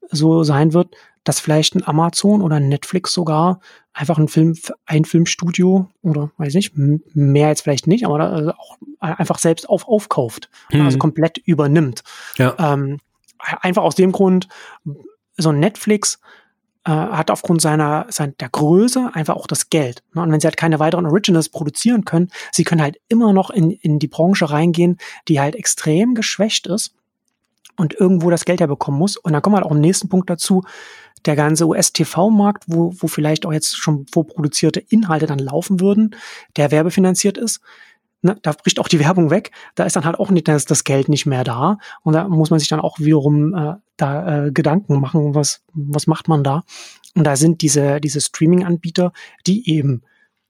[0.09, 3.59] so sein wird, dass vielleicht ein Amazon oder ein Netflix sogar
[3.93, 4.55] einfach ein Film,
[4.85, 9.88] ein Filmstudio oder weiß nicht, mehr jetzt vielleicht nicht, aber also auch einfach selbst auf,
[9.88, 10.81] aufkauft, mhm.
[10.81, 12.03] also komplett übernimmt.
[12.38, 12.55] Ja.
[12.59, 12.99] Ähm,
[13.39, 14.47] einfach aus dem Grund,
[15.38, 16.19] so ein Netflix
[16.88, 20.03] äh, hat aufgrund seiner, seiner der Größe einfach auch das Geld.
[20.14, 20.22] Ne?
[20.22, 23.72] Und wenn sie halt keine weiteren Originals produzieren können, sie können halt immer noch in,
[23.72, 24.97] in die Branche reingehen,
[25.27, 26.93] die halt extrem geschwächt ist
[27.76, 29.18] und irgendwo das Geld herbekommen muss.
[29.18, 30.64] Und dann kommen wir halt auch im nächsten Punkt dazu,
[31.26, 36.15] der ganze US-TV-Markt, wo, wo vielleicht auch jetzt schon vorproduzierte Inhalte dann laufen würden,
[36.55, 37.59] der werbefinanziert ist.
[38.23, 39.52] Ne, da bricht auch die Werbung weg.
[39.76, 41.77] Da ist dann halt auch nicht das, das Geld nicht mehr da.
[42.02, 46.07] Und da muss man sich dann auch wiederum äh, da äh, Gedanken machen, was, was
[46.07, 46.64] macht man da.
[47.15, 49.11] Und da sind diese, diese Streaming-Anbieter,
[49.45, 50.02] die eben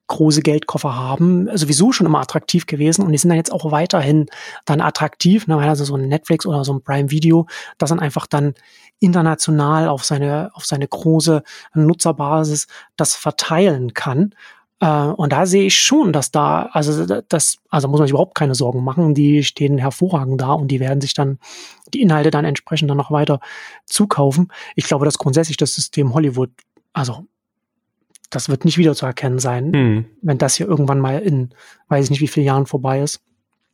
[0.07, 4.27] große Geldkoffer haben, sowieso schon immer attraktiv gewesen und die sind dann jetzt auch weiterhin
[4.65, 7.45] dann attraktiv, ne, also so ein Netflix oder so ein Prime Video,
[7.77, 8.53] das dann einfach dann
[8.99, 14.33] international auf seine, auf seine große Nutzerbasis das verteilen kann.
[14.79, 18.35] Äh, und da sehe ich schon, dass da, also das, also muss man sich überhaupt
[18.35, 19.13] keine Sorgen machen.
[19.13, 21.39] Die stehen hervorragend da und die werden sich dann
[21.93, 23.39] die Inhalte dann entsprechend dann noch weiter
[23.85, 24.51] zukaufen.
[24.75, 26.51] Ich glaube, dass grundsätzlich das System Hollywood,
[26.93, 27.25] also
[28.29, 30.05] das wird nicht wieder zu erkennen sein, mhm.
[30.21, 31.53] wenn das hier irgendwann mal in,
[31.87, 33.21] weiß ich nicht, wie viele Jahren vorbei ist.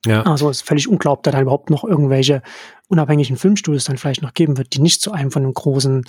[0.06, 0.24] Ja.
[0.24, 2.42] Also ist völlig unglaublich, dass da überhaupt noch irgendwelche
[2.88, 6.04] unabhängigen Filmstudios dann vielleicht noch geben wird, die nicht zu einem von den großen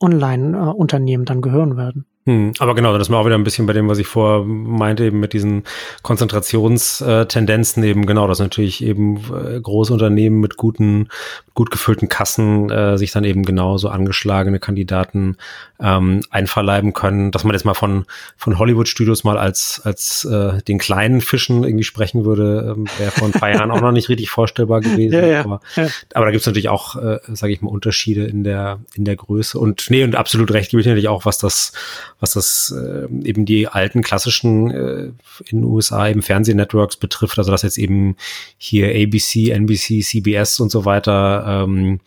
[0.00, 2.04] Online-Unternehmen dann gehören werden.
[2.28, 4.44] Hm, aber genau, das ist mir auch wieder ein bisschen bei dem, was ich vorher
[4.44, 5.64] meinte, eben mit diesen
[6.02, 11.08] Konzentrationstendenzen eben, genau, dass natürlich eben äh, große Unternehmen mit guten,
[11.54, 15.38] gut gefüllten Kassen äh, sich dann eben genauso angeschlagene Kandidaten
[15.80, 18.04] ähm, einverleiben können, dass man jetzt mal von,
[18.36, 23.28] von Hollywood-Studios mal als, als äh, den kleinen Fischen irgendwie sprechen würde, ähm, wäre vor
[23.28, 24.98] ein paar Jahren auch noch nicht richtig vorstellbar gewesen.
[25.18, 25.88] Ja, ja, aber, ja.
[26.14, 29.16] aber da gibt es natürlich auch, äh, sage ich mal, Unterschiede in der, in der
[29.16, 29.58] Größe.
[29.58, 31.72] Und nee, und absolut recht gebe ich natürlich auch, was das
[32.20, 35.04] was das äh, eben die alten klassischen äh,
[35.46, 38.16] in den USA eben Fernsehnetworks betrifft, also dass jetzt eben
[38.56, 42.00] hier ABC, NBC, CBS und so weiter, ähm,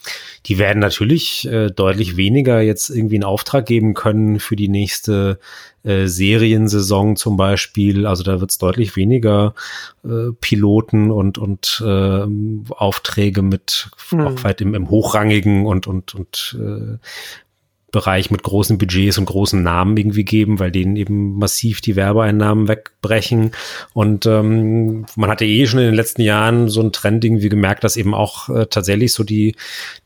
[0.47, 5.39] die werden natürlich äh, deutlich weniger jetzt irgendwie einen Auftrag geben können für die nächste
[5.83, 8.05] äh, Seriensaison zum Beispiel.
[8.05, 9.55] Also da wird es deutlich weniger
[10.03, 12.25] äh, Piloten und und äh,
[12.69, 14.21] Aufträge mit mhm.
[14.21, 16.97] auch weit im, im hochrangigen und und und äh,
[17.91, 22.67] Bereich mit großen Budgets und großen Namen irgendwie geben, weil denen eben massiv die Werbeeinnahmen
[22.67, 23.51] wegbrechen.
[23.93, 27.83] Und ähm, man hatte eh schon in den letzten Jahren so einen Trend irgendwie gemerkt,
[27.83, 29.55] dass eben auch äh, tatsächlich so die,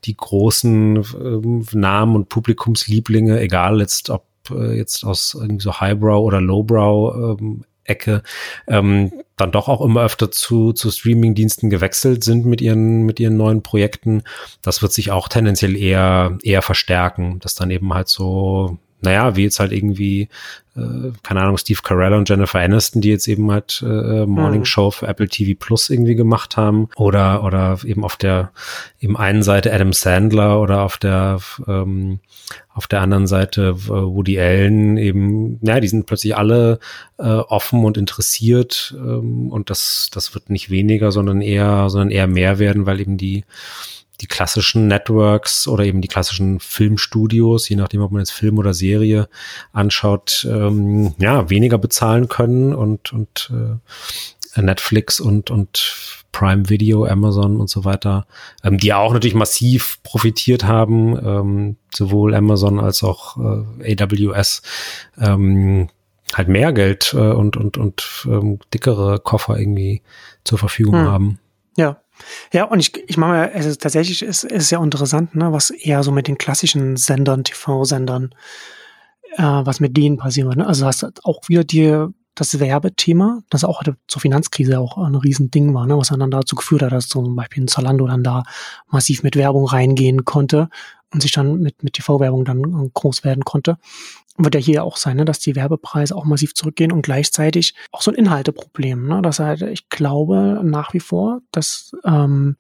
[0.06, 6.24] die großen äh, Namen und Publikumslieblinge, egal jetzt ob äh, jetzt aus irgendwie so Highbrow
[6.24, 8.24] oder Lowbrow ähm, Ecke
[8.68, 13.38] ähm, dann doch auch immer öfter zu, zu Streaming-Diensten gewechselt sind mit ihren, mit ihren
[13.38, 14.24] neuen Projekten.
[14.62, 19.44] Das wird sich auch tendenziell eher, eher verstärken, dass dann eben halt so, naja, wie
[19.44, 20.30] jetzt halt irgendwie,
[20.76, 24.66] äh, keine Ahnung, Steve Carell und Jennifer Aniston, die jetzt eben halt äh, Morning mhm.
[24.66, 26.90] Show für Apple TV Plus irgendwie gemacht haben.
[26.96, 28.52] Oder, oder eben auf der,
[29.00, 32.20] eben einen Seite Adam Sandler oder auf der, ähm,
[32.74, 36.80] auf der anderen Seite Woody Allen eben, ja, die sind plötzlich alle
[37.18, 42.28] äh, offen und interessiert ähm, und das, das wird nicht weniger, sondern eher, sondern eher
[42.28, 43.46] mehr werden, weil eben die,
[44.22, 48.74] die klassischen Networks oder eben die klassischen Filmstudios, je nachdem, ob man jetzt Film oder
[48.74, 49.28] Serie
[49.74, 55.96] anschaut, ähm, ja, weniger bezahlen können und, und äh, Netflix und, und
[56.32, 58.26] Prime Video, Amazon und so weiter,
[58.64, 63.38] ähm, die auch natürlich massiv profitiert haben, ähm, sowohl Amazon als auch
[63.82, 64.62] äh, AWS,
[65.18, 65.90] ähm,
[66.34, 70.02] halt mehr Geld äh, und, und, und ähm, dickere Koffer irgendwie
[70.44, 71.08] zur Verfügung hm.
[71.08, 71.40] haben.
[72.54, 72.66] Ja.
[72.66, 76.04] Und ich, ich mache mal, es ist tatsächlich ist, ist ja interessant, ne, was eher
[76.04, 78.34] so mit den klassischen Sendern, TV-Sendern,
[79.38, 80.56] äh, was mit denen passiert.
[80.56, 80.66] Ne?
[80.66, 85.88] Also hast auch wieder die das Werbethema, das auch zur Finanzkrise auch ein Riesending war,
[85.88, 88.44] ne, was dann dazu geführt hat, dass zum Beispiel ein Zalando dann da
[88.90, 90.70] massiv mit Werbung reingehen konnte
[91.14, 93.78] und sich dann mit, mit TV-Werbung dann äh, groß werden konnte.
[94.38, 98.02] Wird ja hier auch sein, ne, dass die Werbepreise auch massiv zurückgehen und gleichzeitig auch
[98.02, 99.08] so ein Inhalteproblem.
[99.08, 102.58] Ne, dass halt, ich glaube nach wie vor, dass ähm,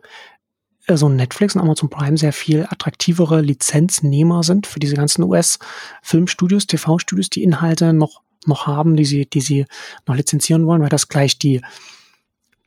[0.87, 6.67] äh, so Netflix und Amazon Prime sehr viel attraktivere Lizenznehmer sind für diese ganzen US-Filmstudios,
[6.67, 9.65] TV-Studios, die Inhalte noch noch haben, die sie, die sie
[10.05, 11.61] noch lizenzieren wollen, weil das gleich die,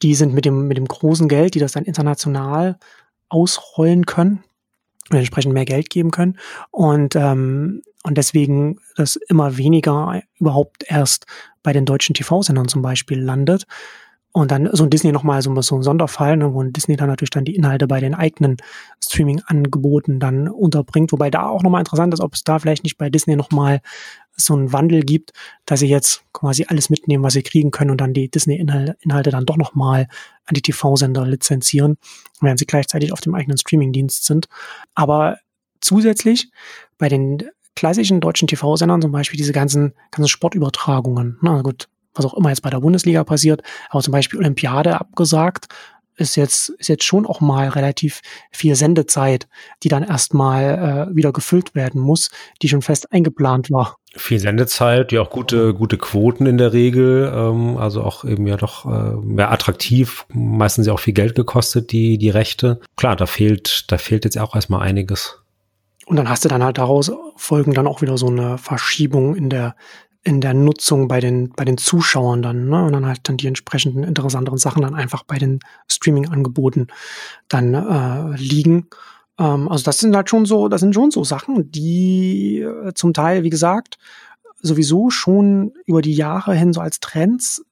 [0.02, 2.78] die sind mit dem, mit dem großen Geld, die das dann international
[3.28, 4.43] ausrollen können
[5.10, 6.39] und entsprechend mehr Geld geben können.
[6.70, 11.27] Und, ähm, und deswegen das immer weniger überhaupt erst
[11.62, 13.65] bei den deutschen TV-Sendern zum Beispiel landet.
[14.31, 17.09] Und dann so ein Disney nochmal so, so ein Sonderfall, ne, wo ein Disney dann
[17.09, 18.59] natürlich dann die Inhalte bei den eigenen
[19.03, 21.12] Streaming-Angeboten dann unterbringt.
[21.12, 23.81] Wobei da auch nochmal interessant ist, ob es da vielleicht nicht bei Disney nochmal
[24.37, 25.33] so einen Wandel gibt,
[25.65, 29.47] dass sie jetzt quasi alles mitnehmen, was sie kriegen können und dann die Disney-Inhalte dann
[29.47, 30.09] doch nochmal
[30.45, 31.97] an die TV-Sender lizenzieren,
[32.41, 34.47] während sie gleichzeitig auf dem eigenen Streaming-Dienst sind.
[34.95, 35.39] Aber
[35.81, 36.51] zusätzlich
[36.99, 41.38] bei den klassischen deutschen TV-Sendern zum Beispiel diese ganzen, ganzen Sportübertragungen.
[41.42, 45.68] Na gut, was auch immer jetzt bei der Bundesliga passiert, aber zum Beispiel Olympiade abgesagt,
[46.16, 49.46] ist jetzt, ist jetzt schon auch mal relativ viel Sendezeit,
[49.84, 52.32] die dann erstmal äh, wieder gefüllt werden muss,
[52.62, 53.98] die schon fest eingeplant war.
[54.16, 58.56] Viel Sendezeit, ja auch gute, gute Quoten in der Regel, ähm, also auch eben ja
[58.56, 62.80] doch äh, mehr attraktiv, meistens ja auch viel Geld gekostet, die, die Rechte.
[62.96, 65.44] Klar, da fehlt, da fehlt jetzt auch erstmal einiges.
[66.09, 69.51] Und dann hast du dann halt daraus folgen dann auch wieder so eine Verschiebung in
[69.51, 69.76] der
[70.24, 72.85] in der Nutzung bei den, bei den Zuschauern dann, ne?
[72.85, 76.89] Und dann halt dann die entsprechenden interessanteren Sachen dann einfach bei den Streaming-Angeboten
[77.48, 78.89] dann äh, liegen.
[79.39, 83.14] Ähm, also das sind halt schon so, das sind schon so Sachen, die äh, zum
[83.14, 83.98] Teil, wie gesagt,
[84.60, 87.64] sowieso schon über die Jahre hin so als Trends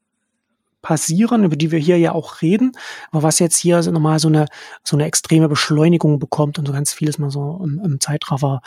[0.86, 2.70] passieren, über die wir hier ja auch reden,
[3.10, 4.46] aber was jetzt hier nochmal so eine,
[4.84, 8.60] so eine extreme Beschleunigung bekommt und so ganz vieles mal so im, im Zeitraffer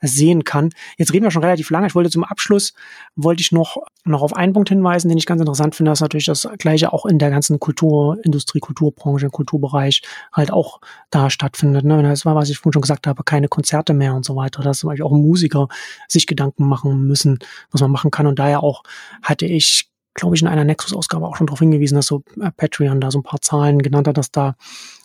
[0.00, 0.70] sehen kann.
[0.98, 1.88] Jetzt reden wir schon relativ lange.
[1.88, 2.74] Ich wollte zum Abschluss,
[3.16, 6.26] wollte ich noch, noch auf einen Punkt hinweisen, den ich ganz interessant finde, dass natürlich
[6.26, 10.02] das Gleiche auch in der ganzen Kulturindustrie, Kulturbranche, Kulturbereich
[10.32, 10.80] halt auch
[11.10, 11.84] da stattfindet.
[11.84, 12.04] Ne?
[12.04, 14.78] Das war, was ich vorhin schon gesagt habe, keine Konzerte mehr und so weiter, dass
[14.78, 15.66] zum Beispiel auch Musiker
[16.06, 17.40] sich Gedanken machen müssen,
[17.72, 18.28] was man machen kann.
[18.28, 18.84] Und daher auch
[19.22, 23.00] hatte ich glaube ich, in einer Nexus-Ausgabe auch schon darauf hingewiesen, dass so äh, Patreon
[23.00, 24.54] da so ein paar Zahlen genannt hat, dass da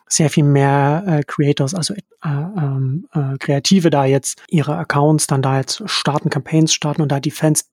[0.08, 5.44] sehr viel mehr äh, Creators, also äh, ähm, äh, Kreative da jetzt ihre Accounts dann
[5.44, 7.70] da jetzt starten, Campaigns starten und da die Fans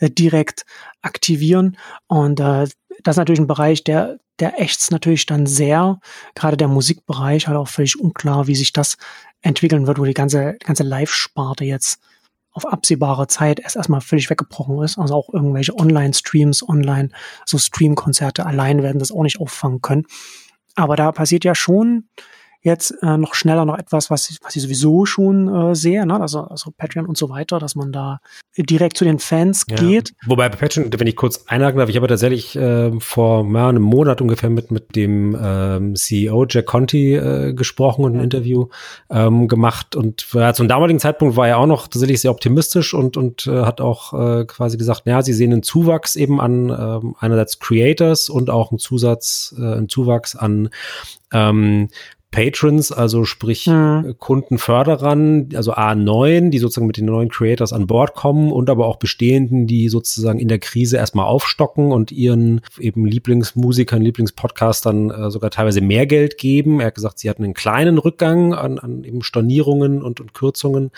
[0.00, 0.64] äh, direkt
[1.02, 1.76] aktivieren.
[2.08, 2.66] Und äh,
[3.02, 6.00] das ist natürlich ein Bereich, der, der ächzt natürlich dann sehr,
[6.34, 8.96] gerade der Musikbereich, halt auch völlig unklar, wie sich das
[9.42, 12.00] entwickeln wird, wo die ganze, ganze Live-Sparte jetzt
[12.56, 14.98] auf absehbare Zeit erst erstmal völlig weggebrochen ist.
[14.98, 17.10] Also auch irgendwelche Online-Streams, online,
[17.44, 20.06] so Stream-Konzerte allein werden das auch nicht auffangen können.
[20.74, 22.08] Aber da passiert ja schon
[22.66, 26.20] jetzt äh, noch schneller noch etwas, was, ich, was ich sowieso schon äh, sehe, ne?
[26.20, 28.18] also, also Patreon und so weiter, dass man da
[28.58, 29.76] direkt zu den Fans ja.
[29.76, 30.12] geht.
[30.26, 33.82] Wobei bei Patreon, wenn ich kurz einhaken darf, ich habe tatsächlich äh, vor ja, einem
[33.82, 38.26] Monat ungefähr mit, mit dem ähm, CEO Jack Conti äh, gesprochen und ein.
[38.26, 38.66] Interview
[39.08, 43.16] ähm, gemacht und ja, zum damaligen Zeitpunkt war er auch noch tatsächlich sehr optimistisch und,
[43.16, 47.14] und äh, hat auch äh, quasi gesagt, ja, sie sehen einen Zuwachs eben an ähm,
[47.20, 50.70] einerseits Creators und auch einen Zusatz, äh, einen Zuwachs an
[51.32, 51.88] ähm,
[52.36, 54.14] Patrons, also sprich mhm.
[54.18, 58.96] Kundenförderern, also A9, die sozusagen mit den neuen Creators an Bord kommen und aber auch
[58.96, 65.50] bestehenden, die sozusagen in der Krise erstmal aufstocken und ihren eben Lieblingsmusikern, Lieblingspodcastern äh, sogar
[65.50, 66.80] teilweise mehr Geld geben.
[66.80, 70.90] Er hat gesagt, sie hatten einen kleinen Rückgang an, an eben Stornierungen und, und Kürzungen.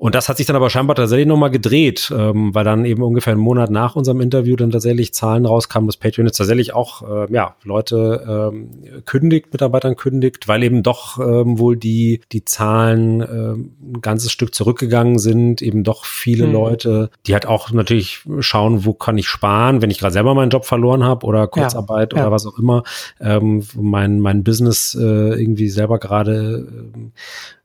[0.00, 3.34] Und das hat sich dann aber scheinbar tatsächlich nochmal gedreht, ähm, weil dann eben ungefähr
[3.34, 7.30] einen Monat nach unserem Interview dann tatsächlich Zahlen rauskamen, dass Patreon jetzt tatsächlich auch äh,
[7.30, 8.70] ja, Leute ähm,
[9.04, 14.54] kündigt, Mitarbeitern kündigt, weil eben doch ähm, wohl die, die Zahlen ähm, ein ganzes Stück
[14.54, 16.52] zurückgegangen sind, eben doch viele mhm.
[16.54, 20.48] Leute, die halt auch natürlich schauen, wo kann ich sparen, wenn ich gerade selber meinen
[20.48, 22.32] Job verloren habe oder Kurzarbeit ja, oder ja.
[22.32, 22.84] was auch immer,
[23.20, 26.66] ähm, mein, mein Business äh, irgendwie selber gerade
[26.96, 27.59] äh, äh,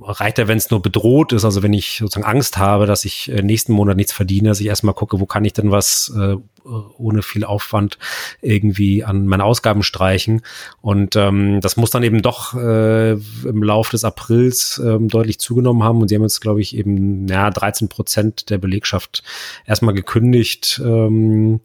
[0.00, 3.30] reicht ja, wenn es nur bedroht ist, also wenn ich sozusagen Angst habe, dass ich
[3.30, 6.36] äh, nächsten Monat nichts verdiene, dass ich erstmal gucke, wo kann ich denn was äh,
[6.64, 7.98] ohne viel Aufwand
[8.40, 10.42] irgendwie an meine Ausgaben streichen.
[10.80, 15.82] Und ähm, das muss dann eben doch äh, im Laufe des Aprils ähm, deutlich zugenommen
[15.82, 16.00] haben.
[16.00, 19.22] Und sie haben jetzt, glaube ich, eben ja, 13 Prozent der Belegschaft
[19.66, 20.80] erstmal gekündigt.
[20.84, 21.60] Ähm,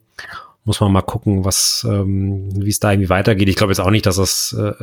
[0.63, 3.49] muss man mal gucken, was, ähm, wie es da irgendwie weitergeht.
[3.49, 4.73] Ich glaube jetzt auch nicht, dass das äh,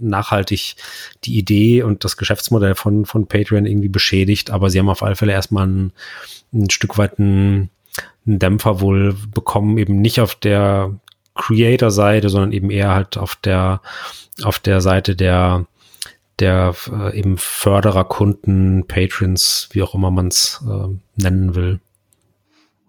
[0.00, 0.76] nachhaltig
[1.24, 5.16] die Idee und das Geschäftsmodell von, von Patreon irgendwie beschädigt, aber sie haben auf alle
[5.16, 5.92] Fälle erstmal ein,
[6.52, 7.68] ein Stück weit einen,
[8.26, 10.94] einen Dämpfer wohl bekommen, eben nicht auf der
[11.34, 13.82] Creator-Seite, sondern eben eher halt auf der,
[14.42, 15.66] auf der Seite der,
[16.38, 21.80] der äh, eben Förderer, Kunden, Patrons, wie auch immer man es äh, nennen will.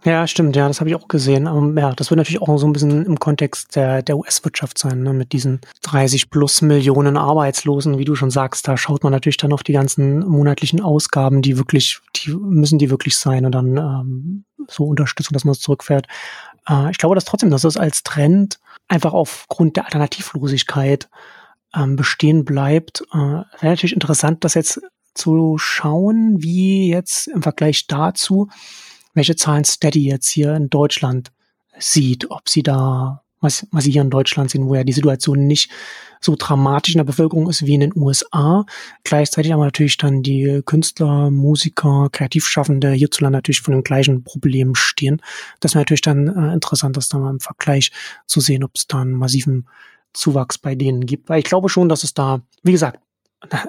[0.06, 1.46] Ja, stimmt, ja, das habe ich auch gesehen.
[1.46, 5.04] Um, ja, das wird natürlich auch so ein bisschen im Kontext der, der US-Wirtschaft sein,
[5.04, 5.12] ne?
[5.14, 9.52] mit diesen 30 plus Millionen Arbeitslosen, wie du schon sagst, da schaut man natürlich dann
[9.52, 14.46] auf die ganzen monatlichen Ausgaben, die wirklich, die müssen die wirklich sein und dann ähm,
[14.70, 16.08] so Unterstützung, dass man es zurückfährt.
[16.70, 21.10] Äh, ich glaube dass trotzdem, dass es als Trend einfach aufgrund der Alternativlosigkeit
[21.76, 23.02] ähm, bestehen bleibt.
[23.12, 24.82] Äh, Wäre natürlich interessant, das jetzt
[25.14, 28.48] zu schauen, wie jetzt im Vergleich dazu,
[29.14, 31.32] welche Zahlen Steady jetzt hier in Deutschland
[31.78, 35.48] sieht, ob sie da, was, was sie hier in Deutschland sehen, wo ja die Situation
[35.48, 35.72] nicht
[36.22, 38.66] so dramatisch in der Bevölkerung ist wie in den USA.
[39.04, 45.22] Gleichzeitig aber natürlich dann die Künstler, Musiker, Kreativschaffende hierzulande natürlich von den gleichen Problemen stehen.
[45.62, 47.92] Das wäre natürlich dann äh, interessant, das dann mal im Vergleich
[48.26, 49.68] zu sehen, ob es da einen massiven
[50.14, 51.30] Zuwachs bei denen gibt.
[51.30, 53.00] Weil ich glaube schon, dass es da, wie gesagt,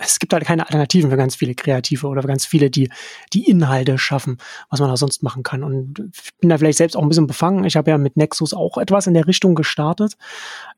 [0.01, 2.91] es gibt halt keine Alternativen für ganz viele Kreative oder für ganz viele, die
[3.33, 4.39] die Inhalte schaffen,
[4.69, 5.63] was man da sonst machen kann.
[5.63, 7.65] Und ich bin da vielleicht selbst auch ein bisschen befangen.
[7.65, 10.17] Ich habe ja mit Nexus auch etwas in der Richtung gestartet.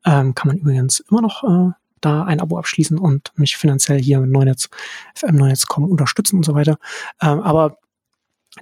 [0.04, 4.20] Ähm, kann man übrigens immer noch äh, da ein Abo abschließen und mich finanziell hier
[4.20, 4.68] mit Neunetz,
[5.14, 6.78] FM Neunetz.com unterstützen und so weiter.
[7.22, 7.78] Ähm, aber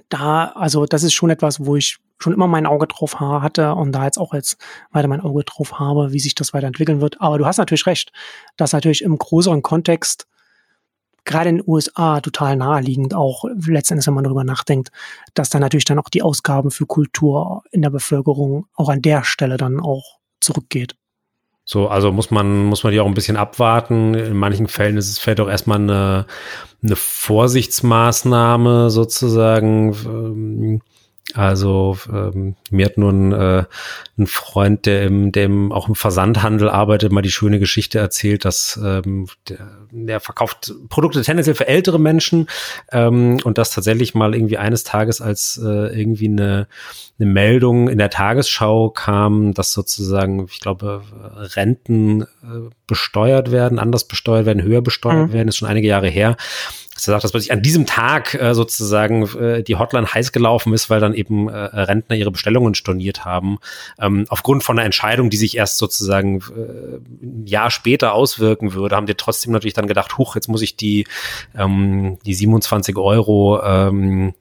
[0.09, 3.91] da, also das ist schon etwas, wo ich schon immer mein Auge drauf hatte und
[3.91, 4.57] da jetzt auch jetzt
[4.91, 7.19] weiter mein Auge drauf habe, wie sich das weiterentwickeln wird.
[7.21, 8.11] Aber du hast natürlich recht,
[8.57, 10.27] dass natürlich im größeren Kontext
[11.23, 14.89] gerade in den USA total naheliegend auch letztendlich, wenn man darüber nachdenkt,
[15.33, 19.23] dass dann natürlich dann auch die Ausgaben für Kultur in der Bevölkerung auch an der
[19.23, 20.95] Stelle dann auch zurückgeht.
[21.63, 24.15] So, also muss man, muss man die auch ein bisschen abwarten.
[24.15, 26.25] In manchen Fällen ist es vielleicht auch erstmal eine,
[26.83, 30.81] eine Vorsichtsmaßnahme sozusagen.
[31.33, 33.63] Also ähm, mir hat nun äh,
[34.17, 38.43] ein Freund, der im, der im, auch im Versandhandel arbeitet, mal die schöne Geschichte erzählt,
[38.43, 39.59] dass ähm, der,
[39.91, 42.47] der verkauft Produkte tendenziell für ältere Menschen
[42.91, 46.67] ähm, und das tatsächlich mal irgendwie eines Tages als äh, irgendwie eine,
[47.19, 51.03] eine Meldung in der Tagesschau kam, dass sozusagen, ich glaube,
[51.55, 52.25] Renten äh,
[52.87, 55.33] besteuert werden, anders besteuert werden, höher besteuert mhm.
[55.33, 56.35] werden, ist schon einige Jahre her
[57.01, 60.71] dass er sagt, dass plötzlich an diesem Tag äh, sozusagen äh, die Hotline heiß gelaufen
[60.73, 63.57] ist, weil dann eben äh, Rentner ihre Bestellungen storniert haben,
[63.99, 68.95] ähm, aufgrund von einer Entscheidung, die sich erst sozusagen äh, ein Jahr später auswirken würde,
[68.95, 71.07] haben die trotzdem natürlich dann gedacht, huch, jetzt muss ich die,
[71.57, 74.33] ähm, die 27 Euro ähm,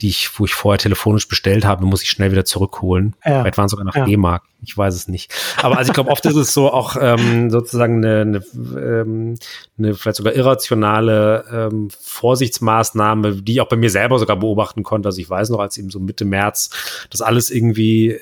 [0.00, 3.14] die ich, wo ich vorher telefonisch bestellt habe, muss ich schnell wieder zurückholen.
[3.24, 3.42] Ja.
[3.42, 4.06] Vielleicht waren es sogar noch ja.
[4.06, 4.44] E-Mark.
[4.62, 5.32] Ich weiß es nicht.
[5.62, 8.42] Aber also ich glaube, oft ist es so auch ähm, sozusagen eine, eine,
[8.78, 9.36] ähm,
[9.78, 15.08] eine vielleicht sogar irrationale ähm, Vorsichtsmaßnahme, die ich auch bei mir selber sogar beobachten konnte.
[15.08, 16.70] Also ich weiß noch, als eben so Mitte März
[17.10, 18.18] das alles irgendwie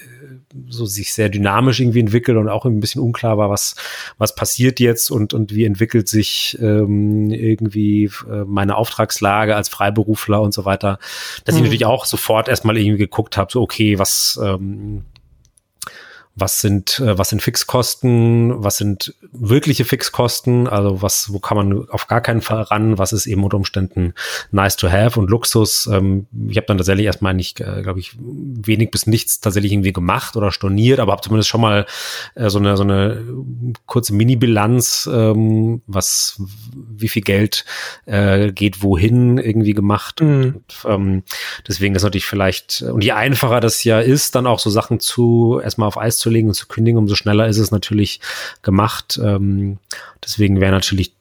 [0.68, 3.74] so sich sehr dynamisch irgendwie entwickelt und auch ein bisschen unklar war, was,
[4.16, 10.40] was passiert jetzt und, und wie entwickelt sich ähm, irgendwie äh, meine Auftragslage als Freiberufler
[10.40, 10.98] und so weiter,
[11.44, 11.58] dass mhm.
[11.58, 15.04] ich natürlich auch sofort erstmal irgendwie geguckt habe, so okay, was ähm,
[16.40, 21.88] was sind, äh, was sind Fixkosten, was sind wirkliche Fixkosten, also was, wo kann man
[21.90, 24.14] auf gar keinen Fall ran, was ist eben unter Umständen
[24.50, 25.86] nice to have und Luxus.
[25.86, 29.92] Ähm, ich habe dann tatsächlich erstmal nicht, äh, glaube ich, wenig bis nichts tatsächlich irgendwie
[29.92, 31.86] gemacht oder storniert, aber habe zumindest schon mal
[32.34, 33.24] äh, so eine so eine
[33.86, 36.40] kurze Mini-Bilanz, ähm, was
[36.72, 37.64] wie viel Geld
[38.06, 40.20] äh, geht wohin irgendwie gemacht.
[40.20, 40.62] Mhm.
[40.68, 41.22] Und, ähm,
[41.66, 45.60] deswegen ist natürlich vielleicht, und je einfacher das ja ist, dann auch so Sachen zu
[45.62, 48.20] erstmal auf Eis zu legen und zu kündigen, umso schneller ist es natürlich
[48.62, 49.20] gemacht.
[49.22, 49.78] Ähm,
[50.24, 51.12] deswegen wäre natürlich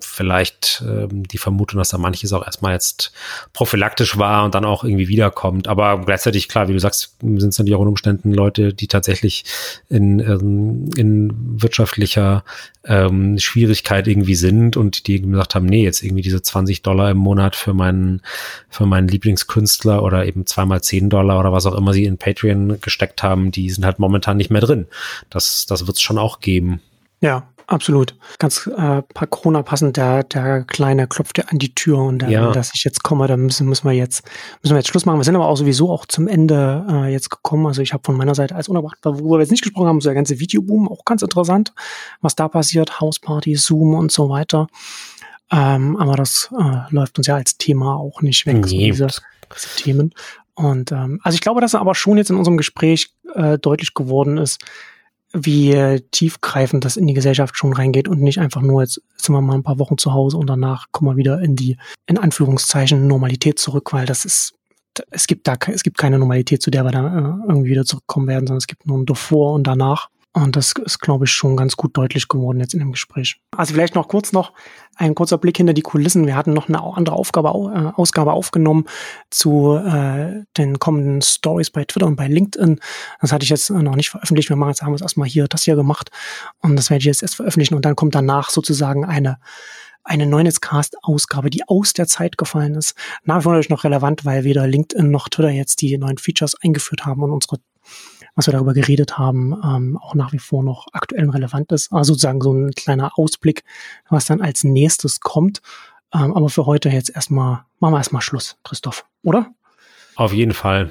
[0.00, 3.12] vielleicht ähm, die Vermutung, dass da manches auch erstmal jetzt
[3.52, 5.68] prophylaktisch war und dann auch irgendwie wiederkommt.
[5.68, 9.44] Aber gleichzeitig, klar, wie du sagst, sind es natürlich auch in Umständen Leute, die tatsächlich
[9.88, 11.32] in, ähm, in
[11.62, 12.44] wirtschaftlicher
[12.84, 17.18] ähm, Schwierigkeit irgendwie sind und die gesagt haben, nee, jetzt irgendwie diese 20 Dollar im
[17.18, 18.20] Monat für meinen,
[18.68, 22.80] für meinen Lieblingskünstler oder eben zweimal 10 Dollar oder was auch immer sie in Patreon
[22.82, 24.86] gesteckt haben, die sind halt momentan nicht mehr drin.
[25.30, 26.82] Das, das wird es schon auch geben.
[27.22, 28.14] Ja, Absolut.
[28.38, 32.28] Ganz äh, paar Corona passend, der, der Kleine klopft ja an die Tür und der,
[32.28, 32.52] ja.
[32.52, 34.24] dass ich jetzt komme, da müssen, müssen wir jetzt,
[34.62, 35.18] müssen wir jetzt Schluss machen.
[35.18, 37.66] Wir sind aber auch sowieso auch zum Ende äh, jetzt gekommen.
[37.66, 40.08] Also ich habe von meiner Seite als unterbracht, worüber wir jetzt nicht gesprochen haben, so
[40.08, 41.72] der ganze Videoboom, auch ganz interessant,
[42.20, 44.66] was da passiert, Hausparty, Zoom und so weiter.
[45.50, 48.92] Ähm, aber das äh, läuft uns ja als Thema auch nicht weg, nee.
[48.92, 49.22] so diese,
[49.54, 50.14] diese Themen.
[50.54, 53.94] Und ähm, also ich glaube, dass er aber schon jetzt in unserem Gespräch äh, deutlich
[53.94, 54.64] geworden ist,
[55.34, 59.40] wie tiefgreifend das in die Gesellschaft schon reingeht und nicht einfach nur jetzt sind wir
[59.40, 63.06] mal ein paar Wochen zu Hause und danach kommen wir wieder in die, in Anführungszeichen,
[63.06, 64.54] Normalität zurück, weil das ist,
[65.10, 68.28] es gibt da, es gibt keine Normalität, zu der wir da äh, irgendwie wieder zurückkommen
[68.28, 70.08] werden, sondern es gibt nur ein davor und danach.
[70.36, 73.36] Und das ist, glaube ich, schon ganz gut deutlich geworden jetzt in dem Gespräch.
[73.56, 74.52] Also vielleicht noch kurz noch
[74.96, 76.26] ein kurzer Blick hinter die Kulissen.
[76.26, 78.86] Wir hatten noch eine andere Aufgabe, äh, Ausgabe aufgenommen
[79.30, 82.80] zu äh, den kommenden Stories bei Twitter und bei LinkedIn.
[83.20, 84.48] Das hatte ich jetzt noch nicht veröffentlicht.
[84.48, 86.10] Wir machen jetzt, haben es erstmal hier das hier gemacht.
[86.60, 87.74] Und das werde ich jetzt erst veröffentlichen.
[87.74, 89.38] Und dann kommt danach sozusagen eine
[90.06, 92.94] eine Neunetscast-Ausgabe, die aus der Zeit gefallen ist.
[93.22, 96.56] Nach wie vor natürlich noch relevant, weil weder LinkedIn noch Twitter jetzt die neuen Features
[96.60, 97.56] eingeführt haben und unsere
[98.34, 101.92] was wir darüber geredet haben, ähm, auch nach wie vor noch aktuell und relevant ist.
[101.92, 103.64] Also sozusagen so ein kleiner Ausblick,
[104.08, 105.62] was dann als nächstes kommt.
[106.12, 109.50] Ähm, aber für heute jetzt erstmal, machen wir erstmal Schluss, Christoph, oder?
[110.16, 110.90] Auf jeden Fall.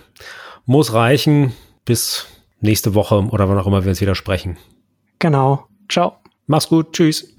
[0.65, 1.53] Muss reichen
[1.85, 2.27] bis
[2.59, 4.57] nächste Woche oder wann auch immer wir uns wieder sprechen.
[5.19, 5.67] Genau.
[5.89, 6.17] Ciao.
[6.47, 6.93] Mach's gut.
[6.93, 7.35] Tschüss.